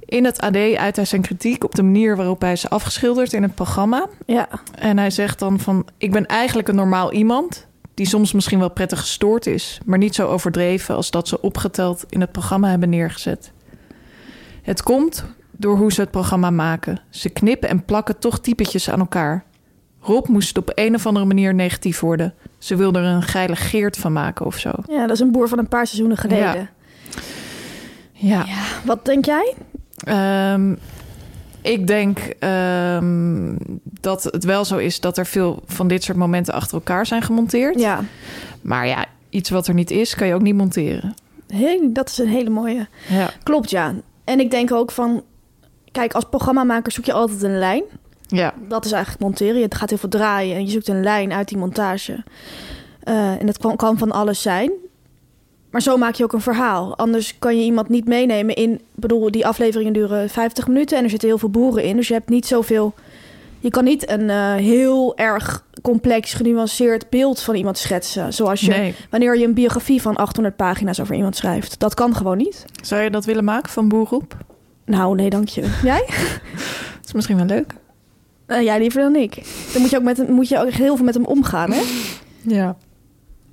In 0.05 0.25
het 0.25 0.41
AD 0.41 0.55
uit 0.75 0.95
hij 0.95 1.05
zijn 1.05 1.21
kritiek 1.21 1.63
op 1.63 1.75
de 1.75 1.83
manier 1.83 2.15
waarop 2.15 2.41
hij 2.41 2.51
is 2.51 2.69
afgeschilderd 2.69 3.33
in 3.33 3.41
het 3.41 3.55
programma. 3.55 4.07
ja, 4.25 4.47
En 4.75 4.97
hij 4.97 5.09
zegt 5.09 5.39
dan 5.39 5.59
van... 5.59 5.87
ik 5.97 6.11
ben 6.11 6.25
eigenlijk 6.25 6.67
een 6.67 6.75
normaal 6.75 7.11
iemand... 7.11 7.67
die 7.93 8.05
soms 8.05 8.31
misschien 8.31 8.59
wel 8.59 8.71
prettig 8.71 8.99
gestoord 8.99 9.45
is... 9.45 9.79
maar 9.85 9.97
niet 9.97 10.15
zo 10.15 10.27
overdreven 10.27 10.95
als 10.95 11.11
dat 11.11 11.27
ze 11.27 11.41
opgeteld 11.41 12.05
in 12.09 12.21
het 12.21 12.31
programma 12.31 12.69
hebben 12.69 12.89
neergezet. 12.89 13.51
Het 14.61 14.83
komt 14.83 15.25
door 15.51 15.77
hoe 15.77 15.91
ze 15.91 16.01
het 16.01 16.11
programma 16.11 16.49
maken. 16.49 17.01
Ze 17.09 17.29
knippen 17.29 17.69
en 17.69 17.85
plakken 17.85 18.19
toch 18.19 18.39
typetjes 18.39 18.89
aan 18.89 18.99
elkaar. 18.99 19.43
Rob 20.01 20.27
moest 20.27 20.57
op 20.57 20.71
een 20.75 20.95
of 20.95 21.05
andere 21.05 21.25
manier 21.25 21.53
negatief 21.53 21.99
worden. 21.99 22.33
Ze 22.57 22.75
wilde 22.75 22.99
er 22.99 23.05
een 23.05 23.23
geile 23.23 23.55
geert 23.55 23.97
van 23.97 24.13
maken 24.13 24.45
of 24.45 24.57
zo. 24.57 24.71
ja, 24.87 25.01
dat 25.01 25.11
is 25.15 25.19
een 25.19 25.31
boer 25.31 25.47
van 25.49 25.57
een 25.59 25.67
paar 25.67 25.87
seizoenen 25.87 26.17
geleden. 26.17 26.69
Ja. 28.13 28.45
Ja. 28.45 28.45
Wat 28.85 29.05
denk 29.05 29.25
jij? 29.25 29.53
Ehm, 29.97 30.75
ik 31.61 31.87
denk 31.87 32.19
ehm, 32.39 33.55
dat 33.83 34.23
het 34.23 34.43
wel 34.43 34.65
zo 34.65 34.77
is 34.77 34.99
dat 34.99 35.17
er 35.17 35.25
veel 35.25 35.63
van 35.65 35.87
dit 35.87 36.03
soort 36.03 36.17
momenten 36.17 36.53
achter 36.53 36.73
elkaar 36.73 37.05
zijn 37.05 37.21
gemonteerd. 37.21 37.79
Ja, 37.79 38.03
Maar 38.61 38.87
ja, 38.87 39.05
iets 39.29 39.49
wat 39.49 39.67
er 39.67 39.73
niet 39.73 39.91
is, 39.91 40.15
kan 40.15 40.27
je 40.27 40.33
ook 40.33 40.41
niet 40.41 40.55
monteren. 40.55 41.13
Hey, 41.47 41.89
dat 41.93 42.09
is 42.09 42.17
een 42.17 42.27
hele 42.27 42.49
mooie. 42.49 42.87
Ja, 43.09 43.29
Klopt, 43.43 43.69
ja. 43.69 43.93
En 44.23 44.39
ik 44.39 44.51
denk 44.51 44.71
ook 44.71 44.91
van... 44.91 45.23
Kijk, 45.91 46.13
als 46.13 46.25
programmamaker 46.29 46.91
zoek 46.91 47.05
je 47.05 47.13
altijd 47.13 47.43
een 47.43 47.57
lijn. 47.59 47.83
Ja. 48.31 48.53
Dat 48.67 48.85
is 48.85 48.91
eigenlijk 48.91 49.23
monteren. 49.23 49.59
Je 49.59 49.67
gaat 49.69 49.89
heel 49.89 49.97
veel 49.97 50.09
draaien 50.09 50.55
en 50.55 50.65
je 50.65 50.71
zoekt 50.71 50.87
een 50.87 51.03
lijn 51.03 51.33
uit 51.33 51.47
die 51.47 51.57
montage. 51.57 52.23
Eh, 53.03 53.39
en 53.39 53.45
dat 53.45 53.57
kan, 53.57 53.75
kan 53.75 53.97
van 53.97 54.11
alles 54.11 54.41
zijn. 54.41 54.71
Maar 55.71 55.81
zo 55.81 55.97
maak 55.97 56.13
je 56.15 56.23
ook 56.23 56.33
een 56.33 56.41
verhaal. 56.41 56.97
Anders 56.97 57.39
kan 57.39 57.57
je 57.57 57.63
iemand 57.63 57.89
niet 57.89 58.07
meenemen 58.07 58.55
in... 58.55 58.71
Ik 58.73 58.79
bedoel, 58.95 59.31
die 59.31 59.45
afleveringen 59.47 59.93
duren 59.93 60.29
50 60.29 60.67
minuten 60.67 60.97
en 60.97 61.03
er 61.03 61.09
zitten 61.09 61.27
heel 61.29 61.37
veel 61.37 61.49
boeren 61.49 61.83
in. 61.83 61.95
Dus 61.95 62.07
je 62.07 62.13
hebt 62.13 62.29
niet 62.29 62.45
zoveel... 62.47 62.93
Je 63.59 63.69
kan 63.69 63.83
niet 63.83 64.09
een 64.09 64.29
eh, 64.29 64.53
heel 64.55 65.17
erg 65.17 65.65
complex, 65.81 66.33
genuanceerd 66.33 67.09
beeld 67.09 67.41
van 67.41 67.55
iemand 67.55 67.77
schetsen. 67.77 68.33
Zoals 68.33 68.61
je, 68.61 68.69
Nee. 68.71 68.95
wanneer 69.09 69.37
je 69.37 69.45
een 69.45 69.53
biografie 69.53 70.01
van 70.01 70.15
800 70.15 70.55
pagina's 70.55 70.99
over 70.99 71.15
iemand 71.15 71.35
schrijft. 71.35 71.79
Dat 71.79 71.93
kan 71.93 72.15
gewoon 72.15 72.37
niet. 72.37 72.65
Zou 72.83 73.01
je 73.01 73.09
dat 73.09 73.25
willen 73.25 73.43
maken 73.43 73.71
van 73.71 73.87
Boerop? 73.87 74.37
Nou, 74.85 75.15
nee, 75.15 75.29
dank 75.29 75.47
je. 75.47 75.79
Jij? 75.83 76.05
Dat 76.99 77.05
is 77.05 77.13
misschien 77.13 77.37
wel 77.37 77.45
leuk. 77.45 77.73
Eh, 78.51 78.63
jij 78.63 78.79
liever 78.79 79.01
dan 79.01 79.15
ik. 79.15 79.35
Dan 79.73 79.81
moet 79.81 79.89
je 79.89 79.97
ook, 79.97 80.03
met 80.03 80.29
moet 80.29 80.47
je 80.49 80.59
ook 80.59 80.67
echt 80.67 80.77
heel 80.77 80.95
veel 80.95 81.05
met 81.05 81.13
hem 81.13 81.25
omgaan, 81.25 81.71
hè? 81.71 81.81
Ja. 82.41 82.75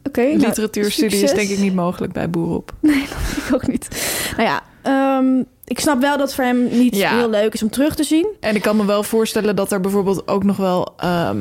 Oké. 0.04 0.20
nou, 0.22 0.38
Literatuurstudie 0.38 1.22
is 1.22 1.32
denk 1.32 1.48
ik 1.48 1.58
niet 1.58 1.74
mogelijk 1.74 2.12
bij 2.12 2.30
Boerop. 2.30 2.72
Ik 2.82 3.54
ook 3.54 3.66
niet. 3.66 3.88
Nou 4.36 4.48
ja, 4.48 4.62
ehm, 4.82 5.42
ik 5.64 5.80
snap 5.80 6.00
wel 6.00 6.18
dat 6.18 6.34
voor 6.34 6.44
hem 6.44 6.68
niet 6.70 6.96
Ja. 6.96 7.16
heel 7.16 7.30
leuk 7.30 7.54
is 7.54 7.62
om 7.62 7.70
terug 7.70 7.94
te 7.94 8.04
zien. 8.04 8.26
En 8.40 8.54
ik 8.54 8.62
kan 8.62 8.76
me 8.76 8.84
wel 8.84 9.02
voorstellen 9.02 9.56
dat 9.56 9.72
er 9.72 9.80
bijvoorbeeld 9.80 10.28
ook 10.28 10.44
nog 10.44 10.56
wel 10.56 10.92
ehm, 10.96 11.38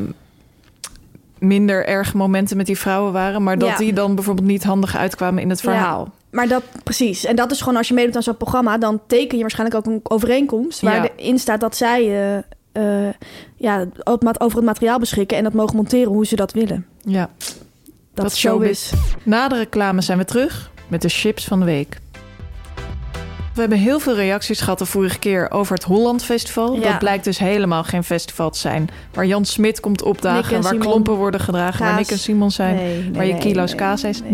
minder 1.40 1.86
erge 1.86 2.18
momenten 2.18 2.58
met 2.58 2.66
die 2.66 2.78
vrouwen 2.78 3.14
waren, 3.14 3.44
maar 3.44 3.58
dat 3.58 3.70
Ja. 3.70 3.78
die 3.78 3.94
dan 3.94 4.16
bijvoorbeeld 4.16 4.48
niet 4.48 4.64
handig 4.64 4.96
uitkwamen 4.98 5.42
in 5.42 5.50
het 5.50 5.62
verhaal. 5.62 6.14
Maar 6.32 6.48
dat, 6.48 6.64
precies. 6.84 7.26
En 7.26 7.36
dat 7.36 7.52
is 7.52 7.60
gewoon, 7.60 7.78
als 7.78 7.88
je 7.88 7.94
meedoet 7.94 8.16
aan 8.16 8.24
zo'n 8.24 8.38
programma... 8.38 8.78
dan 8.78 9.02
teken 9.08 9.36
je 9.36 9.42
waarschijnlijk 9.42 9.80
ook 9.88 9.94
een 9.94 10.00
overeenkomst... 10.04 10.82
Ja. 10.82 10.88
waarin 10.88 11.40
staat 11.40 11.60
dat 11.60 11.76
zij 11.78 12.34
eh, 12.36 12.44
eh, 12.78 13.14
ja, 13.56 13.86
over 14.04 14.58
het 14.58 14.66
materiaal 14.66 15.00
beschikken... 15.00 15.38
en 15.38 15.44
dat 15.44 15.54
mogen 15.54 15.76
monteren 15.76 16.12
hoe 16.14 16.26
ze 16.26 16.36
dat 16.36 16.52
willen. 16.52 16.86
Ja. 17.02 17.30
Dat, 17.38 17.56
Dat 18.14 18.32
is 18.32 18.40
showbiz. 18.40 18.94
Na 19.24 19.48
de 19.48 19.58
reclame 19.58 20.02
zijn 20.02 20.18
we 20.18 20.26
terug 20.26 20.72
met 20.88 21.02
de 21.02 21.10
chips 21.10 21.46
van 21.46 21.60
de 21.60 21.66
week. 21.66 21.98
We 23.54 23.64
hebben 23.64 23.80
heel 23.82 24.00
veel 24.00 24.16
reacties 24.16 24.60
gehad 24.60 24.80
de 24.80 24.86
vorige 24.86 25.20
keer 25.20 25.52
over 25.52 25.74
het 25.74 25.84
Holland 25.84 26.24
Festival. 26.24 26.74
Ja. 26.74 26.82
Dat 26.82 27.00
blijkt 27.00 27.24
dus 27.24 27.38
helemaal 27.38 27.84
geen 27.84 28.04
festival 28.04 28.50
te 28.50 28.60
zijn. 28.60 28.90
Waar 29.14 29.26
Jan 29.26 29.46
Smit 29.46 29.80
komt 29.80 30.02
opdagen, 30.02 30.56
en 30.56 30.62
waar 30.62 30.72
Simon. 30.72 30.88
klompen 30.88 31.14
worden 31.14 31.40
gedragen, 31.40 31.86
waar. 31.86 31.96
Nick 31.96 32.12
en 32.12 32.20
Simon 32.20 32.52
zijn. 32.52 32.76
Nee, 32.76 32.98
nee, 32.98 33.12
waar 33.12 33.26
je 33.26 33.38
kilo's 33.38 33.70
nee, 33.70 33.80
kaas 33.80 34.04
is. 34.04 34.22
nee, 34.22 34.32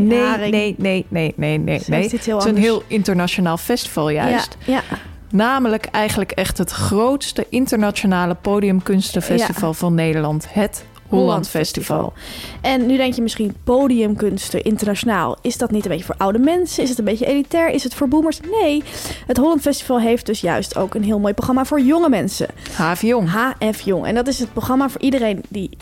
Nee, 0.50 0.76
nee, 0.78 1.06
nee, 1.08 1.34
nee, 1.36 1.58
nee, 1.60 2.04
Het 2.04 2.14
is 2.28 2.28
een 2.28 2.58
heel 2.58 2.84
internationaal 2.88 3.58
festival 3.58 4.10
juist. 4.10 4.58
Ja, 4.66 4.74
ja. 4.74 4.98
Namelijk 5.34 5.86
eigenlijk 5.86 6.32
echt 6.32 6.58
het 6.58 6.72
grootste 6.72 7.46
internationale 7.50 8.36
podiumkunstenfestival 8.36 9.74
van 9.74 9.94
Nederland. 9.94 10.48
Het 10.50 10.86
Holland 11.08 11.50
Festival. 11.50 12.14
En 12.62 12.86
nu 12.86 12.98
denk 12.98 13.14
je 13.14 13.22
misschien 13.22 13.56
podiumkunsten 13.64 14.64
internationaal. 14.64 15.38
Is 15.42 15.58
dat 15.58 15.72
niet 15.72 15.84
een 15.84 15.92
beetje 15.92 16.06
voor 16.06 16.16
oude 16.18 16.40
mensen? 16.40 16.84
Is 16.84 16.90
het 16.90 16.98
een 16.98 17.06
beetje 17.06 17.26
elitair? 17.26 17.70
Is 17.70 17.84
het 17.84 17.94
voor 17.94 18.08
boomers? 18.08 18.40
Nee. 18.62 18.84
Het 19.28 19.38
Holland 19.38 19.62
Festival 19.62 20.00
heeft 20.00 20.26
dus 20.26 20.42
juist 20.42 20.78
ook 20.78 20.96
een 20.96 21.04
heel 21.04 21.20
mooi 21.20 21.34
programma 21.34 21.66
voor 21.66 21.82
jonge 21.82 22.10
mensen. 22.10 22.48
HF 22.76 23.02
Jong. 23.02 23.30
HF 23.30 23.82
Jong. 23.82 24.06
En 24.06 24.16
dat 24.16 24.28
is 24.28 24.40
het 24.40 24.54
programma 24.54 24.90
voor 24.90 25.02
iedereen 25.02 25.44
die 25.50 25.78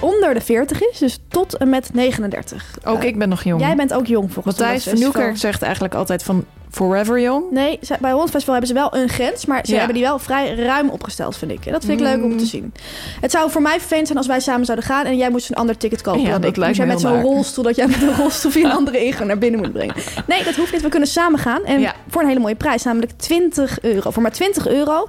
onder 0.00 0.34
de 0.34 0.40
40 0.40 0.82
is. 0.82 0.98
Dus 0.98 1.18
tot 1.28 1.56
en 1.56 1.68
met 1.68 1.90
39. 1.92 2.78
Ook 2.84 3.02
ik 3.02 3.18
ben 3.18 3.28
nog 3.28 3.42
jong. 3.44 3.60
Jij 3.60 3.76
bent 3.76 3.94
ook 3.94 4.06
jong 4.06 4.32
volgens 4.32 4.58
Matthijs 4.58 4.84
het 4.84 4.92
van 4.92 5.02
Nieuwkerk 5.02 5.36
zegt 5.36 5.62
eigenlijk 5.62 5.94
altijd 5.94 6.22
van 6.22 6.44
forever 6.74 7.20
jong. 7.20 7.50
Nee, 7.50 7.78
bij 8.00 8.10
Holland 8.10 8.30
Festival 8.30 8.54
hebben 8.54 8.68
ze 8.74 8.80
wel 8.80 8.96
een 8.96 9.08
grens, 9.08 9.46
maar 9.46 9.60
ze 9.66 9.70
Ja. 9.72 9.76
hebben 9.78 9.94
die 9.96 10.04
wel 10.04 10.18
vrij 10.18 10.54
ruim 10.54 10.88
opgesteld, 10.88 11.36
vind 11.36 11.50
ik. 11.50 11.66
En 11.66 11.72
dat 11.72 11.84
vind 11.84 12.00
ik 12.00 12.06
leuk 12.06 12.22
om 12.24 12.36
te 12.38 12.44
zien. 12.46 12.74
Het 13.20 13.30
zou 13.30 13.50
voor 13.50 13.62
mij 13.62 13.78
vervelend 13.78 14.06
zijn 14.06 14.18
als 14.18 14.26
wij 14.26 14.40
samen 14.40 14.64
zouden 14.64 14.86
gaan 14.86 15.04
en 15.04 15.16
jij 15.16 15.30
moest 15.30 15.50
een 15.50 15.56
ander 15.56 15.76
ticket 15.76 16.00
kopen 16.02 16.20
Ja, 16.20 16.30
dan 16.30 16.40
dat 16.40 16.50
ik. 16.50 16.56
lijkt 16.56 16.76
jij 16.76 16.86
me 16.86 16.92
met 16.92 17.00
zo'n 17.00 17.20
rolstoel, 17.22 17.64
dat 17.64 17.76
jij 17.76 17.86
met 17.86 18.02
een 18.02 18.16
rolstoel 18.16 18.50
via 18.56 18.64
een 18.64 18.76
andere 18.76 19.04
ingang 19.04 19.26
naar 19.28 19.38
binnen 19.38 19.60
moet 19.60 19.72
brengen. 19.72 19.94
Nee, 20.26 20.44
dat 20.44 20.54
hoeft 20.54 20.72
niet. 20.72 20.82
We 20.82 20.88
kunnen 20.88 21.08
samen 21.08 21.38
gaan. 21.38 21.64
En 21.64 21.80
Ja. 21.80 21.94
voor 22.08 22.22
een 22.22 22.28
hele 22.28 22.40
mooie 22.40 22.54
prijs, 22.54 22.82
namelijk 22.82 23.12
20 23.16 23.80
euro. 23.80 24.10
Voor 24.10 24.22
maar 24.22 24.32
20 24.32 24.68
euro 24.68 25.06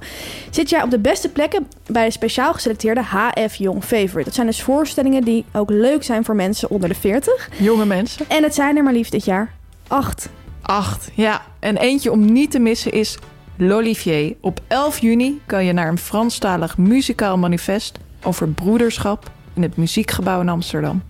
zit 0.50 0.70
jij 0.70 0.82
op 0.84 0.90
de 0.90 1.00
beste 1.00 1.30
plekken 1.30 1.68
bij 1.88 2.06
de 2.06 2.12
speciaal 2.12 2.54
geselecteerde 2.54 3.02
HF 3.02 3.56
Jong 3.56 3.84
Favorite. 3.84 4.24
Dat 4.24 4.34
zijn 4.34 4.48
dus 4.48 4.62
voorstellingen 4.62 5.24
die 5.24 5.46
ook 5.54 5.70
leuk 5.70 6.04
zijn 6.04 6.26
voor 6.26 6.36
mensen 6.36 6.70
onder 6.70 6.90
de 6.90 6.96
40. 6.96 7.50
Jonge 7.58 7.86
mensen. 7.86 8.26
En 8.30 8.44
het 8.44 8.56
zijn 8.56 8.78
er 8.78 8.84
maar 8.84 8.94
liefst 8.94 9.12
dit 9.12 9.26
jaar 9.26 9.52
acht. 9.88 10.30
Acht. 10.66 11.10
Ja, 11.14 11.42
en 11.60 11.78
eentje 11.78 12.12
om 12.12 12.32
niet 12.32 12.52
te 12.52 12.60
missen 12.60 12.92
is 12.92 13.18
L'Olivier. 13.58 14.36
Op 14.42 14.60
11 14.68 15.00
juni 15.00 15.42
kan 15.46 15.66
je 15.66 15.74
naar 15.74 15.88
een 15.88 15.98
Franstalig 15.98 16.78
muzikaal 16.78 17.38
manifest 17.38 18.00
over 18.24 18.48
broederschap 18.48 19.32
in 19.54 19.62
het 19.62 19.78
Muziekgebouw 19.78 20.42
in 20.42 20.50
Amsterdam. 20.50 21.04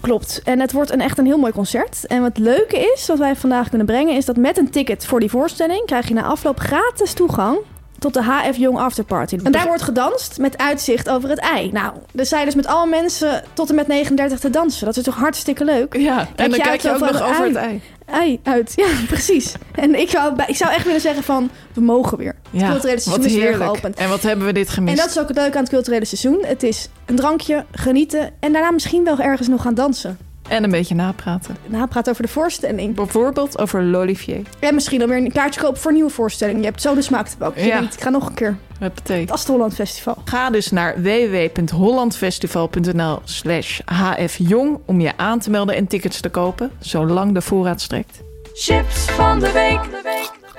Klopt. 0.00 0.42
En 0.44 0.60
het 0.60 0.72
wordt 0.72 0.92
een 0.92 1.00
echt 1.00 1.18
een 1.18 1.26
heel 1.26 1.38
mooi 1.38 1.52
concert. 1.52 2.06
En 2.06 2.22
wat 2.22 2.38
leuke 2.38 2.92
is, 2.94 3.06
wat 3.06 3.18
wij 3.18 3.36
vandaag 3.36 3.68
kunnen 3.68 3.86
brengen, 3.86 4.16
is 4.16 4.24
dat 4.24 4.36
met 4.36 4.58
een 4.58 4.70
ticket 4.70 5.06
voor 5.06 5.20
die 5.20 5.30
voorstelling 5.30 5.86
krijg 5.86 6.08
je 6.08 6.14
na 6.14 6.22
afloop 6.22 6.58
gratis 6.60 7.12
toegang 7.12 7.58
tot 7.98 8.14
de 8.14 8.22
HF 8.22 8.56
Jong 8.56 8.78
Afterparty. 8.78 9.38
En 9.42 9.52
daar 9.52 9.66
wordt 9.66 9.82
gedanst 9.82 10.38
met 10.38 10.58
uitzicht 10.58 11.08
over 11.08 11.28
het 11.28 11.38
ei. 11.38 11.72
Nou, 11.72 11.92
dus 12.12 12.28
zij 12.28 12.44
dus 12.44 12.54
met 12.54 12.66
alle 12.66 12.86
mensen 12.86 13.42
tot 13.52 13.68
en 13.68 13.74
met 13.74 13.86
39 13.86 14.38
te 14.38 14.50
dansen. 14.50 14.86
Dat 14.86 14.96
is 14.96 15.02
toch 15.02 15.14
hartstikke 15.16 15.64
leuk? 15.64 15.96
Ja, 15.96 16.18
en 16.18 16.26
dan 16.36 16.50
je 16.50 16.60
kijk 16.64 16.80
je 16.80 16.90
ook 16.94 17.00
nog 17.00 17.22
over 17.22 17.44
het 17.44 17.54
het 17.54 17.56
ei. 17.56 17.80
Ei 18.06 18.40
uit, 18.42 18.72
ja, 18.76 18.86
precies. 19.08 19.54
En 19.74 19.94
ik 20.00 20.10
zou, 20.10 20.42
ik 20.46 20.56
zou 20.56 20.72
echt 20.72 20.84
willen 20.84 21.00
zeggen 21.00 21.22
van, 21.22 21.50
we 21.72 21.80
mogen 21.80 22.18
weer. 22.18 22.34
Het 22.50 22.60
Ja, 22.60 22.68
culturele 22.70 22.94
wat 22.94 23.02
seizoen 23.04 23.24
is 23.24 23.32
weer 23.32 23.42
heerlijk. 23.42 23.70
geopend. 23.70 23.96
En 23.96 24.08
wat 24.08 24.22
hebben 24.22 24.46
we 24.46 24.52
dit 24.52 24.68
gemist? 24.68 24.98
En 24.98 25.04
dat 25.04 25.14
is 25.14 25.20
ook 25.22 25.28
het 25.28 25.36
leuke 25.36 25.56
aan 25.56 25.62
het 25.62 25.72
culturele 25.72 26.04
seizoen. 26.04 26.44
Het 26.46 26.62
is 26.62 26.88
een 27.06 27.16
drankje, 27.16 27.64
genieten 27.72 28.30
en 28.40 28.52
daarna 28.52 28.70
misschien 28.70 29.04
wel 29.04 29.18
ergens 29.18 29.48
nog 29.48 29.62
gaan 29.62 29.74
dansen. 29.74 30.18
En 30.48 30.64
een 30.64 30.70
beetje 30.70 30.94
napraten. 30.94 31.56
Napraten 31.66 32.12
over 32.12 32.24
de 32.24 32.28
voorstelling. 32.28 32.94
Bijvoorbeeld 32.94 33.58
over 33.58 33.84
L'Olivier. 33.84 34.42
En 34.58 34.74
misschien 34.74 35.02
alweer 35.02 35.16
een 35.16 35.32
kaartje 35.32 35.60
kopen 35.60 35.80
voor 35.80 35.90
een 35.90 35.96
nieuwe 35.96 36.12
voorstelling. 36.12 36.58
Je 36.58 36.64
hebt 36.64 36.82
zo 36.82 36.94
de 36.94 37.02
smaak 37.02 37.28
te 37.28 37.36
pakken. 37.36 37.66
Ja. 37.66 37.80
ik 37.80 38.00
ga 38.00 38.10
nog 38.10 38.28
een 38.28 38.34
keer. 38.34 38.56
Dat 38.78 38.94
betekent. 38.94 39.28
Dat 39.28 39.36
is 39.36 39.42
het 39.42 39.52
Holland 39.52 39.74
Festival. 39.74 40.16
Ga 40.24 40.50
dus 40.50 40.70
naar 40.70 41.02
www.hollandfestival.nl 41.02 43.20
slash 43.24 43.80
hfjong 43.84 44.78
om 44.84 45.00
je 45.00 45.12
aan 45.16 45.38
te 45.38 45.50
melden 45.50 45.74
en 45.74 45.86
tickets 45.86 46.20
te 46.20 46.28
kopen, 46.28 46.70
zolang 46.80 47.34
de 47.34 47.40
voorraad 47.40 47.80
strekt. 47.80 48.20
Chips 48.54 49.04
van 49.04 49.40
de 49.40 49.52
week. 49.52 49.80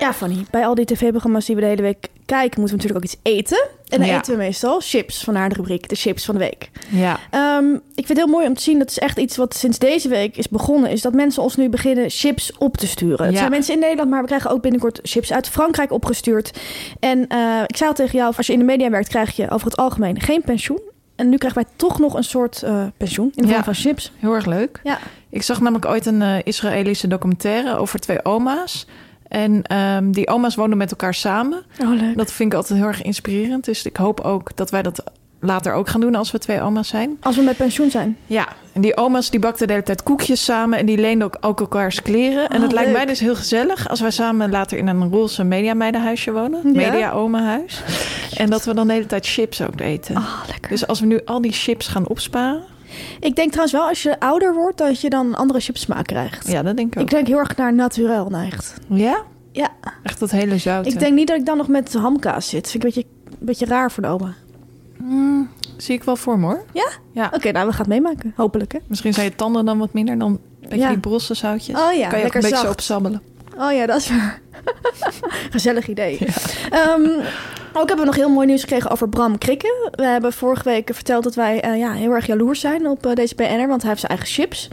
Ja, 0.00 0.12
Fanny. 0.12 0.44
Bij 0.50 0.66
al 0.66 0.74
die 0.74 0.84
tv-programma's 0.84 1.46
die 1.46 1.54
we 1.54 1.60
de 1.60 1.66
hele 1.66 1.82
week 1.82 2.08
kijken, 2.26 2.60
moeten 2.60 2.78
we 2.78 2.82
natuurlijk 2.82 2.96
ook 3.04 3.04
iets 3.04 3.20
eten. 3.22 3.68
En 3.88 3.98
dan 3.98 4.08
Ja. 4.08 4.16
eten 4.18 4.32
we 4.32 4.38
meestal 4.38 4.80
chips. 4.80 5.24
Vandaar 5.24 5.48
de 5.48 5.54
rubriek, 5.54 5.88
de 5.88 5.94
chips 5.94 6.24
van 6.24 6.34
de 6.34 6.40
week. 6.40 6.70
Ja, 6.88 7.18
Ehm, 7.30 7.72
ik 7.74 7.80
vind 8.06 8.08
het 8.08 8.16
heel 8.16 8.26
mooi 8.26 8.46
om 8.46 8.54
te 8.54 8.62
zien, 8.62 8.78
dat 8.78 8.90
is 8.90 8.98
echt 8.98 9.18
iets 9.18 9.36
wat 9.36 9.54
sinds 9.54 9.78
deze 9.78 10.08
week 10.08 10.36
is 10.36 10.48
begonnen, 10.48 10.90
is 10.90 11.02
dat 11.02 11.12
mensen 11.12 11.42
ons 11.42 11.56
nu 11.56 11.68
beginnen 11.68 12.10
chips 12.10 12.56
op 12.58 12.76
te 12.76 12.86
sturen. 12.86 13.24
Het 13.24 13.32
Ja. 13.32 13.38
zijn 13.38 13.50
mensen 13.50 13.74
in 13.74 13.80
Nederland, 13.80 14.10
maar 14.10 14.20
we 14.20 14.26
krijgen 14.26 14.50
ook 14.50 14.62
binnenkort 14.62 15.00
chips 15.02 15.32
uit 15.32 15.48
Frankrijk 15.48 15.92
opgestuurd. 15.92 16.58
En 17.00 17.26
eh, 17.28 17.62
ik 17.66 17.76
zei 17.76 17.88
al 17.90 17.96
tegen 17.96 18.18
jou, 18.18 18.34
als 18.36 18.46
je 18.46 18.52
in 18.52 18.58
de 18.58 18.64
media 18.64 18.90
werkt, 18.90 19.08
krijg 19.08 19.36
je 19.36 19.50
over 19.50 19.66
het 19.66 19.76
algemeen 19.76 20.20
geen 20.20 20.42
pensioen. 20.42 20.80
En 21.16 21.28
nu 21.28 21.36
krijgen 21.36 21.62
wij 21.62 21.70
toch 21.76 21.98
nog 21.98 22.14
een 22.14 22.24
soort 22.24 22.62
eh, 22.62 22.84
pensioen 22.96 23.26
in 23.26 23.42
de 23.42 23.42
vorm 23.42 23.54
Ja. 23.56 23.64
van 23.64 23.74
chips. 23.74 24.12
heel 24.16 24.34
erg 24.34 24.46
leuk. 24.46 24.80
Ja. 24.82 24.98
Ik 25.30 25.42
zag 25.42 25.60
namelijk 25.60 25.86
ooit 25.86 26.06
een 26.06 26.22
eh, 26.22 26.34
Israëlische 26.44 27.08
documentaire 27.08 27.76
over 27.76 27.98
twee 28.00 28.24
oma's. 28.24 28.86
En 29.30 29.62
ehm, 29.62 30.10
die 30.10 30.28
oma's 30.28 30.54
woonden 30.54 30.78
met 30.78 30.90
elkaar 30.90 31.14
samen. 31.14 31.62
Oh, 31.82 31.90
leuk. 32.00 32.16
Dat 32.16 32.32
vind 32.32 32.52
ik 32.52 32.58
altijd 32.58 32.78
heel 32.78 32.88
erg 32.88 33.02
inspirerend. 33.02 33.64
Dus 33.64 33.82
ik 33.86 33.96
hoop 33.96 34.20
ook 34.20 34.56
dat 34.56 34.70
wij 34.70 34.82
dat 34.82 35.02
later 35.40 35.72
ook 35.72 35.88
gaan 35.88 36.00
doen 36.00 36.14
als 36.14 36.30
we 36.30 36.38
twee 36.38 36.60
oma's 36.62 36.88
zijn. 36.88 37.16
Als 37.20 37.36
we 37.36 37.42
met 37.42 37.56
pensioen 37.56 37.90
zijn. 37.90 38.16
Ja, 38.26 38.48
en 38.72 38.80
die 38.80 38.96
oma's 38.96 39.30
die 39.30 39.40
bakten 39.40 39.66
de 39.66 39.72
hele 39.72 39.84
tijd 39.84 40.02
koekjes 40.02 40.44
samen 40.44 40.78
en 40.78 40.86
die 40.86 40.98
leenden 40.98 41.26
ook, 41.26 41.36
ook 41.40 41.60
elkaars 41.60 42.02
kleren. 42.02 42.48
En 42.48 42.56
Oh, 42.56 42.62
het 42.62 42.72
lijkt 42.72 42.88
leuk. 42.88 42.96
mij 42.96 43.06
dus 43.06 43.20
heel 43.20 43.36
gezellig 43.36 43.88
als 43.88 44.00
wij 44.00 44.10
samen 44.10 44.50
later 44.50 44.78
in 44.78 44.86
een 44.86 45.10
roze 45.10 45.44
mediameidenhuisje 45.44 46.32
wonen. 46.32 46.60
Ja. 46.64 46.90
Media 46.90 47.12
omahuis. 47.12 47.82
En 48.36 48.50
dat 48.50 48.64
we 48.64 48.74
dan 48.74 48.86
de 48.86 48.92
hele 48.92 49.06
tijd 49.06 49.26
chips 49.26 49.62
ook 49.62 49.80
eten. 49.80 50.16
Oh, 50.16 50.40
lekker. 50.48 50.70
Dus 50.70 50.86
als 50.86 51.00
we 51.00 51.06
nu 51.06 51.20
al 51.24 51.40
die 51.40 51.52
chips 51.52 51.88
gaan 51.88 52.08
opsparen. 52.08 52.62
Ik 53.20 53.36
denk 53.36 53.48
trouwens 53.48 53.72
wel, 53.72 53.88
als 53.88 54.02
je 54.02 54.20
ouder 54.20 54.54
wordt, 54.54 54.78
dat 54.78 55.00
je 55.00 55.10
dan 55.10 55.26
een 55.26 55.34
andere 55.34 55.60
chipsmaak 55.60 56.06
krijgt. 56.06 56.48
Ja, 56.48 56.62
dat 56.62 56.76
denk 56.76 56.92
ik 56.92 56.98
ook. 56.98 57.04
Ik 57.04 57.10
denk 57.10 57.26
heel 57.26 57.38
erg 57.38 57.56
naar 57.56 57.74
naturel 57.74 58.28
neigt. 58.28 58.74
Ja? 58.88 59.22
Ja, 59.52 59.68
Echt 60.02 60.20
dat 60.20 60.30
hele 60.30 60.58
zout. 60.58 60.86
ik 60.86 60.98
denk 60.98 61.14
niet 61.14 61.28
dat 61.28 61.36
ik 61.38 61.46
dan 61.46 61.56
nog 61.56 61.68
met 61.68 61.92
hamkaas 61.92 62.48
zit. 62.48 62.70
Vind 62.70 62.84
ik 62.84 62.94
een 62.96 63.02
beetje, 63.02 63.08
een 63.40 63.46
beetje 63.46 63.66
raar 63.66 63.90
voor 63.90 64.02
de 64.02 64.08
oma. 64.08 64.34
Zie 65.76 65.94
ik 65.94 66.04
wel 66.04 66.16
voor 66.16 66.38
me 66.38 66.46
hoor. 66.46 66.64
Ja? 66.72 66.88
Ja. 67.12 67.30
Oké, 67.34 67.50
nou, 67.52 67.66
we 67.66 67.72
gaan 67.72 67.80
het 67.80 67.88
meemaken. 68.02 68.32
Hopelijk, 68.36 68.72
hè? 68.72 68.78
Misschien 68.86 69.12
zijn 69.14 69.26
je 69.26 69.34
tanden 69.34 69.64
dan 69.64 69.78
wat 69.78 69.92
minder 69.92 70.18
dan 70.18 70.30
een 70.30 70.40
beetje 70.60 70.76
Ja. 70.78 70.88
die 70.88 70.98
brosse 70.98 71.34
zoutjes. 71.34 71.76
Oh 71.76 71.92
ja, 71.92 72.08
kan 72.08 72.18
je 72.18 72.24
ook 72.26 72.32
lekker 72.32 72.34
een 72.34 72.40
beetje 72.40 72.48
zacht. 72.48 72.60
zo 72.66 72.70
opsabbelen. 72.70 73.22
Oh 73.58 73.72
ja, 73.72 73.86
dat 73.86 73.96
is 74.00 74.08
waar. 74.08 74.40
Gezellig 75.50 75.88
idee. 75.88 76.18
Ehm, 76.70 77.08
ook 77.72 77.88
hebben 77.88 77.96
we 77.96 78.04
nog 78.04 78.16
heel 78.16 78.28
mooi 78.28 78.46
nieuws 78.46 78.60
gekregen 78.60 78.90
over 78.90 79.08
Bram 79.08 79.38
Krikke. 79.38 79.90
We 79.92 80.04
hebben 80.04 80.32
vorige 80.32 80.64
week 80.64 80.90
verteld 80.94 81.24
dat 81.24 81.34
wij 81.34 81.60
eh, 81.60 81.78
ja, 81.78 81.92
heel 81.92 82.12
erg 82.12 82.26
jaloers 82.26 82.60
zijn 82.60 82.86
op 82.86 83.06
eh, 83.06 83.14
deze 83.14 83.34
BN'er, 83.34 83.68
want 83.68 83.80
hij 83.80 83.90
heeft 83.90 84.00
zijn 84.00 84.12
eigen 84.12 84.28
chips. 84.28 84.68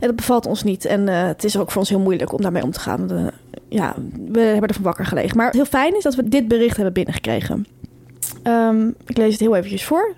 En 0.00 0.06
dat 0.06 0.16
bevalt 0.16 0.46
ons 0.46 0.62
niet. 0.62 0.84
En 0.84 1.08
eh, 1.08 1.26
het 1.26 1.44
is 1.44 1.56
ook 1.56 1.70
voor 1.70 1.80
ons 1.80 1.90
heel 1.90 2.00
moeilijk 2.00 2.32
om 2.32 2.42
daarmee 2.42 2.62
om 2.62 2.70
te 2.70 2.80
gaan. 2.80 3.10
Eh, 3.10 3.26
ja, 3.68 3.94
we 4.28 4.40
hebben 4.40 4.68
ervan 4.68 4.82
wakker 4.82 5.06
gelegen. 5.06 5.36
Maar 5.36 5.52
heel 5.52 5.64
fijn 5.64 5.96
is 5.96 6.02
dat 6.02 6.14
we 6.14 6.28
dit 6.28 6.48
bericht 6.48 6.76
hebben 6.76 6.94
binnengekregen. 6.94 7.66
Ehm, 8.42 8.88
ik 9.06 9.16
lees 9.16 9.32
het 9.32 9.40
heel 9.40 9.56
eventjes 9.56 9.84
voor. 9.84 10.14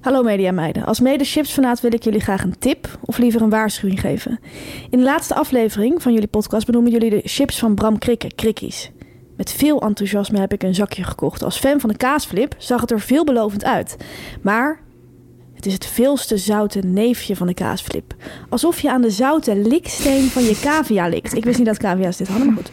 Hallo 0.00 0.22
mediameiden. 0.22 0.84
Als 0.84 1.00
mede 1.00 1.24
chipsfanaat 1.24 1.80
wil 1.80 1.92
ik 1.92 2.02
jullie 2.02 2.20
graag 2.20 2.42
een 2.42 2.58
tip 2.58 2.98
of 3.04 3.18
liever 3.18 3.42
een 3.42 3.50
waarschuwing 3.50 4.00
geven. 4.00 4.40
In 4.90 4.98
de 4.98 5.04
laatste 5.04 5.34
aflevering 5.34 6.02
van 6.02 6.12
jullie 6.12 6.28
podcast 6.28 6.66
benoemen 6.66 6.92
jullie 6.92 7.10
de 7.10 7.20
chips 7.24 7.58
van 7.58 7.74
Bram 7.74 7.98
Krikke, 7.98 8.34
Krikkies. 8.34 8.90
Met 9.38 9.52
veel 9.52 9.80
enthousiasme 9.82 10.38
heb 10.38 10.52
ik 10.52 10.62
een 10.62 10.74
zakje 10.74 11.04
gekocht. 11.04 11.42
Als 11.42 11.58
fan 11.58 11.80
van 11.80 11.90
de 11.90 11.96
kaasflip 11.96 12.54
zag 12.58 12.80
het 12.80 12.90
er 12.90 13.00
veelbelovend 13.00 13.64
uit. 13.64 13.96
Maar 14.42 14.80
het 15.54 15.66
is 15.66 15.72
het 15.72 15.86
veelste 15.86 16.36
zoute 16.36 16.78
neefje 16.78 17.36
van 17.36 17.46
de 17.46 17.54
kaasflip. 17.54 18.14
Alsof 18.48 18.80
je 18.80 18.90
aan 18.90 19.02
de 19.02 19.10
zoute 19.10 19.56
liksteen 19.56 20.22
van 20.22 20.42
je 20.42 20.58
cavia 20.60 21.08
likt. 21.08 21.36
Ik 21.36 21.44
wist 21.44 21.58
niet 21.58 21.66
dat 21.66 21.78
cavia's 21.78 22.16
dit 22.16 22.28
hadden, 22.28 22.46
maar 22.46 22.56
goed. 22.56 22.70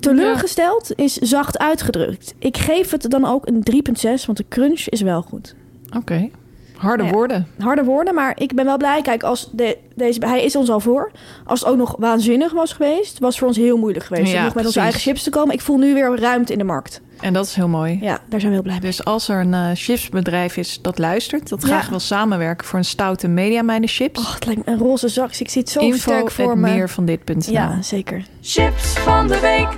Teleurgesteld 0.00 0.92
is 0.96 1.14
zacht 1.14 1.58
uitgedrukt. 1.58 2.34
Ik 2.38 2.56
geef 2.56 2.90
het 2.90 3.10
dan 3.10 3.24
ook 3.24 3.46
een 3.46 3.62
3,6, 3.72 4.26
want 4.26 4.38
de 4.38 4.44
crunch 4.48 4.88
is 4.88 5.00
wel 5.00 5.22
goed. 5.22 5.54
Oké. 5.96 6.30
Harde 6.76 7.04
Ja. 7.04 7.10
woorden. 7.10 7.46
Harde 7.58 7.84
woorden, 7.84 8.14
maar 8.14 8.32
ik 8.38 8.54
ben 8.54 8.64
wel 8.64 8.76
blij. 8.76 9.02
Kijk, 9.02 9.22
als 9.22 9.48
de, 9.52 9.78
deze, 9.94 10.20
hij 10.26 10.42
is 10.44 10.56
ons 10.56 10.70
al 10.70 10.80
voor. 10.80 11.10
Als 11.44 11.60
het 11.60 11.68
ook 11.68 11.76
nog 11.76 11.96
waanzinnig 11.98 12.52
was 12.52 12.72
geweest, 12.72 13.18
was 13.18 13.28
het 13.28 13.38
voor 13.38 13.48
ons 13.48 13.56
heel 13.56 13.76
moeilijk 13.76 14.04
geweest 14.04 14.32
Ja, 14.32 14.38
om 14.38 14.44
nog 14.44 14.54
met 14.54 14.66
onze 14.66 14.80
eigen 14.80 15.00
chips 15.00 15.22
te 15.22 15.30
komen. 15.30 15.54
Ik 15.54 15.60
voel 15.60 15.78
nu 15.78 15.94
weer 15.94 16.18
ruimte 16.20 16.52
in 16.52 16.58
de 16.58 16.64
markt. 16.64 17.00
En 17.20 17.32
dat 17.32 17.46
is 17.46 17.54
heel 17.54 17.68
mooi. 17.68 17.98
Ja, 18.00 18.20
daar 18.28 18.40
zijn 18.40 18.42
we 18.52 18.58
heel 18.58 18.62
blij 18.62 18.78
mee. 18.80 18.90
Dus 18.90 19.04
als 19.04 19.28
er 19.28 19.40
een 19.40 19.54
eh, 19.54 19.70
chipsbedrijf 19.74 20.56
is 20.56 20.82
dat 20.82 20.98
luistert, 20.98 21.48
dat 21.48 21.60
Ja. 21.62 21.66
graag 21.68 21.88
wil 21.88 22.00
samenwerken 22.00 22.66
voor 22.66 22.78
een 22.78 22.84
stoute 22.84 23.28
mediameiden 23.28 23.88
chips, 23.88 24.20
Oh, 24.20 24.34
het 24.34 24.46
lijkt 24.46 24.66
me 24.66 24.72
een 24.72 24.78
roze 24.78 25.08
zak. 25.08 25.34
Ik 25.34 25.48
zie 25.50 25.60
het 25.60 25.70
zo 25.70 25.80
info 25.80 25.98
sterk 25.98 26.30
voor 26.30 26.58
me. 26.58 26.70
meer 26.72 26.88
van 26.90 27.04
dit.nl. 27.04 27.52
Ja, 27.52 27.82
zeker. 27.82 28.24
Chips 28.42 28.92
van 28.98 29.26
de 29.28 29.40
week. 29.40 29.68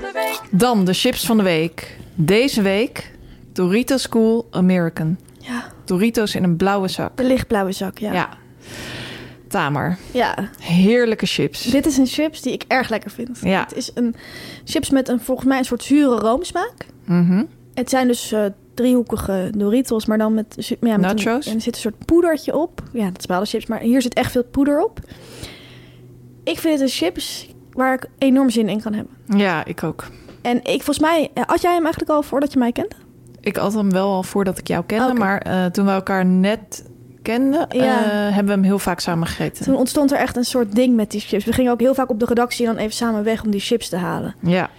Dan 0.51 0.84
de 0.84 0.92
chips 0.92 1.26
van 1.26 1.36
de 1.36 1.42
week. 1.42 1.96
Deze 2.14 2.62
week 2.62 3.12
Doritos 3.53 4.09
Cool 4.09 4.46
American. 4.51 5.18
Ja, 5.38 5.64
Doritos 5.89 6.34
in 6.34 6.43
een 6.45 6.57
blauwe 6.57 6.89
zak. 6.89 7.16
de 7.16 7.24
lichtblauwe 7.24 7.72
zak, 7.72 7.99
ja. 7.99 8.12
Ja. 8.12 8.28
Tamer, 9.49 9.99
Ja, 10.11 10.49
heerlijke 10.61 11.26
chips. 11.26 11.62
dit 11.62 11.86
is 11.86 11.97
een 11.97 12.07
chips 12.07 12.43
die 12.43 12.53
ik 12.53 12.64
erg 12.68 12.89
lekker 12.89 13.11
vind. 13.11 13.39
Ja. 13.43 13.61
Het 13.61 13.76
is 13.76 13.91
een 13.95 14.14
chips 14.64 14.91
met 14.91 15.09
een 15.09 15.20
volgens 15.20 15.49
mij 15.49 15.59
een 15.59 15.64
soort 15.64 15.82
zure 15.82 16.16
roomsmaak. 16.18 16.74
Mhm. 17.05 17.45
Het 17.74 17.91
zijn 17.91 18.07
dus 18.09 18.32
eh, 18.32 18.45
driehoekige 18.74 19.53
Doritos, 19.57 20.07
maar 20.07 20.18
dan 20.18 20.34
met, 20.34 20.55
ja, 20.57 20.76
met 20.80 21.01
Nachos? 21.01 21.47
Een, 21.47 21.51
en 21.53 21.57
er 21.57 21.62
zit 21.62 21.74
een 21.74 21.80
soort 21.80 22.05
poedertje 22.05 22.57
op. 22.57 22.82
Ja, 22.93 23.05
dat 23.05 23.18
is 23.18 23.26
wel 23.26 23.45
chips, 23.45 23.66
maar 23.66 23.80
hier 23.80 24.03
zit 24.03 24.14
echt 24.14 24.32
veel 24.32 24.45
poeder 24.45 24.84
op. 24.84 25.01
Ik 26.45 26.59
vind 26.59 26.72
het 26.80 26.82
een 26.82 26.97
chips 26.97 27.49
waar 27.72 27.95
ik 27.95 28.07
enorm 28.18 28.51
zin 28.51 28.68
in 28.68 28.80
kan 28.80 28.93
hebben. 28.93 29.14
Ja, 29.39 29.64
ik 29.64 29.82
ook. 29.82 30.07
En 30.43 30.57
ik, 30.57 30.82
volgens 30.82 30.99
mij, 30.99 31.30
eh, 31.34 31.43
had 31.47 31.61
jij 31.62 31.72
hem 31.74 31.82
eigenlijk 31.82 32.11
al 32.12 32.22
voordat 32.22 32.53
je 32.53 32.59
mij 32.59 32.72
kende? 32.72 32.95
Ik 33.49 33.57
had 33.57 33.74
hem 33.74 33.90
wel 33.92 34.07
al 34.12 34.22
voordat 34.22 34.59
ik 34.59 34.68
jou 34.68 34.84
kende, 34.86 35.14
maar 35.14 35.38
eh, 35.40 35.64
toen 35.64 35.84
we 35.84 35.90
elkaar 35.90 36.26
net 36.26 36.84
kenden, 37.22 37.66
Ja. 37.68 38.05
eh, 38.05 38.11
hebben 38.11 38.44
we 38.44 38.51
hem 38.51 38.62
heel 38.62 38.78
vaak 38.78 39.01
samen 39.01 39.26
gegeten. 39.26 39.64
Toen 39.64 39.76
ontstond 39.76 40.12
er 40.12 40.18
echt 40.18 40.36
een 40.36 40.44
soort 40.44 40.74
ding 40.74 40.96
met 40.96 41.11
die 41.11 41.20
chips. 41.20 41.44
We 41.44 41.53
gingen 41.53 41.72
ook 41.72 41.80
heel 41.80 41.94
vaak 41.94 42.11
op 42.11 42.20
de 42.20 42.24
redactie 42.26 42.66
dan 42.66 42.76
even 42.76 42.92
samen 42.92 43.24
weg 43.24 43.42
om 43.44 43.51
die 43.51 43.61
chips 43.61 43.88
te 43.88 43.96
halen. 43.96 44.34
Ja. 44.42 44.70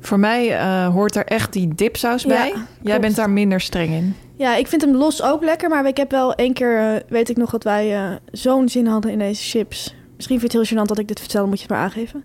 Voor 0.00 0.18
mij 0.18 0.56
eh, 0.58 0.86
hoort 0.88 1.16
er 1.16 1.24
echt 1.24 1.52
die 1.52 1.74
dipsaus 1.74 2.22
Ja, 2.22 2.28
bij. 2.28 2.46
Jij 2.48 2.64
klopt. 2.82 3.00
bent 3.00 3.16
daar 3.16 3.30
minder 3.30 3.60
streng 3.60 3.90
in. 3.90 4.14
Ja, 4.36 4.56
ik 4.56 4.66
vind 4.66 4.82
hem 4.82 4.94
los 4.94 5.22
ook 5.22 5.44
lekker, 5.44 5.68
maar 5.68 5.86
ik 5.86 5.96
heb 5.96 6.10
wel 6.10 6.34
één 6.34 6.52
keer, 6.52 7.02
weet 7.08 7.28
ik 7.28 7.36
nog, 7.36 7.50
dat 7.50 7.64
wij 7.64 8.18
zo'n 8.32 8.68
zin 8.68 8.86
hadden 8.86 9.10
in 9.10 9.18
deze 9.18 9.42
chips. 9.42 9.94
Misschien 10.16 10.38
vind 10.40 10.52
je 10.52 10.58
het 10.58 10.68
heel 10.68 10.78
gênant 10.78 10.88
dat 10.88 10.98
ik 10.98 11.08
dit 11.08 11.20
vertel, 11.20 11.46
moet 11.46 11.56
je 11.56 11.62
het 11.62 11.70
maar 11.72 11.80
aangeven. 11.82 12.24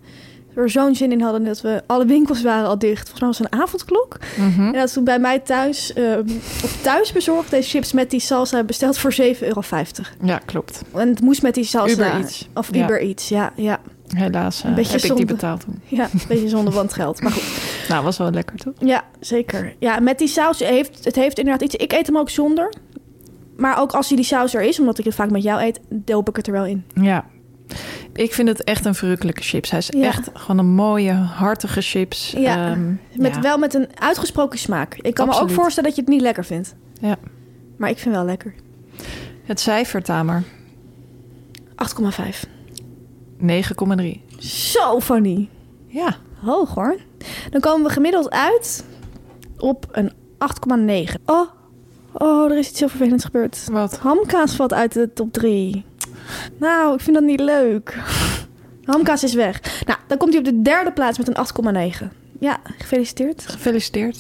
Er 0.56 0.70
zo'n 0.70 0.95
zin 0.95 1.12
in 1.12 1.22
hadden 1.22 1.43
dat 1.43 1.62
we, 1.62 1.84
alle 1.86 2.06
winkels 2.06 2.41
waren 2.41 2.68
al 2.68 2.80
dicht. 2.80 3.10
Volgens 3.10 3.20
mij 3.20 3.28
was 3.30 3.38
het 3.38 3.54
een 3.54 3.60
avondklok. 3.60 4.18
Mhm. 4.38 4.62
En 4.62 4.74
dat 4.74 4.93
toen 4.93 5.04
bij 5.04 5.20
mij 5.20 5.39
thuis, 5.39 5.93
op 6.64 6.70
thuis 6.82 7.12
bezorgd, 7.12 7.49
deze 7.49 7.70
chips 7.70 7.93
met 7.93 8.10
die 8.10 8.20
salsa 8.20 8.64
besteld 8.64 8.97
voor 8.97 9.14
7,50 9.14 9.39
euro. 9.39 9.62
Ja, 10.24 10.38
klopt. 10.45 10.82
En 10.93 11.10
het 11.10 11.22
moest 11.22 11.41
met 11.41 11.54
die 11.54 11.64
salsa. 11.64 11.91
Uber 11.93 12.12
Eats. 12.14 12.49
Of 12.54 12.76
Ja. 12.76 12.84
Uber 12.84 13.02
Eats, 13.02 13.30
ja. 13.30 13.52
ja. 13.56 13.80
Helaas 14.16 14.62
eh, 14.64 14.70
Een 14.70 14.76
beetje 14.76 14.91
heb 14.99 15.04
ik 15.04 15.16
die 15.16 15.26
betaald 15.26 15.62
toen. 15.62 15.82
Ja, 15.88 16.04
een 16.04 16.22
beetje 16.28 16.49
zonder 16.49 16.74
van 16.74 16.84
het 16.86 16.93
geld. 16.93 17.22
Maar 17.22 17.32
goed. 17.32 17.43
Nou, 17.89 18.04
was 18.04 18.18
wel 18.18 18.32
lekker, 18.32 18.58
toch? 18.58 18.74
Ja, 18.80 19.04
zeker. 19.20 19.76
Ja, 19.80 19.99
met 19.99 20.18
die 20.18 20.28
saus 20.28 20.60
heeft 20.60 21.06
het 21.06 21.16
heeft 21.16 21.38
inderdaad 21.38 21.62
iets. 21.62 21.76
Ik 21.76 21.91
eet 21.93 22.08
hem 22.08 22.18
ook 22.18 22.30
zonder. 22.30 22.74
Maar 23.58 23.80
ook 23.80 23.91
als 23.91 24.08
hij 24.08 24.16
die 24.16 24.26
saus 24.26 24.54
er 24.54 24.62
is, 24.62 24.80
omdat 24.80 24.97
ik 24.99 25.06
het 25.06 25.16
vaak 25.16 25.30
met 25.30 25.43
jou 25.43 25.62
eet, 25.62 25.80
doop 25.89 26.30
ik 26.30 26.36
het 26.36 26.47
er 26.47 26.54
wel 26.54 26.66
in. 26.66 26.84
Ja. 26.93 27.26
Ik 28.14 28.34
vind 28.34 28.48
het 28.48 28.64
echt 28.64 28.86
een 28.86 28.96
verrukkelijke 28.96 29.42
chips. 29.42 29.70
Hij 29.70 29.80
is 29.80 29.88
Ja. 29.90 30.04
echt 30.08 30.30
gewoon 30.34 30.58
een 30.58 30.74
mooie, 30.74 31.12
hartige 31.14 31.82
chips. 31.82 32.34
Ja. 32.38 32.70
Ehm, 32.72 32.94
Met, 33.16 33.36
ja. 33.36 33.42
Wel 33.42 33.58
met 33.58 33.74
een 33.74 33.88
uitgesproken 34.00 34.60
smaak. 34.60 34.96
Ik 34.96 35.14
kan 35.14 35.28
me 35.28 35.40
ook 35.40 35.50
voorstellen 35.50 35.90
dat 35.90 35.98
je 35.98 36.02
het 36.06 36.12
niet 36.12 36.22
lekker 36.22 36.46
vindt. 36.46 36.76
Ja. 37.02 37.18
Maar 37.78 37.90
ik 37.90 37.98
vind 37.98 38.16
wel 38.16 38.26
lekker. 38.26 38.54
8,5. 38.54 38.64
Het 39.44 39.60
cijfer, 39.60 40.04
Tamer. 40.04 40.44
9,3. 43.38 44.22
Zo 44.38 45.00
funny. 45.00 45.50
Ja. 45.88 46.16
Hoog 46.44 46.74
hoor. 46.74 46.96
Dan 47.50 47.62
komen 47.62 47.88
we 47.88 47.94
gemiddeld 47.94 48.30
uit 48.30 48.86
op 49.58 49.86
een 49.92 50.12
8,9. 50.38 51.22
Oh, 51.26 51.48
oh, 52.14 52.52
er 52.52 52.58
is 52.58 52.70
iets 52.70 52.80
heel 52.80 52.90
vervelends 52.90 53.26
gebeurd. 53.26 53.68
Wat? 53.72 53.98
Hamkaas 53.98 54.56
valt 54.56 54.74
uit 54.74 54.94
de 54.94 55.14
top 55.14 55.34
3. 55.34 55.86
Nou, 56.58 56.94
ik 56.94 57.02
vind 57.02 57.16
dat 57.16 57.26
niet 57.26 57.40
leuk. 57.40 57.98
Hamkaas 58.84 59.24
is 59.24 59.34
weg. 59.34 59.84
Nou, 59.86 60.00
dan 60.08 60.18
komt 60.18 60.34
hij 60.34 60.40
op 60.40 60.46
de 60.46 60.62
derde 60.62 60.92
plaats 60.92 61.18
met 61.18 61.28
een 61.28 61.94
8,9. 62.02 62.08
Ja, 62.40 62.60
gefeliciteerd. 62.78 63.46
Gefeliciteerd. 63.48 64.18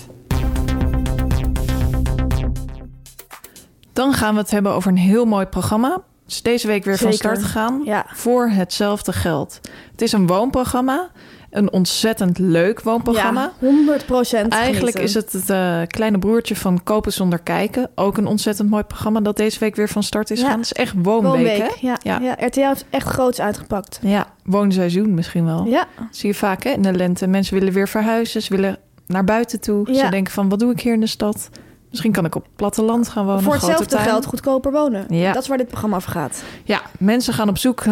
Dan 3.93 4.13
gaan 4.13 4.33
we 4.33 4.39
het 4.39 4.51
hebben 4.51 4.71
over 4.71 4.91
een 4.91 4.97
heel 4.97 5.25
mooi 5.25 5.45
programma. 5.45 5.89
Het 6.23 6.31
is 6.31 6.41
deze 6.41 6.67
week 6.67 6.83
weer 6.83 6.97
van 6.97 7.13
start 7.13 7.41
gegaan. 7.41 7.81
Ja. 7.85 8.05
Voor 8.07 8.49
hetzelfde 8.49 9.13
geld. 9.13 9.59
Het 9.91 10.01
is 10.01 10.11
een 10.11 10.27
woonprogramma. 10.27 11.09
Een 11.51 11.71
ontzettend 11.71 12.37
leuk 12.39 12.81
woonprogramma. 12.81 13.51
Ja, 13.59 13.67
100 13.67 14.05
procent. 14.05 14.53
Eigenlijk 14.53 14.99
is 14.99 15.13
het 15.13 15.31
het 15.31 15.49
eh, 15.49 15.81
kleine 15.87 16.19
broertje 16.19 16.55
van 16.55 16.83
Kopen 16.83 17.13
zonder 17.13 17.39
kijken. 17.39 17.89
Ook 17.95 18.17
een 18.17 18.25
ontzettend 18.27 18.69
mooi 18.69 18.83
programma 18.83 19.19
dat 19.19 19.37
deze 19.37 19.59
week 19.59 19.75
weer 19.75 19.89
van 19.89 20.03
start 20.03 20.31
is 20.31 20.37
Ja. 20.39 20.43
gegaan. 20.43 20.59
Het 20.59 20.71
is 20.71 20.77
echt 20.77 20.93
woonweek, 21.03 21.31
Woonweek. 21.31 21.57
hè? 21.57 21.87
Ja, 21.87 21.97
ja. 22.03 22.19
Ja. 22.19 22.45
RTL 22.47 22.59
heeft 22.59 22.85
echt 22.89 23.07
groots 23.07 23.41
uitgepakt. 23.41 23.99
Ja, 24.01 24.27
woonseizoen 24.43 25.13
misschien 25.13 25.45
wel. 25.45 25.65
Ja, 25.65 25.87
Zie 26.11 26.29
je 26.29 26.35
vaak 26.35 26.63
hè, 26.63 26.69
in 26.69 26.81
de 26.81 26.93
lente. 26.93 27.27
Mensen 27.27 27.53
willen 27.59 27.73
weer 27.73 27.87
verhuizen. 27.87 28.41
Ze 28.41 28.55
willen 28.55 28.77
naar 29.07 29.23
buiten 29.23 29.59
toe. 29.59 29.93
Ja. 29.93 30.03
Ze 30.05 30.09
denken 30.09 30.33
van, 30.33 30.49
wat 30.49 30.59
doe 30.59 30.71
ik 30.71 30.79
hier 30.81 30.93
in 30.93 30.99
de 30.99 31.07
stad? 31.07 31.49
Misschien 31.91 32.11
kan 32.11 32.25
ik 32.25 32.35
op 32.35 32.43
het 32.43 32.55
platteland 32.55 33.09
gaan 33.09 33.25
wonen. 33.25 33.43
voor 33.43 33.53
hetzelfde 33.53 33.97
geld 33.97 34.25
goedkoper 34.25 34.71
wonen. 34.71 35.05
Ja. 35.09 35.31
Dat 35.33 35.41
is 35.41 35.47
waar 35.47 35.57
dit 35.57 35.67
programma 35.67 35.95
over 35.95 36.11
gaat. 36.11 36.43
Ja, 36.63 36.81
mensen 36.99 37.33
gaan 37.33 37.49
op 37.49 37.57
zoek 37.57 37.79
eh, 37.79 37.91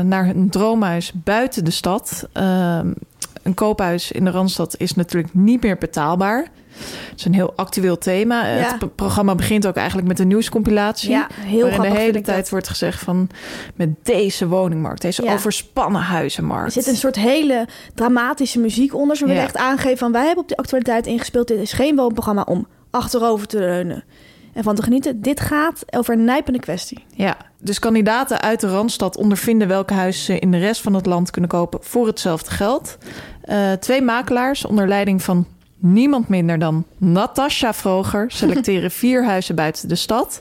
naar 0.00 0.26
een 0.28 0.50
droomhuis 0.50 1.12
buiten 1.14 1.64
de 1.64 1.70
stad. 1.70 2.28
Ehm, 2.32 2.92
een 3.42 3.54
koophuis 3.54 4.12
in 4.12 4.24
de 4.24 4.30
Randstad 4.30 4.74
is 4.78 4.94
natuurlijk 4.94 5.34
niet 5.34 5.62
meer 5.62 5.78
betaalbaar. 5.78 6.46
Het 7.10 7.18
is 7.18 7.24
een 7.24 7.34
heel 7.34 7.52
actueel 7.56 7.98
thema. 7.98 8.46
Ja. 8.46 8.76
Het 8.78 8.94
programma 8.94 9.34
begint 9.34 9.66
ook 9.66 9.76
eigenlijk 9.76 10.08
met 10.08 10.18
een 10.18 10.26
nieuwscompilatie. 10.28 11.10
Ja, 11.10 11.26
heel 11.40 11.60
waarin 11.60 11.80
de 11.80 11.98
hele 11.98 12.20
tijd 12.20 12.36
dat. 12.38 12.48
wordt 12.48 12.68
gezegd 12.68 13.02
van... 13.04 13.28
met 13.74 13.88
deze 14.02 14.48
woningmarkt, 14.48 15.02
deze 15.02 15.22
Ja. 15.22 15.32
overspannen 15.32 16.00
huizenmarkt. 16.02 16.66
Er 16.76 16.82
zit 16.82 16.92
een 16.92 16.98
soort 16.98 17.16
hele 17.16 17.68
dramatische 17.94 18.58
muziek 18.58 18.94
onder. 18.94 19.16
Ze 19.16 19.26
willen 19.26 19.42
echt 19.42 19.56
aangeven 19.56 19.98
van 19.98 20.12
wij 20.12 20.24
hebben 20.24 20.42
op 20.42 20.48
de 20.48 20.56
actualiteit 20.56 21.06
ingespeeld. 21.06 21.48
Dit 21.48 21.58
is 21.58 21.72
geen 21.72 21.96
woonprogramma 21.96 22.42
om 22.42 22.66
achterover 22.96 23.46
te 23.46 23.58
leunen 23.58 24.04
en 24.52 24.62
van 24.62 24.74
te 24.74 24.82
genieten. 24.82 25.22
Dit 25.22 25.40
gaat 25.40 25.84
over 25.90 26.14
een 26.14 26.24
nijpende 26.24 26.58
kwestie. 26.58 27.04
Ja, 27.14 27.36
dus 27.60 27.78
kandidaten 27.78 28.40
uit 28.40 28.60
de 28.60 28.68
Randstad 28.68 29.16
ondervinden 29.16 29.68
welke 29.68 29.94
huizen 29.94 30.24
ze 30.24 30.38
in 30.38 30.50
de 30.50 30.58
rest 30.58 30.80
van 30.80 30.94
het 30.94 31.06
land 31.06 31.30
kunnen 31.30 31.50
kopen 31.50 31.78
voor 31.82 32.06
hetzelfde 32.06 32.50
geld. 32.50 32.98
Eh, 33.40 33.72
twee 33.72 34.02
makelaars 34.02 34.64
onder 34.64 34.88
leiding 34.88 35.22
van 35.22 35.46
niemand 35.78 36.28
minder 36.28 36.58
dan 36.58 36.84
Natasja 36.96 37.74
Vroger 37.74 38.30
selecteren 38.40 38.90
vier 38.90 39.24
huizen 39.24 39.54
buiten 39.54 39.88
de 39.88 39.94
stad. 39.94 40.40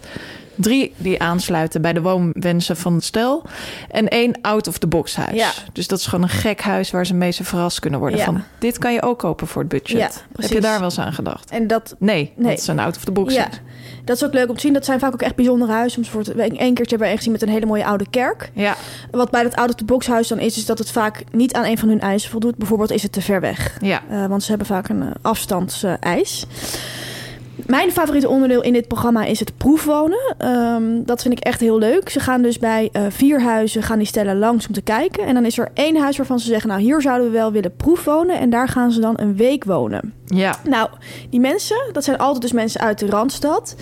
Drie 0.55 0.93
die 0.97 1.21
aansluiten 1.21 1.81
bij 1.81 1.93
de 1.93 2.01
woonwensen 2.01 2.77
van 2.77 2.93
het 2.93 3.03
stel. 3.03 3.43
En 3.89 4.07
één 4.07 4.33
out-of-the-box 4.41 5.15
huis. 5.15 5.35
Ja. 5.37 5.51
Dus 5.73 5.87
dat 5.87 5.99
is 5.99 6.05
gewoon 6.05 6.23
een 6.23 6.29
gek 6.29 6.61
huis 6.61 6.91
waar 6.91 7.05
ze 7.05 7.13
mee 7.13 7.33
verrast 7.33 7.79
kunnen 7.79 7.99
worden. 7.99 8.19
Ja. 8.19 8.25
Van, 8.25 8.43
dit 8.59 8.77
kan 8.77 8.93
je 8.93 9.01
ook 9.01 9.19
kopen 9.19 9.47
voor 9.47 9.61
het 9.61 9.69
budget. 9.71 9.97
Ja, 9.97 10.41
Heb 10.41 10.51
je 10.51 10.61
daar 10.61 10.75
wel 10.79 10.83
eens 10.89 10.99
aan 10.99 11.13
gedacht? 11.13 11.49
En 11.51 11.67
dat, 11.67 11.95
Nee, 11.99 12.33
Nee. 12.35 12.49
dat 12.49 12.59
is 12.59 12.67
een 12.67 12.79
out-of-the-box 12.79 13.33
ja, 13.33 13.41
huis. 13.41 13.61
dat 14.05 14.15
is 14.15 14.23
ook 14.25 14.33
leuk 14.33 14.49
om 14.49 14.55
te 14.55 14.61
zien. 14.61 14.73
Dat 14.73 14.85
zijn 14.85 14.99
vaak 14.99 15.13
ook 15.13 15.21
echt 15.21 15.35
bijzondere 15.35 15.71
huizen. 15.71 16.05
Soms 16.05 16.29
één 16.29 16.57
keertje 16.57 16.83
hebben 16.83 16.99
we 16.99 17.07
een 17.09 17.17
gezien 17.17 17.31
met 17.31 17.41
een 17.41 17.49
hele 17.49 17.65
mooie 17.65 17.85
oude 17.85 18.05
kerk. 18.09 18.51
Ja, 18.53 18.75
Wat 19.11 19.31
bij 19.31 19.43
dat 19.43 19.55
out-of-the-box 19.55 20.07
huis 20.07 20.27
dan 20.27 20.39
is, 20.39 20.57
is 20.57 20.65
dat 20.65 20.77
het 20.77 20.91
vaak 20.91 21.23
niet 21.31 21.53
aan 21.53 21.65
een 21.65 21.77
van 21.77 21.89
hun 21.89 21.99
eisen 22.01 22.29
voldoet. 22.31 22.55
Bijvoorbeeld 22.57 22.91
is 22.91 23.03
het 23.03 23.11
te 23.11 23.21
ver 23.21 23.39
weg. 23.41 23.77
ja. 23.81 24.01
Eh, 24.09 24.25
want 24.25 24.43
ze 24.43 24.49
hebben 24.49 24.67
vaak 24.67 24.89
een 24.89 25.01
eh, 25.01 25.07
afstandseis. 25.21 26.45
Mijn 27.65 27.91
favoriete 27.91 28.29
onderdeel 28.29 28.61
in 28.61 28.73
dit 28.73 28.87
programma 28.87 29.25
is 29.25 29.39
het 29.39 29.57
proefwonen. 29.57 30.35
Ehm, 30.37 31.03
dat 31.05 31.21
vind 31.21 31.37
ik 31.37 31.43
echt 31.43 31.59
heel 31.59 31.77
leuk. 31.77 32.09
Ze 32.09 32.19
gaan 32.19 32.41
dus 32.41 32.59
bij 32.59 32.89
eh, 32.91 33.03
vier 33.09 33.41
huizen 33.41 33.83
gaan 33.83 33.97
die 33.97 34.07
stellen 34.07 34.39
langs 34.39 34.67
om 34.67 34.73
te 34.73 34.81
kijken. 34.81 35.25
En 35.25 35.33
dan 35.33 35.45
is 35.45 35.57
er 35.57 35.69
één 35.73 35.97
huis 35.97 36.17
waarvan 36.17 36.39
ze 36.39 36.47
zeggen... 36.47 36.69
nou, 36.69 36.81
hier 36.81 37.01
zouden 37.01 37.27
we 37.27 37.33
wel 37.33 37.51
willen 37.51 37.75
proefwonen. 37.75 38.39
En 38.39 38.49
daar 38.49 38.67
gaan 38.67 38.91
ze 38.91 38.99
dan 38.99 39.13
een 39.17 39.35
week 39.35 39.63
wonen. 39.63 40.13
ja. 40.25 40.55
Nou, 40.69 40.89
die 41.29 41.39
mensen, 41.39 41.77
dat 41.91 42.03
zijn 42.03 42.17
altijd 42.17 42.41
dus 42.41 42.51
mensen 42.51 42.81
uit 42.81 42.99
de 42.99 43.05
Randstad. 43.05 43.75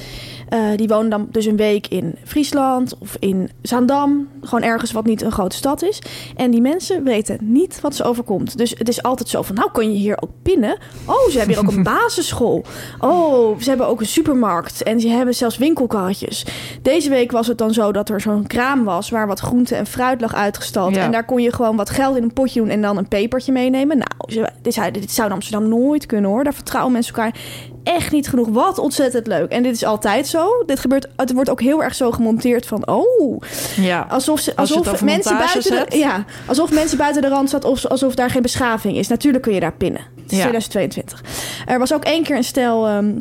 Eh, 0.50 0.60
die 0.76 0.88
wonen 0.88 1.10
dan 1.10 1.28
dus 1.32 1.46
een 1.46 1.56
week 1.56 1.88
in 1.88 2.16
Friesland 2.24 2.98
of 3.00 3.16
in 3.20 3.50
Zaandam. 3.62 4.30
Gewoon 4.42 4.64
ergens 4.64 4.92
wat 4.92 5.06
niet 5.06 5.22
een 5.22 5.32
grote 5.32 5.56
stad 5.56 5.82
is. 5.82 6.02
En 6.36 6.52
die 6.52 6.62
mensen 6.62 7.04
weten 7.04 7.38
niet 7.42 7.82
wat 7.82 7.96
ze 7.96 8.04
overkomt. 8.04 8.58
Dus 8.58 8.76
het 8.78 8.88
is 8.88 9.04
altijd 9.04 9.30
zo 9.30 9.42
van, 9.42 9.56
nou 9.56 9.72
kun 9.72 9.92
je 9.92 9.98
hier 9.98 10.22
ook 10.22 10.30
pinnen. 10.42 10.78
Oh, 11.06 11.30
ze 11.30 11.38
hebben 11.38 11.56
hier 11.56 11.66
ook 11.66 11.72
een 11.72 11.84
basisschool. 12.02 12.64
Oh, 13.00 13.60
ze 13.64 13.70
hebben 13.70 13.88
ook 13.88 14.00
een 14.00 14.06
supermarkt. 14.06 14.84
En 14.84 15.00
ze 15.00 15.08
hebben 15.08 15.36
zelfs 15.36 15.58
winkelkarretjes. 15.58 16.46
Deze 16.82 17.10
week 17.10 17.32
was 17.32 17.48
het 17.48 17.58
dan 17.58 17.74
zo 17.74 17.92
dat 17.92 18.10
er 18.10 18.22
zo'n 18.22 18.48
kraam 18.48 18.84
was... 18.84 19.10
waar 19.10 19.28
wat 19.28 19.40
groente 19.40 19.76
en 19.76 19.86
fruit 19.86 20.22
lag 20.22 20.36
uitgestald. 20.36 20.96
Ja. 20.96 21.04
En 21.04 21.12
daar 21.12 21.26
kon 21.26 21.42
je 21.42 21.54
gewoon 21.54 21.76
wat 21.76 21.90
geld 21.90 22.18
in 22.18 22.24
een 22.24 22.34
potje 22.34 22.60
doen... 22.60 22.70
en 22.70 22.82
dan 22.82 22.98
een 22.98 23.08
pepertje 23.08 23.52
meenemen. 23.52 23.98
Nou, 23.98 24.32
ze, 24.32 24.50
dit, 24.62 24.74
zou, 24.74 24.92
dit 24.92 25.12
zou 25.12 25.28
in 25.28 25.34
Amsterdam 25.34 25.70
nooit 25.70 26.06
kunnen, 26.06 26.30
hoor. 26.30 26.44
Daar 26.44 26.54
vertrouwen 26.54 26.94
mensen 26.94 27.16
elkaar 27.16 27.36
echt 27.84 28.12
niet 28.12 28.30
genoeg. 28.30 28.48
Wat 28.48 28.78
ontzettend 28.78 29.28
leuk. 29.28 29.52
En 29.52 29.64
dit 29.64 29.74
is 29.74 29.84
altijd 29.84 30.28
zo. 30.28 30.64
Dit 30.66 30.80
gebeurt, 30.80 31.08
het 31.16 31.34
wordt 31.34 31.50
ook 31.50 31.62
heel 31.62 31.84
erg 31.84 31.96
zo 31.96 32.12
gemonteerd 32.12 32.66
van... 32.66 32.88
oh, 32.88 33.42
ja. 33.76 34.06
alsof, 34.10 34.40
ze, 34.40 34.56
alsof 34.56 35.04
mensen 35.04 35.38
buiten 35.38 35.72
de, 35.90 35.98
ja, 35.98 36.26
alsof 36.46 36.72
mensen 36.72 36.98
buiten 36.98 37.22
de 37.22 37.28
rand 37.28 37.50
zat, 37.50 37.66
of 37.66 37.86
alsof 37.86 38.16
daar 38.16 38.30
geen 38.30 38.42
beschaving 38.42 38.98
is. 38.98 39.08
Natuurlijk 39.08 39.44
kun 39.44 39.54
je 39.54 39.60
daar 39.60 39.74
pinnen. 39.74 40.02
Het 40.22 40.32
is 40.32 40.38
Ja. 40.38 40.44
2022. 40.44 41.24
Er 41.66 41.80
was 41.80 41.94
ook 41.94 42.04
één 42.04 42.24
keer 42.24 42.36
een 42.36 42.44
stel 42.44 42.88
ehm, 42.88 43.18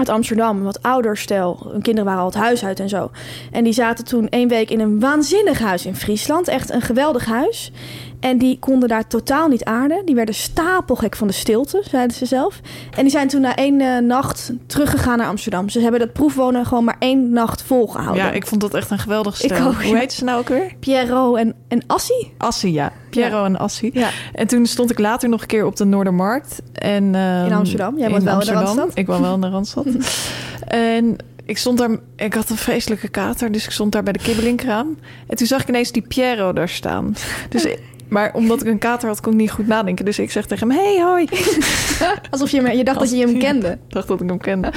uit 0.00 0.08
Amsterdam, 0.08 0.62
wat 0.62 0.82
ouder 0.82 1.16
stel. 1.16 1.66
Hun 1.72 1.82
kinderen 1.82 2.04
waren 2.04 2.20
al 2.20 2.30
het 2.30 2.38
huis 2.38 2.64
uit 2.64 2.80
en 2.80 2.88
zo. 2.88 3.10
En 3.52 3.64
die 3.64 3.72
zaten 3.72 4.04
toen 4.04 4.28
één 4.28 4.48
week 4.48 4.70
in 4.70 4.80
een 4.80 5.00
waanzinnig 5.00 5.58
huis 5.58 5.86
in 5.86 5.96
Friesland. 5.96 6.48
Echt 6.48 6.70
een 6.70 6.80
geweldig 6.80 7.24
huis. 7.24 7.72
En 8.20 8.38
die 8.38 8.58
konden 8.58 8.88
daar 8.88 9.06
totaal 9.06 9.48
niet 9.48 9.64
aarden. 9.64 10.04
Die 10.04 10.14
werden 10.14 10.34
stapelgek 10.34 11.16
van 11.16 11.26
de 11.26 11.32
stilte, 11.32 11.82
zeiden 11.90 12.16
ze 12.16 12.26
zelf. 12.26 12.60
En 12.96 13.02
die 13.02 13.10
zijn 13.10 13.28
toen 13.28 13.40
na 13.40 13.56
één 13.56 13.80
eh, 13.80 13.98
nacht 13.98 14.52
teruggegaan 14.66 15.18
naar 15.18 15.26
Amsterdam. 15.26 15.68
Ze 15.68 15.80
hebben 15.80 16.00
dat 16.00 16.12
proefwonen 16.12 16.66
gewoon 16.66 16.84
maar 16.84 16.96
één 16.98 17.30
nacht 17.30 17.62
volgehouden. 17.62 18.24
Ja, 18.24 18.30
ik 18.30 18.46
vond 18.46 18.60
dat 18.60 18.74
echt 18.74 18.90
een 18.90 18.98
geweldig 18.98 19.36
stel. 19.36 19.66
ook, 19.66 19.82
Hoe 19.82 19.96
heet 19.96 20.12
ze 20.12 20.24
nou 20.24 20.38
ook 20.38 20.48
weer? 20.48 20.74
Piero 20.78 21.34
en, 21.34 21.54
en 21.68 21.82
Assie. 21.86 22.32
Assie, 22.36 22.72
ja. 22.72 22.92
Piero 23.10 23.44
en 23.44 23.58
Assie. 23.58 23.90
Ja. 23.94 24.08
En 24.32 24.46
toen 24.46 24.66
stond 24.66 24.90
ik 24.90 24.98
later 24.98 25.28
nog 25.28 25.40
een 25.40 25.46
keer 25.46 25.66
op 25.66 25.76
de 25.76 25.84
Noordermarkt. 25.84 26.62
En, 26.72 27.14
ehm, 27.14 27.46
In 27.46 27.52
Amsterdam. 27.52 27.98
Jij 27.98 28.10
woont 28.10 28.22
wel 28.22 28.40
in 28.40 28.46
de 28.46 28.52
Randstad. 28.52 28.90
Ik 28.94 29.06
woon 29.06 29.20
wel 29.20 29.34
in 29.34 29.40
de 29.40 29.48
Randstad. 29.48 29.86
en 30.66 31.16
ik 31.44 31.58
stond 31.58 31.78
daar... 31.78 31.90
Ik 32.16 32.34
had 32.34 32.50
een 32.50 32.56
vreselijke 32.56 33.08
kater, 33.08 33.52
dus 33.52 33.64
ik 33.64 33.70
stond 33.70 33.92
daar 33.92 34.02
bij 34.02 34.12
de 34.12 34.18
kibbelinkraam. 34.18 34.98
En 35.26 35.36
toen 35.36 35.46
zag 35.46 35.60
ik 35.62 35.68
ineens 35.68 35.92
die 35.92 36.02
Piero 36.02 36.52
daar 36.52 36.68
staan. 36.68 37.14
Dus, 37.48 37.66
maar 38.10 38.34
omdat 38.34 38.60
ik 38.60 38.66
een 38.66 38.78
kater 38.78 39.08
had, 39.08 39.20
kon 39.20 39.32
ik 39.32 39.38
niet 39.38 39.50
goed 39.50 39.66
nadenken. 39.66 40.04
Dus 40.04 40.18
ik 40.18 40.30
zeg 40.30 40.46
tegen 40.46 40.68
hem, 40.70 40.78
hey, 40.78 41.00
hoi. 41.02 41.26
Alsof 42.30 42.50
je, 42.50 42.62
hem- 42.62 42.76
je 42.76 42.84
dacht 42.84 42.98
dat 42.98 43.10
je 43.10 43.16
hem 43.26 43.38
kende. 43.38 43.68
Ik 43.68 43.78
dacht 43.94 44.08
dat 44.08 44.20
ik 44.20 44.28
hem 44.28 44.38
kende. 44.38 44.72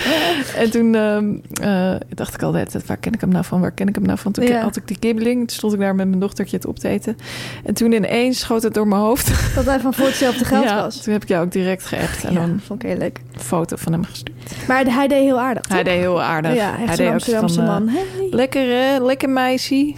en 0.58 0.72
toen 0.72 0.96
ehm, 0.96 1.34
eh, 1.62 1.96
dacht 2.10 2.34
ik 2.34 2.42
al 2.44 2.52
de 2.52 2.58
hele 2.58 2.70
tijd, 2.70 2.86
waar 2.86 2.98
ken 2.98 3.14
ik 3.14 3.22
hem 3.22 3.30
nou 3.30 3.46
van? 3.46 3.62
Waar 3.62 3.72
ken 3.72 3.88
ik 3.88 3.96
hem 3.96 4.04
nou 4.06 4.18
van? 4.20 4.32
Toen 4.32 4.46
Ja. 4.48 4.62
had 4.62 4.76
ik 4.76 4.88
die 4.88 5.00
kibbeling. 5.00 5.38
Toen 5.40 5.50
stond 5.58 5.74
ik 5.74 5.80
daar 5.80 5.96
met 5.96 6.08
mijn 6.08 6.20
dochtertje 6.20 6.56
het 6.56 6.66
op 6.66 6.80
te 6.80 6.88
eten. 6.88 7.18
En 7.66 7.74
toen 7.74 7.92
ineens 7.92 8.40
schoot 8.40 8.64
het 8.64 8.74
door 8.74 8.88
mijn 8.88 9.02
hoofd. 9.02 9.32
Dat 9.56 9.66
hij 9.66 9.80
van 9.80 9.94
voor 9.94 10.06
hetzelfde 10.06 10.46
geld 10.46 10.64
ja, 10.64 10.82
was. 10.82 11.02
toen 11.04 11.14
heb 11.14 11.22
ik 11.24 11.28
jou 11.30 11.46
ook 11.46 11.52
direct 11.52 11.86
geappt. 11.86 12.24
En 12.24 12.34
Ja, 12.34 12.40
dan 12.40 12.60
vond 12.66 12.84
ik 12.84 12.90
heel 12.90 12.98
leuk. 12.98 13.20
een 13.34 13.40
foto 13.40 13.76
van 13.76 13.92
hem 13.92 14.04
gestuurd. 14.04 14.38
Maar 14.68 14.86
hij 14.86 15.08
deed 15.08 15.20
heel 15.22 15.40
aardig. 15.40 15.68
Hij 15.68 15.84
deed 15.84 16.00
heel 16.00 16.22
aardig. 16.22 16.54
Ja, 16.56 16.76
hij 16.78 16.96
deed 16.96 17.08
een 17.08 17.14
ook 17.14 17.50
van, 17.50 17.60
eh, 17.64 17.68
man. 17.68 17.88
Hey. 17.88 18.04
Lekker 18.32 18.62
hè, 18.68 19.00
lekker 19.00 19.30
meisje. 19.30 19.94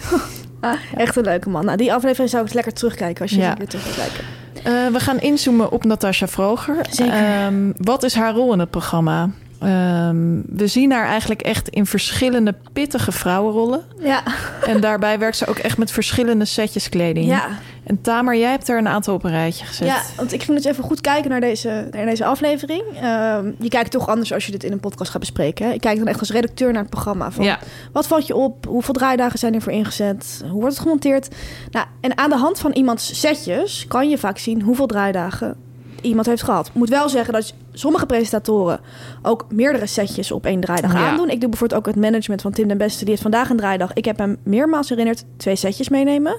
Echt 0.96 1.16
een 1.16 1.24
leuke 1.24 1.48
man. 1.48 1.64
Nou, 1.64 1.76
die 1.76 1.92
aflevering 1.92 2.30
zou 2.30 2.42
ik 2.42 2.46
eens 2.48 2.56
lekker 2.56 2.72
terugkijken 2.74 3.22
als 3.22 3.30
je 3.30 3.38
Ja. 3.38 3.54
weer 3.58 3.68
terug 3.68 3.84
wil 3.84 3.94
kijken. 4.04 4.24
Eh, 4.62 4.92
we 4.92 5.00
gaan 5.00 5.20
inzoomen 5.20 5.70
op 5.72 5.84
Natasja 5.84 6.28
Vroger. 6.28 6.76
Zeker. 6.90 7.14
Ehm, 7.14 7.72
wat 7.76 8.02
is 8.02 8.14
haar 8.14 8.32
rol 8.34 8.52
in 8.52 8.58
het 8.58 8.70
programma? 8.70 9.30
Ehm, 9.60 10.40
we 10.46 10.66
zien 10.66 10.92
haar 10.92 11.06
eigenlijk 11.06 11.42
echt 11.42 11.68
in 11.68 11.86
verschillende 11.86 12.54
pittige 12.72 13.12
vrouwenrollen. 13.12 13.80
Ja. 14.00 14.22
En 14.66 14.80
daarbij 14.80 15.18
werkt 15.18 15.36
ze 15.36 15.46
ook 15.46 15.58
echt 15.58 15.78
met 15.78 15.90
verschillende 15.92 16.44
setjes 16.44 16.88
kleding. 16.88 17.26
ja. 17.26 17.46
En 17.86 18.00
Tamer, 18.00 18.36
jij 18.36 18.50
hebt 18.50 18.68
er 18.68 18.78
een 18.78 18.88
aantal 18.88 19.14
op 19.14 19.24
een 19.24 19.30
rijtje 19.30 19.64
gezet. 19.64 19.86
Ja, 19.88 20.02
want 20.16 20.32
ik 20.32 20.42
ging 20.42 20.56
dus 20.56 20.66
even 20.72 20.84
goed 20.84 21.00
kijken 21.00 21.30
naar 21.30 21.40
deze, 21.40 21.88
naar 21.90 22.06
deze 22.06 22.24
aflevering. 22.24 22.82
Ehm, 23.00 23.50
je 23.58 23.68
kijkt 23.68 23.90
toch 23.90 24.08
anders 24.08 24.32
als 24.32 24.46
je 24.46 24.52
dit 24.52 24.64
in 24.64 24.72
een 24.72 24.80
podcast 24.80 25.10
gaat 25.10 25.20
bespreken. 25.20 25.66
Hè? 25.66 25.72
Ik 25.72 25.80
kijk 25.80 25.98
dan 25.98 26.06
echt 26.06 26.20
als 26.20 26.30
redacteur 26.30 26.72
naar 26.72 26.80
het 26.82 26.90
programma. 26.90 27.30
Van, 27.30 27.44
Ja. 27.44 27.58
Wat 27.92 28.06
valt 28.06 28.26
je 28.26 28.34
op? 28.34 28.66
Hoeveel 28.66 28.94
draaidagen 28.94 29.38
zijn 29.38 29.54
ervoor 29.54 29.72
ingezet? 29.72 30.40
Hoe 30.50 30.60
wordt 30.60 30.74
het 30.74 30.82
gemonteerd? 30.82 31.28
Nou, 31.70 31.86
en 32.00 32.18
aan 32.18 32.30
de 32.30 32.36
hand 32.36 32.58
van 32.58 32.72
iemands 32.72 33.20
setjes 33.20 33.84
kan 33.88 34.08
je 34.08 34.18
vaak 34.18 34.38
zien 34.38 34.62
hoeveel 34.62 34.86
draaidagen 34.86 35.56
iemand 36.00 36.26
heeft 36.26 36.42
gehad. 36.42 36.66
Ik 36.66 36.74
moet 36.74 36.88
wel 36.88 37.08
zeggen 37.08 37.32
dat 37.32 37.54
sommige 37.72 38.06
presentatoren 38.06 38.80
ook 39.22 39.46
meerdere 39.50 39.86
setjes 39.86 40.32
op 40.32 40.46
één 40.46 40.60
draaidag 40.60 40.92
Ja. 40.92 41.08
aandoen. 41.08 41.30
Ik 41.30 41.40
doe 41.40 41.48
bijvoorbeeld 41.50 41.80
ook 41.80 41.86
het 41.86 41.96
management 42.04 42.42
van 42.42 42.52
Tim 42.52 42.68
den 42.68 42.78
Beste. 42.78 42.98
Die 43.00 43.08
heeft 43.10 43.22
vandaag 43.22 43.50
een 43.50 43.56
draaidag. 43.56 43.92
Ik 43.92 44.04
heb 44.04 44.18
hem 44.18 44.36
meermaals 44.42 44.88
herinnerd 44.88 45.24
twee 45.36 45.56
setjes 45.56 45.88
meenemen. 45.88 46.36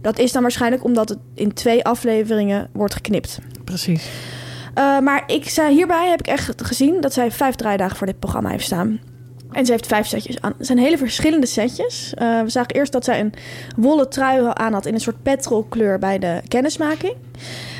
Dat 0.00 0.18
is 0.18 0.32
dan 0.32 0.42
waarschijnlijk 0.42 0.84
omdat 0.84 1.08
het 1.08 1.18
in 1.34 1.52
twee 1.52 1.84
afleveringen 1.84 2.68
wordt 2.72 2.94
geknipt. 2.94 3.38
Precies. 3.64 4.08
Uh, 4.78 4.98
maar 4.98 5.22
ik 5.26 5.48
zei, 5.48 5.74
hierbij 5.74 6.08
heb 6.08 6.18
ik 6.20 6.26
echt 6.26 6.62
gezien 6.62 7.00
dat 7.00 7.12
zij 7.12 7.30
vijf 7.30 7.54
draaidagen 7.54 7.96
voor 7.96 8.06
dit 8.06 8.18
programma 8.18 8.50
heeft 8.50 8.64
staan. 8.64 9.00
En 9.52 9.66
ze 9.66 9.72
heeft 9.72 9.86
vijf 9.86 10.06
setjes 10.06 10.40
aan. 10.40 10.54
Het 10.58 10.66
zijn 10.66 10.78
hele 10.78 10.98
verschillende 10.98 11.46
setjes. 11.46 12.14
Uh, 12.18 12.42
we 12.42 12.48
zagen 12.48 12.74
eerst 12.74 12.92
dat 12.92 13.04
zij 13.04 13.20
een 13.20 13.34
wollen 13.76 14.10
trui 14.10 14.50
aan 14.52 14.72
had 14.72 14.86
in 14.86 14.94
een 14.94 15.00
soort 15.00 15.22
petrolkleur 15.22 15.98
bij 15.98 16.18
de 16.18 16.40
kennismaking. 16.48 17.14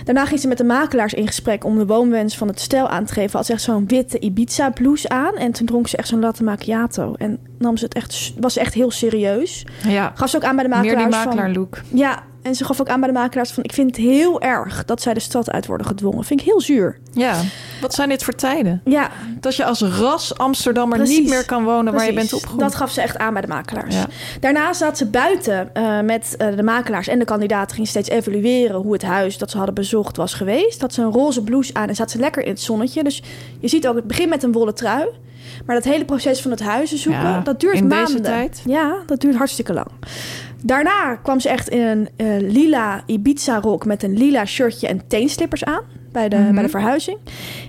Daarna 0.04 0.26
ging 0.26 0.40
ze 0.40 0.48
met 0.48 0.58
de 0.58 0.64
makelaars 0.64 1.14
in 1.14 1.26
gesprek 1.26 1.64
om 1.64 1.78
de 1.78 1.86
woonwens 1.86 2.36
van 2.36 2.48
het 2.48 2.60
stel 2.60 2.88
aan 2.88 3.04
te 3.04 3.12
geven. 3.12 3.36
Had 3.36 3.46
ze 3.46 3.52
echt 3.52 3.62
zo'n 3.62 3.86
witte 3.86 4.18
Ibiza 4.18 4.70
blouse 4.70 5.08
aan. 5.08 5.34
En 5.36 5.52
toen 5.52 5.66
dronk 5.66 5.88
ze 5.88 5.96
echt 5.96 6.08
zo'n 6.08 6.20
latte 6.20 6.44
macchiato. 6.44 7.14
En 7.18 7.38
nam 7.58 7.76
ze 7.76 7.84
het 7.84 7.94
echt, 7.94 8.32
was 8.40 8.52
ze 8.52 8.60
echt 8.60 8.74
heel 8.74 8.90
serieus. 8.90 9.66
Ja. 9.86 10.12
Gaf 10.14 10.30
ze 10.30 10.36
ook 10.36 10.44
aan 10.44 10.54
bij 10.54 10.64
de 10.64 10.70
makelaars 10.70 10.96
Meer 10.96 11.06
die 11.06 11.14
van- 11.14 11.24
makelaar 11.26 11.50
look. 11.50 11.80
Ja, 11.88 12.22
en 12.48 12.54
ze 12.54 12.64
gaf 12.64 12.80
ook 12.80 12.88
aan 12.88 13.00
bij 13.00 13.08
de 13.08 13.14
makelaars 13.18 13.50
van... 13.50 13.62
ik 13.62 13.72
vind 13.72 13.96
het 13.96 14.04
heel 14.04 14.40
erg 14.40 14.84
dat 14.84 15.02
zij 15.02 15.14
de 15.14 15.20
stad 15.20 15.50
uit 15.50 15.66
worden 15.66 15.86
gedwongen. 15.86 16.24
Vind 16.24 16.40
ik 16.40 16.46
heel 16.46 16.60
zuur. 16.60 16.98
Ja. 17.12 17.34
Wat 17.80 17.94
zijn 17.94 18.08
dit 18.08 18.24
voor 18.24 18.34
tijden? 18.34 18.80
Ja, 18.84 19.10
Dat 19.40 19.56
je 19.56 19.64
als 19.64 19.80
ras 19.80 20.38
Amsterdammer 20.38 20.98
Precies. 20.98 21.18
niet 21.18 21.28
meer 21.28 21.44
kan 21.44 21.64
wonen 21.64 21.92
waar 21.92 22.06
je 22.06 22.12
bent 22.12 22.32
opgegroeid. 22.32 22.60
Dat 22.62 22.74
gaf 22.74 22.90
ze 22.90 23.00
echt 23.00 23.18
aan 23.18 23.32
bij 23.32 23.42
de 23.42 23.48
makelaars. 23.48 23.94
Ja. 23.94 24.06
Daarna 24.40 24.72
zat 24.72 24.98
ze 24.98 25.06
buiten 25.06 25.74
eh, 25.74 26.00
met 26.00 26.34
eh, 26.38 26.56
de 26.56 26.62
makelaars 26.62 27.08
en 27.08 27.18
de 27.18 27.24
kandidaten. 27.24 27.76
Ging 27.76 27.88
steeds 27.88 28.08
evalueren 28.08 28.76
hoe 28.76 28.92
het 28.92 29.02
huis 29.02 29.38
dat 29.38 29.50
ze 29.50 29.56
hadden 29.56 29.74
bezocht 29.74 30.16
was 30.16 30.34
geweest. 30.34 30.80
Dat 30.80 30.94
ze 30.94 31.02
een 31.02 31.12
roze 31.12 31.42
blouse 31.42 31.74
aan 31.74 31.88
en 31.88 31.94
zat 31.94 32.10
ze 32.10 32.18
lekker 32.18 32.42
in 32.42 32.50
het 32.50 32.60
zonnetje. 32.60 33.02
Dus 33.04 33.22
je 33.60 33.68
ziet 33.68 33.88
ook, 33.88 33.96
het 33.96 34.06
begint 34.06 34.28
met 34.28 34.42
een 34.42 34.52
wollen 34.52 34.74
trui. 34.74 35.06
Maar 35.66 35.74
dat 35.76 35.84
hele 35.84 36.04
proces 36.04 36.40
van 36.42 36.50
het 36.50 36.60
huizen 36.62 36.98
zoeken, 36.98 37.22
Ja, 37.22 37.40
dat 37.40 37.60
duurt 37.60 37.74
in 37.76 37.88
deze 37.88 38.02
maanden. 38.02 38.22
tijd. 38.22 38.62
Ja, 38.66 38.96
dat 39.06 39.20
duurt 39.20 39.36
hartstikke 39.36 39.72
lang. 39.72 39.86
Daarna 40.62 41.14
kwam 41.22 41.40
ze 41.40 41.48
echt 41.48 41.68
in 41.68 41.80
een 41.80 42.08
eh, 42.16 42.26
lila 42.52 43.02
Ibiza-rok 43.06 43.84
met 43.84 44.02
een 44.02 44.16
lila 44.18 44.44
shirtje 44.44 44.88
en 44.88 45.06
teenslippers 45.06 45.64
aan 45.64 45.82
bij 46.12 46.28
de, 46.28 46.36
Mhm. 46.36 46.54
bij 46.54 46.62
de 46.62 46.68
verhuizing. 46.68 47.18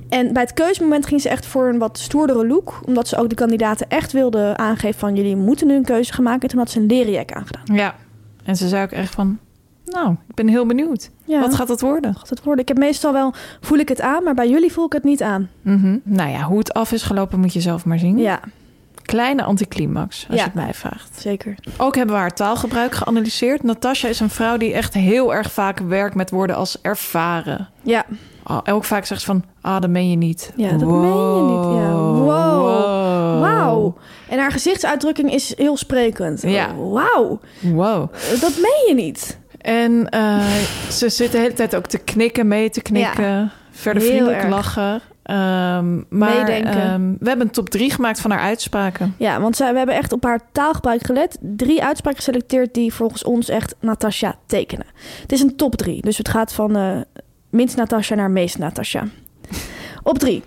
En 0.10 0.34
bij 0.34 0.42
het 0.42 0.54
keuzemoment 0.54 1.06
ging 1.06 1.22
ze 1.22 1.30
echt 1.30 1.46
voor 1.46 1.68
een 1.70 1.78
wat 1.78 1.98
stoerdere 2.00 2.48
look, 2.48 2.80
omdat 2.86 3.08
ze 3.08 3.18
ook 3.18 3.30
de 3.30 3.36
kandidaten 3.36 3.90
echt 3.90 4.12
wilde 4.12 4.58
aangeven 4.58 5.00
van 5.00 5.16
jullie 5.16 5.36
moeten 5.36 5.68
nu 5.68 5.76
een 5.76 5.84
keuze 5.84 6.14
gaan 6.14 6.24
maken. 6.24 6.42
En 6.42 6.48
toen 6.50 6.60
had 6.60 6.70
ze 6.72 6.80
een 6.80 6.86
leren 6.86 7.12
jack 7.12 7.32
aangedaan. 7.32 7.76
Ja. 7.76 7.96
En 8.44 8.56
ze 8.56 8.68
zei 8.68 8.84
ook 8.84 8.92
echt 8.92 9.14
van... 9.16 9.38
Nou, 9.86 10.12
ik 10.28 10.36
ben 10.36 10.48
heel 10.48 10.66
benieuwd. 10.66 11.10
Ja. 11.26 11.40
Wat 11.40 11.56
gaat 11.56 11.68
het 11.68 11.82
worden? 11.82 12.16
gaat 12.16 12.30
het 12.30 12.44
worden? 12.44 12.62
Ik 12.62 12.68
heb 12.68 12.78
meestal 12.78 13.14
wel 13.14 13.34
voel 13.62 13.78
ik 13.78 13.90
het 13.90 14.02
aan, 14.02 14.24
maar 14.24 14.34
bij 14.34 14.50
jullie 14.50 14.72
voel 14.72 14.86
ik 14.86 14.94
het 14.94 15.04
niet 15.04 15.22
aan. 15.24 15.50
Mhm. 15.62 15.98
Nou 16.04 16.30
ja, 16.30 16.42
hoe 16.42 16.58
het 16.58 16.74
af 16.74 16.92
is 16.92 17.04
gelopen 17.04 17.40
moet 17.40 17.54
je 17.54 17.62
zelf 17.62 17.86
maar 17.86 18.00
zien. 18.00 18.18
Ja, 18.18 18.40
Kleine 19.10 19.44
anticlimax, 19.44 20.26
als 20.30 20.38
Ja. 20.38 20.44
je 20.44 20.50
het 20.54 20.54
mij 20.64 20.74
vraagt. 20.74 21.20
zeker. 21.20 21.56
Ook 21.78 21.96
hebben 21.96 22.16
we 22.16 22.22
haar 22.22 22.34
taalgebruik 22.34 22.96
geanalyseerd. 22.96 23.64
Natasja 23.64 24.10
is 24.10 24.20
een 24.20 24.30
vrouw 24.30 24.58
die 24.58 24.74
echt 24.74 24.94
heel 24.94 25.34
erg 25.34 25.52
vaak 25.52 25.80
werkt 25.80 26.16
met 26.16 26.30
woorden 26.30 26.56
als 26.56 26.82
ervaren. 26.82 27.70
Ja, 27.82 28.06
Oh, 28.44 28.58
ook 28.70 28.84
vaak 28.84 29.06
zegt 29.06 29.20
ze 29.22 29.26
van, 29.26 29.44
ah, 29.62 29.82
dat 29.82 29.90
meen 29.90 30.10
je 30.10 30.16
niet. 30.16 30.52
Ja, 30.56 30.70
dat 30.72 30.88
meen 30.88 31.36
je 31.36 31.42
niet. 31.42 31.80
Ja, 31.82 31.92
wow. 31.94 33.42
wauw. 33.42 33.98
En 34.30 34.40
haar 34.40 34.52
gezichtsuitdrukking 34.52 35.34
is 35.34 35.54
heel 35.58 35.78
sprekend. 35.78 36.42
Ja. 36.42 36.76
Wauw, 36.76 37.40
Wow. 37.60 38.14
dat 38.42 38.54
meen 38.58 38.84
je 38.88 38.94
niet. 38.96 39.40
En 39.58 40.10
eh, 40.10 40.46
ze 40.90 41.10
zit 41.10 41.32
de 41.32 41.38
hele 41.38 41.54
tijd 41.54 41.76
ook 41.76 41.86
te 41.86 41.98
knikken, 41.98 42.48
mee 42.48 42.70
te 42.70 42.82
knikken. 42.82 43.52
Verder 43.72 44.02
Heel 44.02 44.12
vriendelijk 44.12 44.42
erg. 44.42 44.50
lachen. 44.50 45.02
Ehm, 45.30 46.02
maar 46.10 46.48
ehm, 46.48 47.14
we 47.20 47.28
hebben 47.28 47.48
een 47.48 47.52
top 47.52 47.70
3 47.70 47.92
gemaakt 47.92 48.22
van 48.22 48.32
haar 48.32 48.40
uitspraken. 48.40 49.16
Ja, 49.18 49.42
want 49.42 49.56
zij, 49.56 49.72
we 49.72 49.78
hebben 49.78 49.96
echt 49.96 50.12
op 50.12 50.24
haar 50.24 50.40
taalgebruik 50.52 51.06
gelet. 51.06 51.38
Drie 51.42 51.84
uitspraken 51.84 52.18
geselecteerd 52.18 52.74
die 52.74 52.94
volgens 52.94 53.24
ons 53.24 53.50
echt 53.50 53.76
Natasja 53.80 54.36
tekenen. 54.46 54.86
Het 55.22 55.32
is 55.32 55.42
een 55.42 55.56
top 55.56 55.76
drie, 55.76 56.02
dus 56.02 56.18
het 56.18 56.30
gaat 56.30 56.54
van 56.54 56.76
eh, 56.76 56.98
minst 57.50 57.76
Natasja 57.76 58.16
naar 58.16 58.32
meest 58.32 58.58
Natasja. 58.58 59.08
op 60.04 60.20
drie, 60.20 60.44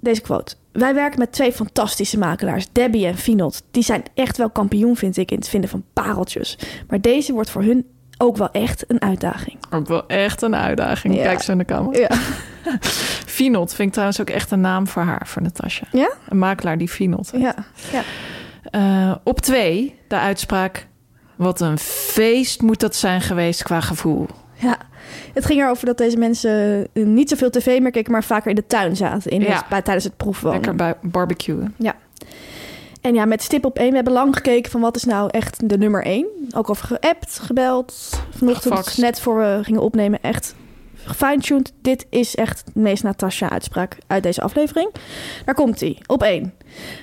deze 0.00 0.20
quote. 0.20 0.54
Wij 0.72 0.94
werken 0.94 1.18
met 1.18 1.32
twee 1.32 1.52
fantastische 1.52 2.18
makelaars, 2.18 2.66
Debbie 2.72 3.06
en 3.06 3.16
Finot. 3.16 3.62
Die 3.70 3.82
zijn 3.82 4.02
echt 4.14 4.36
wel 4.36 4.50
kampioen, 4.50 4.96
vind 4.96 5.16
ik, 5.16 5.30
in 5.30 5.38
het 5.38 5.48
vinden 5.48 5.70
van 5.70 5.84
pareltjes. 5.92 6.58
Maar 6.88 7.00
deze 7.00 7.32
wordt 7.32 7.50
voor 7.50 7.62
hun 7.62 7.86
ook 8.18 8.36
wel 8.36 8.50
echt 8.50 8.84
een 8.90 9.02
uitdaging. 9.02 9.56
Ook 9.70 9.86
wel 9.86 10.06
echt 10.06 10.42
een 10.42 10.56
uitdaging. 10.56 11.14
Ja. 11.14 11.22
Kijk 11.22 11.42
zo 11.42 11.52
in 11.52 11.58
de 11.58 11.64
kamer. 11.64 12.00
Ja. 12.00 12.08
Finot 13.36 13.74
vind 13.74 13.86
ik 13.88 13.92
trouwens 13.92 14.20
ook 14.20 14.30
echt 14.30 14.50
een 14.50 14.60
naam 14.60 14.86
voor 14.88 15.02
haar, 15.02 15.26
voor 15.26 15.42
Natasja. 15.42 15.86
Ja? 15.92 16.12
Een 16.28 16.38
makelaar 16.38 16.78
die 16.78 16.88
Finot 16.88 17.30
heet. 17.30 17.40
Ja. 17.40 17.54
ja. 17.92 18.02
Eh, 18.70 19.14
op 19.24 19.40
twee, 19.40 19.98
de 20.08 20.18
uitspraak... 20.18 20.86
Wat 21.36 21.60
een 21.60 21.78
feest 21.78 22.62
moet 22.62 22.80
dat 22.80 22.96
zijn 22.96 23.20
geweest 23.20 23.62
qua 23.62 23.80
gevoel. 23.80 24.26
Ja, 24.54 24.76
het 25.32 25.46
ging 25.46 25.60
erover 25.60 25.86
dat 25.86 25.98
deze 25.98 26.16
mensen 26.16 26.86
eh, 26.92 27.04
niet 27.04 27.28
zoveel 27.28 27.50
tv 27.50 27.80
meer 27.80 27.90
keken, 27.90 28.12
maar 28.12 28.24
vaker 28.24 28.50
in 28.50 28.56
de 28.56 28.66
tuin 28.66 28.96
zaten 28.96 29.30
in 29.30 29.40
Ja. 29.40 29.64
het, 29.68 29.84
tijdens 29.84 30.04
het 30.04 30.16
proefwonen. 30.16 30.52
Lekker 30.60 30.74
bij 30.74 30.94
barbecuen. 31.02 31.74
En 33.00 33.14
ja, 33.14 33.24
met 33.24 33.42
stip 33.42 33.64
op 33.64 33.78
één. 33.78 33.88
We 33.88 33.94
hebben 33.94 34.12
lang 34.12 34.34
gekeken 34.34 34.70
van 34.70 34.80
wat 34.80 34.96
is 34.96 35.04
nou 35.04 35.28
echt 35.30 35.68
de 35.68 35.78
nummer 35.78 36.04
één. 36.04 36.26
Ook 36.56 36.70
over 36.70 36.86
geappt, 36.86 37.38
gebeld. 37.38 38.20
Vanochtend, 38.36 38.74
Gefaxt. 38.74 38.98
net 38.98 39.20
voor 39.20 39.36
we 39.36 39.58
gingen 39.62 39.80
opnemen, 39.82 40.18
echt 40.22 40.54
gefine-tuned. 41.06 41.72
Dit 41.82 42.06
is 42.10 42.34
echt 42.34 42.62
de 42.74 42.80
meest 42.80 43.02
Natasja-uitspraak 43.02 43.98
uit 44.06 44.22
deze 44.22 44.40
aflevering. 44.40 44.90
Daar 45.44 45.54
komt 45.54 45.80
hij. 45.80 45.98
Op 46.06 46.22
één. 46.22 46.54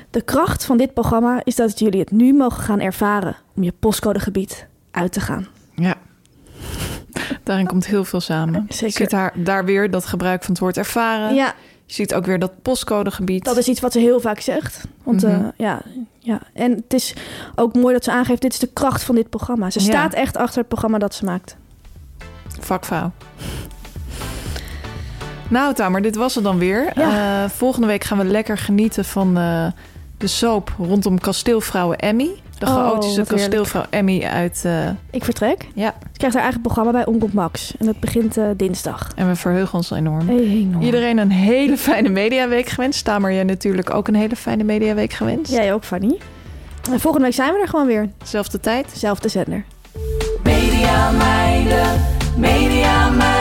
De 0.10 0.22
kracht 0.22 0.66
van 0.66 0.78
dit 0.78 0.94
programma 0.94 1.42
is 1.44 1.56
dat 1.56 1.80
jullie 1.80 2.00
het 2.00 2.12
nu 2.12 2.34
mogen 2.34 2.64
gaan 2.64 2.80
ervaren 2.80 3.36
om 3.56 3.64
je 3.64 3.74
postcodegebied 3.80 4.68
uit 4.92 5.12
te 5.14 5.20
gaan. 5.20 5.48
Ja. 5.76 5.96
Daarin 7.44 7.68
komt 7.68 7.86
heel 7.88 8.06
veel 8.06 8.20
samen. 8.22 8.66
Zeker. 8.70 8.86
Je 8.88 8.92
ziet 8.94 9.10
daar, 9.10 9.34
daar 9.36 9.66
weer 9.66 9.92
dat 9.92 10.06
gebruik 10.06 10.42
van 10.44 10.52
het 10.52 10.60
woord 10.62 10.78
ervaren. 10.78 11.36
Ja, 11.36 11.54
Je 11.86 11.94
ziet 11.94 12.14
ook 12.14 12.26
weer 12.26 12.40
dat 12.40 12.62
postcodegebied. 12.62 13.46
Dat 13.46 13.58
is 13.58 13.68
iets 13.68 13.80
wat 13.80 13.92
ze 13.92 14.00
heel 14.00 14.20
vaak 14.20 14.40
zegt. 14.40 14.84
Want 15.04 15.22
Mhm. 15.22 15.32
eh, 15.32 15.48
ja, 15.58 15.82
ja, 16.20 16.42
en 16.54 16.72
het 16.72 16.94
is 16.94 17.16
ook 17.56 17.76
mooi 17.76 17.94
dat 17.94 18.04
ze 18.04 18.12
aangeeft: 18.12 18.42
dit 18.42 18.54
is 18.54 18.60
de 18.60 18.70
kracht 18.74 19.04
van 19.04 19.16
dit 19.16 19.30
programma. 19.30 19.70
Ze 19.70 19.80
Ja. 19.80 19.86
staat 19.86 20.14
echt 20.14 20.38
achter 20.38 20.60
het 20.60 20.68
programma 20.68 20.98
dat 20.98 21.16
ze 21.16 21.26
maakt. 21.26 21.58
vakvrouw. 22.60 23.12
Nou, 25.52 25.74
Tamer, 25.74 26.02
dit 26.02 26.16
was 26.16 26.36
het 26.36 26.44
dan 26.44 26.58
weer. 26.58 26.92
Ja. 26.96 27.44
Eh, 27.44 27.50
volgende 27.50 27.88
week 27.88 28.04
gaan 28.04 28.18
we 28.18 28.24
lekker 28.24 28.58
genieten 28.58 29.06
van 29.06 29.38
eh, 29.38 29.66
de 30.18 30.28
soap 30.28 30.74
rondom 30.78 31.20
kasteelvrouwen 31.20 31.98
Emmy. 31.98 32.30
De 32.60 32.66
Oh, 32.68 32.74
chaotische 32.74 33.24
kasteelvrouw 33.28 33.84
Emmy 33.90 34.24
uit... 34.24 34.62
eh, 34.66 34.90
Ik 35.12 35.24
vertrek. 35.24 35.68
ja, 35.76 35.88
Ik 35.90 36.18
krijg 36.18 36.34
haar 36.34 36.44
eigen 36.44 36.62
programma 36.62 36.92
bij 36.92 37.06
Omroep 37.06 37.34
Max. 37.34 37.74
En 37.80 37.86
dat 37.86 38.00
begint 38.00 38.38
eh, 38.38 38.46
dinsdag. 38.58 39.12
en 39.16 39.28
we 39.28 39.36
verheugen 39.36 39.74
ons 39.74 39.92
enorm. 39.92 40.30
Enorm. 40.30 40.82
Iedereen 40.82 41.18
een 41.18 41.32
hele 41.32 41.78
fijne 41.88 42.10
mediaweek 42.10 42.68
gewenst. 42.70 43.06
Tamer, 43.06 43.34
jij 43.34 43.44
natuurlijk 43.44 43.94
ook 43.94 44.08
een 44.08 44.16
hele 44.16 44.36
fijne 44.36 44.64
mediaweek 44.64 45.14
gewenst. 45.14 45.52
Jij 45.52 45.74
ook, 45.74 45.84
Fanny. 45.84 46.18
En 46.92 47.00
volgende 47.00 47.26
week 47.26 47.36
zijn 47.36 47.54
we 47.54 47.60
er 47.60 47.68
gewoon 47.68 47.88
weer. 47.88 48.10
Zelfde 48.24 48.60
tijd. 48.60 48.92
Zelfde 48.96 49.28
zender. 49.30 49.64
Media 50.44 51.12
meiden, 51.12 52.02
media 52.38 53.10
meiden, 53.10 53.41